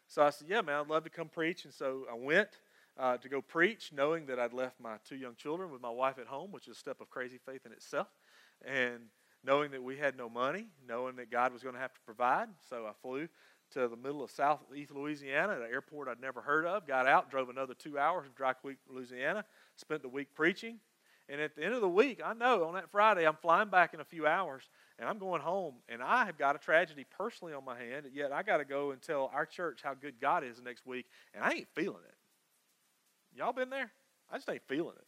So 0.08 0.22
I 0.22 0.30
said, 0.30 0.48
Yeah, 0.48 0.62
man, 0.62 0.80
I'd 0.80 0.88
love 0.88 1.04
to 1.04 1.10
come 1.10 1.28
preach. 1.28 1.64
And 1.64 1.72
so 1.72 2.06
I 2.10 2.16
went 2.16 2.48
uh, 2.98 3.18
to 3.18 3.28
go 3.28 3.40
preach, 3.40 3.92
knowing 3.94 4.26
that 4.26 4.40
I'd 4.40 4.52
left 4.52 4.80
my 4.80 4.96
two 5.06 5.16
young 5.16 5.36
children 5.36 5.70
with 5.70 5.80
my 5.80 5.90
wife 5.90 6.18
at 6.18 6.26
home, 6.26 6.50
which 6.50 6.66
is 6.66 6.76
a 6.76 6.80
step 6.80 7.00
of 7.00 7.08
crazy 7.08 7.38
faith 7.38 7.64
in 7.64 7.72
itself 7.72 8.08
and 8.64 9.02
knowing 9.44 9.70
that 9.72 9.82
we 9.82 9.96
had 9.96 10.16
no 10.16 10.28
money, 10.28 10.66
knowing 10.88 11.16
that 11.16 11.30
God 11.30 11.52
was 11.52 11.62
going 11.62 11.74
to 11.74 11.80
have 11.80 11.94
to 11.94 12.00
provide. 12.00 12.48
So 12.68 12.86
I 12.86 12.92
flew 13.02 13.28
to 13.72 13.88
the 13.88 13.96
middle 13.96 14.22
of 14.22 14.30
southeast 14.30 14.92
Louisiana 14.92 15.54
at 15.54 15.62
an 15.62 15.68
airport 15.70 16.08
I'd 16.08 16.20
never 16.20 16.40
heard 16.40 16.66
of, 16.66 16.86
got 16.86 17.06
out, 17.06 17.30
drove 17.30 17.48
another 17.48 17.74
two 17.74 17.98
hours 17.98 18.26
to 18.26 18.34
Dry 18.34 18.52
Creek, 18.52 18.78
Louisiana, 18.88 19.44
spent 19.76 20.02
the 20.02 20.08
week 20.08 20.34
preaching. 20.34 20.78
And 21.28 21.40
at 21.40 21.56
the 21.56 21.64
end 21.64 21.72
of 21.72 21.80
the 21.80 21.88
week, 21.88 22.20
I 22.24 22.34
know 22.34 22.64
on 22.64 22.74
that 22.74 22.90
Friday, 22.90 23.26
I'm 23.26 23.36
flying 23.36 23.70
back 23.70 23.94
in 23.94 24.00
a 24.00 24.04
few 24.04 24.26
hours 24.26 24.68
and 24.98 25.08
I'm 25.08 25.18
going 25.18 25.40
home, 25.40 25.76
and 25.88 26.02
I 26.02 26.26
have 26.26 26.36
got 26.36 26.54
a 26.54 26.58
tragedy 26.58 27.06
personally 27.18 27.54
on 27.54 27.64
my 27.64 27.78
hand, 27.78 28.06
yet 28.12 28.30
I 28.30 28.42
got 28.42 28.58
to 28.58 28.64
go 28.64 28.90
and 28.90 29.00
tell 29.00 29.30
our 29.34 29.46
church 29.46 29.80
how 29.82 29.94
good 29.94 30.20
God 30.20 30.44
is 30.44 30.60
next 30.62 30.86
week, 30.86 31.06
and 31.34 31.42
I 31.42 31.52
ain't 31.52 31.68
feeling 31.74 32.02
it. 32.06 32.14
Y'all 33.34 33.52
been 33.52 33.70
there? 33.70 33.90
I 34.30 34.36
just 34.36 34.48
ain't 34.50 34.62
feeling 34.68 34.94
it. 34.96 35.06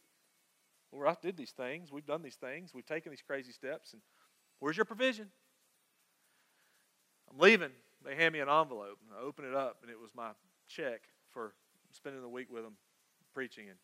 Lord, 0.91 1.07
I 1.07 1.15
did 1.21 1.37
these 1.37 1.51
things. 1.51 1.91
We've 1.91 2.05
done 2.05 2.21
these 2.21 2.35
things. 2.35 2.73
We've 2.73 2.85
taken 2.85 3.11
these 3.11 3.21
crazy 3.21 3.51
steps. 3.51 3.93
And 3.93 4.01
where's 4.59 4.77
your 4.77 4.85
provision? 4.85 5.27
I'm 7.31 7.39
leaving. 7.39 7.71
They 8.03 8.15
hand 8.15 8.33
me 8.33 8.39
an 8.39 8.49
envelope. 8.49 8.99
And 9.07 9.17
I 9.17 9.25
open 9.25 9.45
it 9.45 9.53
up, 9.55 9.77
and 9.81 9.91
it 9.91 9.99
was 9.99 10.11
my 10.15 10.31
check 10.67 11.01
for 11.31 11.53
spending 11.91 12.21
the 12.21 12.29
week 12.29 12.51
with 12.51 12.63
them 12.63 12.73
preaching. 13.33 13.69
And 13.69 13.77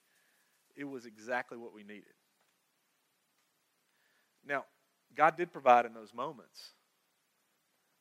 it 0.75 0.85
was 0.85 1.05
exactly 1.05 1.57
what 1.57 1.73
we 1.73 1.83
needed. 1.83 2.13
Now, 4.45 4.65
God 5.15 5.37
did 5.37 5.51
provide 5.51 5.85
in 5.85 5.93
those 5.93 6.13
moments. 6.13 6.71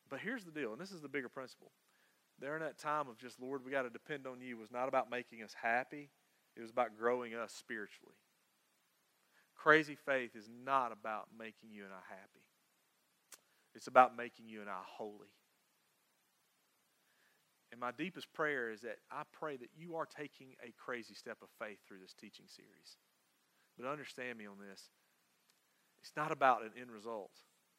But 0.09 0.19
here's 0.19 0.43
the 0.43 0.51
deal, 0.51 0.73
and 0.73 0.81
this 0.81 0.91
is 0.91 1.01
the 1.01 1.07
bigger 1.07 1.29
principle. 1.29 1.71
There 2.39 2.55
in 2.55 2.61
that 2.61 2.77
time 2.77 3.07
of 3.07 3.17
just, 3.17 3.39
Lord, 3.39 3.63
we 3.63 3.71
got 3.71 3.83
to 3.83 3.89
depend 3.89 4.27
on 4.27 4.41
you 4.41 4.57
was 4.57 4.71
not 4.71 4.87
about 4.87 5.09
making 5.09 5.43
us 5.43 5.55
happy, 5.61 6.09
it 6.57 6.61
was 6.61 6.71
about 6.71 6.97
growing 6.97 7.33
us 7.33 7.53
spiritually. 7.53 8.15
Crazy 9.55 9.95
faith 9.95 10.35
is 10.35 10.49
not 10.65 10.91
about 10.91 11.27
making 11.37 11.69
you 11.71 11.83
and 11.83 11.93
I 11.93 12.01
happy, 12.09 12.41
it's 13.75 13.87
about 13.87 14.17
making 14.17 14.47
you 14.47 14.61
and 14.61 14.69
I 14.69 14.81
holy. 14.85 15.31
And 17.71 17.79
my 17.79 17.91
deepest 17.91 18.33
prayer 18.33 18.69
is 18.69 18.81
that 18.81 18.97
I 19.09 19.23
pray 19.31 19.55
that 19.57 19.69
you 19.77 19.95
are 19.95 20.05
taking 20.05 20.55
a 20.61 20.73
crazy 20.77 21.13
step 21.13 21.37
of 21.41 21.47
faith 21.57 21.77
through 21.87 21.99
this 21.99 22.13
teaching 22.13 22.45
series. 22.47 22.97
But 23.77 23.87
understand 23.87 24.37
me 24.37 24.45
on 24.45 24.57
this. 24.59 24.89
It's 26.01 26.11
not 26.17 26.31
about 26.31 26.63
an 26.63 26.71
end 26.79 26.91
result. 26.91 27.31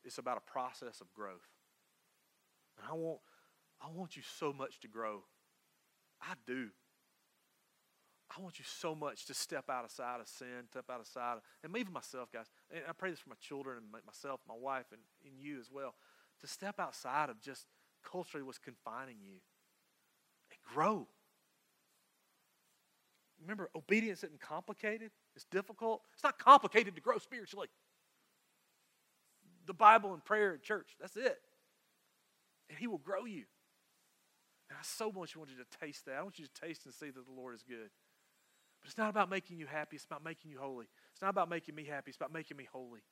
It's 0.04 0.18
about 0.18 0.38
a 0.38 0.50
process 0.50 1.00
of 1.00 1.12
growth. 1.12 1.50
And 2.78 2.86
I 2.90 2.94
want 2.94 3.20
I 3.82 3.90
want 3.92 4.16
you 4.16 4.22
so 4.38 4.52
much 4.52 4.80
to 4.80 4.88
grow. 4.88 5.24
I 6.20 6.34
do. 6.46 6.68
I 8.36 8.40
want 8.40 8.58
you 8.58 8.64
so 8.66 8.94
much 8.94 9.26
to 9.26 9.34
step 9.34 9.68
outside 9.68 10.20
of 10.20 10.28
sin, 10.28 10.66
step 10.70 10.86
outside 10.90 11.34
of, 11.34 11.42
and 11.62 11.76
even 11.76 11.92
myself, 11.92 12.32
guys. 12.32 12.46
And 12.70 12.82
I 12.88 12.92
pray 12.92 13.10
this 13.10 13.20
for 13.20 13.28
my 13.28 13.36
children 13.40 13.78
and 13.78 14.04
myself, 14.06 14.40
my 14.48 14.54
wife, 14.58 14.86
and, 14.90 15.00
and 15.24 15.38
you 15.38 15.58
as 15.58 15.70
well. 15.70 15.94
To 16.40 16.46
step 16.46 16.80
outside 16.80 17.28
of 17.28 17.40
just 17.40 17.66
culturally 18.02 18.42
what's 18.42 18.58
confining 18.58 19.16
you 19.20 19.36
and 20.50 20.74
grow. 20.74 21.06
Remember, 23.40 23.68
obedience 23.76 24.24
isn't 24.24 24.40
complicated. 24.40 25.10
It's 25.36 25.44
difficult. 25.44 26.02
It's 26.14 26.22
not 26.22 26.38
complicated 26.38 26.94
to 26.94 27.00
grow 27.00 27.18
spiritually. 27.18 27.68
The 29.66 29.74
Bible 29.74 30.14
and 30.14 30.24
prayer 30.24 30.52
and 30.52 30.62
church, 30.62 30.96
that's 31.00 31.16
it. 31.16 31.38
And 32.70 32.78
He 32.78 32.86
will 32.86 32.98
grow 32.98 33.24
you. 33.24 33.44
And 34.70 34.78
I 34.78 34.82
so 34.84 35.12
much 35.12 35.36
want 35.36 35.50
you 35.50 35.56
to 35.56 35.78
taste 35.84 36.06
that. 36.06 36.14
I 36.14 36.22
want 36.22 36.38
you 36.38 36.46
to 36.46 36.60
taste 36.66 36.86
and 36.86 36.94
see 36.94 37.10
that 37.10 37.26
the 37.26 37.32
Lord 37.32 37.54
is 37.54 37.62
good. 37.62 37.90
But 38.82 38.88
it's 38.88 38.98
not 38.98 39.10
about 39.10 39.30
making 39.30 39.58
you 39.58 39.66
happy, 39.66 39.96
it's 39.96 40.04
about 40.04 40.24
making 40.24 40.50
you 40.50 40.58
holy. 40.58 40.86
It's 41.12 41.22
not 41.22 41.30
about 41.30 41.48
making 41.48 41.74
me 41.74 41.84
happy, 41.84 42.10
it's 42.10 42.16
about 42.16 42.32
making 42.32 42.56
me 42.56 42.68
holy. 42.72 43.02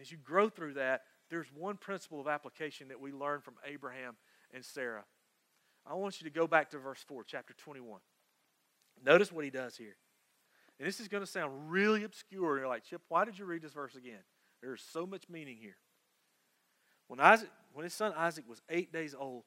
As 0.00 0.10
you 0.10 0.18
grow 0.18 0.48
through 0.48 0.74
that, 0.74 1.02
there's 1.30 1.46
one 1.54 1.76
principle 1.76 2.20
of 2.20 2.26
application 2.26 2.88
that 2.88 3.00
we 3.00 3.12
learn 3.12 3.40
from 3.40 3.54
Abraham 3.64 4.16
and 4.52 4.64
Sarah. 4.64 5.04
I 5.86 5.94
want 5.94 6.20
you 6.20 6.28
to 6.28 6.34
go 6.34 6.46
back 6.46 6.70
to 6.70 6.78
verse 6.78 7.04
4, 7.06 7.24
chapter 7.24 7.54
21. 7.54 8.00
Notice 9.04 9.30
what 9.30 9.44
he 9.44 9.50
does 9.50 9.76
here. 9.76 9.96
And 10.78 10.88
this 10.88 11.00
is 11.00 11.08
going 11.08 11.22
to 11.22 11.30
sound 11.30 11.70
really 11.70 12.04
obscure. 12.04 12.54
And 12.54 12.60
you're 12.60 12.68
like, 12.68 12.84
Chip, 12.84 13.02
why 13.08 13.24
did 13.24 13.38
you 13.38 13.44
read 13.44 13.62
this 13.62 13.72
verse 13.72 13.94
again? 13.94 14.22
There's 14.62 14.82
so 14.82 15.06
much 15.06 15.28
meaning 15.28 15.58
here. 15.60 15.76
When, 17.06 17.20
Isaac, 17.20 17.50
when 17.72 17.84
his 17.84 17.92
son 17.92 18.12
Isaac 18.16 18.48
was 18.48 18.62
eight 18.70 18.92
days 18.92 19.14
old, 19.18 19.44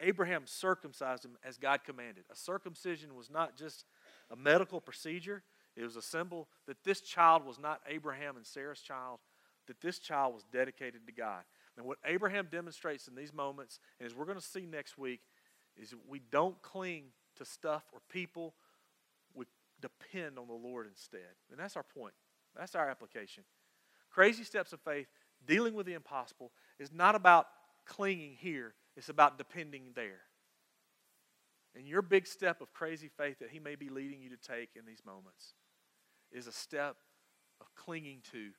Abraham 0.00 0.42
circumcised 0.44 1.24
him 1.24 1.36
as 1.42 1.56
God 1.56 1.82
commanded. 1.84 2.24
A 2.30 2.36
circumcision 2.36 3.16
was 3.16 3.30
not 3.30 3.56
just 3.56 3.84
a 4.30 4.36
medical 4.36 4.80
procedure, 4.80 5.42
it 5.76 5.82
was 5.82 5.96
a 5.96 6.02
symbol 6.02 6.48
that 6.66 6.82
this 6.84 7.00
child 7.00 7.44
was 7.44 7.58
not 7.58 7.80
Abraham 7.88 8.36
and 8.36 8.46
Sarah's 8.46 8.80
child, 8.80 9.20
that 9.66 9.80
this 9.80 9.98
child 9.98 10.34
was 10.34 10.44
dedicated 10.52 11.06
to 11.06 11.12
God. 11.12 11.42
And 11.76 11.86
what 11.86 11.98
Abraham 12.04 12.48
demonstrates 12.50 13.06
in 13.06 13.14
these 13.14 13.32
moments, 13.32 13.78
and 14.00 14.06
as 14.06 14.14
we're 14.14 14.24
going 14.24 14.38
to 14.38 14.44
see 14.44 14.66
next 14.66 14.98
week, 14.98 15.20
is 15.80 15.94
we 16.08 16.20
don't 16.30 16.60
cling 16.62 17.04
to 17.36 17.44
stuff 17.44 17.84
or 17.92 18.00
people, 18.10 18.54
we 19.34 19.44
depend 19.80 20.38
on 20.38 20.48
the 20.48 20.54
Lord 20.54 20.86
instead. 20.88 21.36
And 21.50 21.60
that's 21.60 21.76
our 21.76 21.84
point. 21.84 22.14
That's 22.56 22.74
our 22.74 22.90
application. 22.90 23.44
Crazy 24.10 24.42
steps 24.42 24.72
of 24.72 24.80
faith, 24.80 25.06
dealing 25.46 25.74
with 25.74 25.86
the 25.86 25.94
impossible, 25.94 26.50
is 26.80 26.90
not 26.92 27.14
about 27.14 27.46
clinging 27.86 28.36
here, 28.38 28.74
it's 28.96 29.08
about 29.08 29.38
depending 29.38 29.92
there. 29.94 30.20
And 31.74 31.86
your 31.86 32.02
big 32.02 32.26
step 32.26 32.60
of 32.60 32.72
crazy 32.72 33.08
faith 33.08 33.38
that 33.40 33.50
He 33.50 33.58
may 33.58 33.74
be 33.74 33.88
leading 33.88 34.20
you 34.22 34.30
to 34.30 34.36
take 34.36 34.70
in 34.76 34.84
these 34.86 35.02
moments 35.04 35.54
is 36.32 36.46
a 36.46 36.52
step 36.52 36.96
of 37.60 37.66
clinging 37.74 38.20
to, 38.32 38.50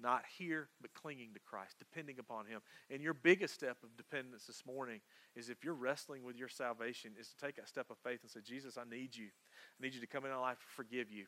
not 0.00 0.24
here, 0.38 0.68
but 0.80 0.92
clinging 0.94 1.32
to 1.34 1.40
Christ, 1.40 1.76
depending 1.78 2.18
upon 2.18 2.46
Him. 2.46 2.60
And 2.90 3.02
your 3.02 3.14
biggest 3.14 3.54
step 3.54 3.78
of 3.82 3.96
dependence 3.96 4.44
this 4.46 4.62
morning 4.66 5.00
is 5.34 5.48
if 5.48 5.64
you're 5.64 5.74
wrestling 5.74 6.22
with 6.22 6.36
your 6.36 6.48
salvation, 6.48 7.12
is 7.18 7.28
to 7.28 7.46
take 7.46 7.58
a 7.58 7.66
step 7.66 7.86
of 7.90 7.96
faith 7.98 8.20
and 8.22 8.30
say, 8.30 8.40
Jesus, 8.44 8.76
I 8.76 8.88
need 8.88 9.16
you. 9.16 9.26
I 9.26 9.84
need 9.84 9.94
you 9.94 10.00
to 10.00 10.06
come 10.06 10.24
in 10.24 10.30
my 10.30 10.36
life 10.36 10.58
forgive 10.74 11.10
you. 11.10 11.26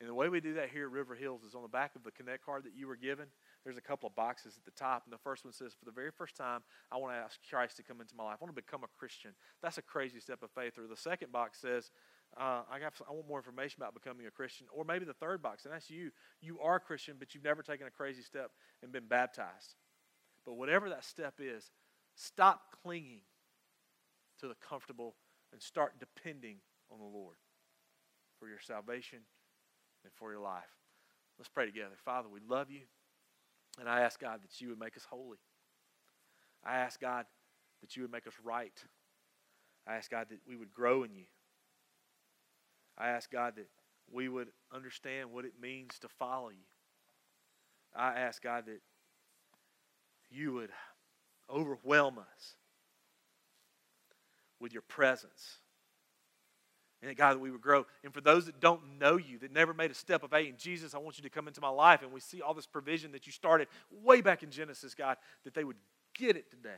And 0.00 0.08
the 0.08 0.14
way 0.14 0.30
we 0.30 0.40
do 0.40 0.54
that 0.54 0.70
here 0.70 0.86
at 0.86 0.92
River 0.92 1.14
Hills 1.14 1.42
is 1.44 1.54
on 1.54 1.62
the 1.62 1.68
back 1.68 1.94
of 1.94 2.04
the 2.04 2.10
Connect 2.10 2.44
card 2.44 2.64
that 2.64 2.74
you 2.74 2.88
were 2.88 2.96
given 2.96 3.26
there's 3.64 3.76
a 3.76 3.82
couple 3.82 4.06
of 4.06 4.14
boxes 4.14 4.54
at 4.56 4.64
the 4.64 4.70
top, 4.70 5.02
and 5.04 5.12
the 5.12 5.18
first 5.18 5.44
one 5.44 5.52
says, 5.52 5.74
For 5.78 5.84
the 5.84 5.92
very 5.92 6.10
first 6.10 6.36
time, 6.36 6.60
I 6.90 6.96
want 6.96 7.14
to 7.14 7.18
ask 7.18 7.38
Christ 7.48 7.76
to 7.76 7.82
come 7.82 8.00
into 8.00 8.14
my 8.16 8.24
life. 8.24 8.38
I 8.40 8.44
want 8.44 8.54
to 8.54 8.62
become 8.62 8.84
a 8.84 8.98
Christian. 8.98 9.32
That's 9.62 9.78
a 9.78 9.82
crazy 9.82 10.18
step 10.20 10.42
of 10.42 10.50
faith. 10.50 10.78
Or 10.78 10.86
the 10.86 10.96
second 10.96 11.30
box 11.30 11.60
says, 11.60 11.90
uh, 12.38 12.62
I, 12.70 12.78
got, 12.78 12.94
I 13.08 13.12
want 13.12 13.28
more 13.28 13.38
information 13.38 13.82
about 13.82 13.92
becoming 13.92 14.26
a 14.26 14.30
Christian. 14.30 14.66
Or 14.72 14.84
maybe 14.84 15.04
the 15.04 15.12
third 15.12 15.42
box, 15.42 15.64
and 15.64 15.74
that's 15.74 15.90
you. 15.90 16.10
You 16.40 16.58
are 16.60 16.76
a 16.76 16.80
Christian, 16.80 17.16
but 17.18 17.34
you've 17.34 17.44
never 17.44 17.62
taken 17.62 17.86
a 17.86 17.90
crazy 17.90 18.22
step 18.22 18.50
and 18.82 18.92
been 18.92 19.06
baptized. 19.06 19.74
But 20.46 20.54
whatever 20.54 20.88
that 20.88 21.04
step 21.04 21.34
is, 21.38 21.70
stop 22.14 22.62
clinging 22.82 23.22
to 24.40 24.48
the 24.48 24.54
comfortable 24.54 25.16
and 25.52 25.60
start 25.60 25.94
depending 25.98 26.56
on 26.90 26.98
the 26.98 27.04
Lord 27.04 27.36
for 28.38 28.48
your 28.48 28.60
salvation 28.60 29.20
and 30.04 30.12
for 30.14 30.32
your 30.32 30.40
life. 30.40 30.62
Let's 31.38 31.48
pray 31.48 31.66
together. 31.66 31.94
Father, 32.04 32.28
we 32.28 32.40
love 32.46 32.70
you. 32.70 32.82
And 33.78 33.88
I 33.88 34.00
ask 34.00 34.20
God 34.20 34.40
that 34.42 34.60
you 34.60 34.68
would 34.68 34.80
make 34.80 34.96
us 34.96 35.06
holy. 35.08 35.38
I 36.64 36.78
ask 36.78 37.00
God 37.00 37.24
that 37.80 37.96
you 37.96 38.02
would 38.02 38.12
make 38.12 38.26
us 38.26 38.34
right. 38.42 38.78
I 39.86 39.94
ask 39.94 40.10
God 40.10 40.26
that 40.30 40.40
we 40.46 40.56
would 40.56 40.72
grow 40.72 41.02
in 41.02 41.14
you. 41.14 41.24
I 42.98 43.08
ask 43.08 43.30
God 43.30 43.54
that 43.56 43.68
we 44.12 44.28
would 44.28 44.48
understand 44.74 45.32
what 45.32 45.44
it 45.44 45.52
means 45.60 45.98
to 46.00 46.08
follow 46.08 46.50
you. 46.50 46.66
I 47.94 48.14
ask 48.14 48.42
God 48.42 48.66
that 48.66 48.80
you 50.30 50.52
would 50.52 50.70
overwhelm 51.48 52.18
us 52.18 52.54
with 54.60 54.72
your 54.72 54.82
presence 54.82 55.58
and 57.02 57.16
God, 57.16 57.34
that 57.34 57.40
we 57.40 57.50
would 57.50 57.62
grow. 57.62 57.86
And 58.04 58.12
for 58.12 58.20
those 58.20 58.46
that 58.46 58.60
don't 58.60 58.98
know 58.98 59.16
you, 59.16 59.38
that 59.38 59.52
never 59.52 59.72
made 59.72 59.90
a 59.90 59.94
step 59.94 60.22
of 60.22 60.30
faith 60.30 60.48
in 60.48 60.56
Jesus, 60.58 60.94
I 60.94 60.98
want 60.98 61.16
you 61.16 61.22
to 61.22 61.30
come 61.30 61.48
into 61.48 61.60
my 61.60 61.68
life. 61.68 62.02
And 62.02 62.12
we 62.12 62.20
see 62.20 62.42
all 62.42 62.52
this 62.52 62.66
provision 62.66 63.12
that 63.12 63.26
you 63.26 63.32
started 63.32 63.68
way 64.02 64.20
back 64.20 64.42
in 64.42 64.50
Genesis, 64.50 64.94
God, 64.94 65.16
that 65.44 65.54
they 65.54 65.64
would 65.64 65.78
get 66.14 66.36
it 66.36 66.50
today 66.50 66.70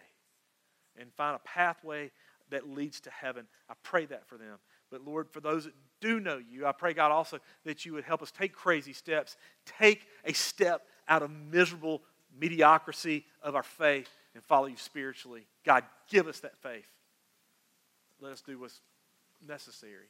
and 1.01 1.13
find 1.15 1.35
a 1.35 1.41
pathway 1.41 2.11
that 2.51 2.69
leads 2.69 3.01
to 3.01 3.11
heaven. 3.11 3.47
I 3.69 3.75
pray 3.83 4.05
that 4.07 4.27
for 4.27 4.37
them. 4.37 4.59
But 4.91 5.05
Lord, 5.05 5.29
for 5.31 5.41
those 5.41 5.65
that 5.65 5.75
do 6.01 6.21
know 6.21 6.39
you, 6.39 6.67
I 6.67 6.73
pray, 6.73 6.93
God, 6.93 7.11
also 7.11 7.39
that 7.65 7.85
you 7.85 7.95
would 7.95 8.05
help 8.05 8.23
us 8.23 8.31
take 8.31 8.53
crazy 8.53 8.93
steps, 8.93 9.37
take 9.79 10.03
a 10.25 10.35
step 10.35 10.87
out 11.09 11.23
of 11.23 11.31
miserable 11.31 12.03
mediocrity 12.39 13.25
of 13.43 13.57
our 13.57 13.63
faith 13.63 14.11
and 14.35 14.45
follow 14.45 14.67
you 14.67 14.77
spiritually. 14.77 15.47
God, 15.65 15.85
give 16.09 16.29
us 16.29 16.41
that 16.41 16.57
faith. 16.59 16.87
Let 18.21 18.33
us 18.33 18.43
do 18.43 18.59
what's 18.59 18.81
necessary. 19.47 20.07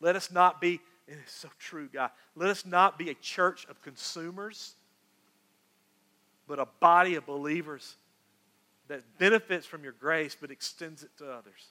Let 0.00 0.16
us 0.16 0.30
not 0.30 0.60
be, 0.60 0.80
it 1.06 1.18
is 1.24 1.30
so 1.30 1.48
true, 1.58 1.88
God. 1.92 2.10
Let 2.34 2.50
us 2.50 2.64
not 2.64 2.98
be 2.98 3.10
a 3.10 3.14
church 3.14 3.66
of 3.68 3.82
consumers, 3.82 4.74
but 6.46 6.58
a 6.58 6.66
body 6.80 7.14
of 7.14 7.26
believers 7.26 7.96
that 8.88 9.02
benefits 9.18 9.66
from 9.66 9.84
your 9.84 9.92
grace 9.92 10.36
but 10.40 10.50
extends 10.50 11.02
it 11.02 11.10
to 11.18 11.30
others. 11.30 11.68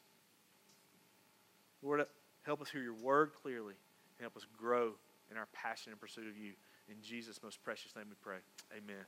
Lord, 1.82 2.06
help 2.43 2.62
us 2.62 2.70
hear 2.70 2.82
your 2.82 2.93
word 2.93 3.32
clearly 3.41 3.74
and 4.18 4.22
help 4.22 4.38
us 4.38 4.45
grow 4.58 4.93
in 5.32 5.38
our 5.38 5.47
passion 5.54 5.91
and 5.91 6.00
pursuit 6.00 6.28
of 6.28 6.38
you. 6.38 6.54
In 6.89 6.95
Jesus' 7.02 7.41
most 7.43 7.62
precious 7.64 7.95
name 7.95 8.06
we 8.10 8.16
pray. 8.22 8.38
Amen. 8.76 9.06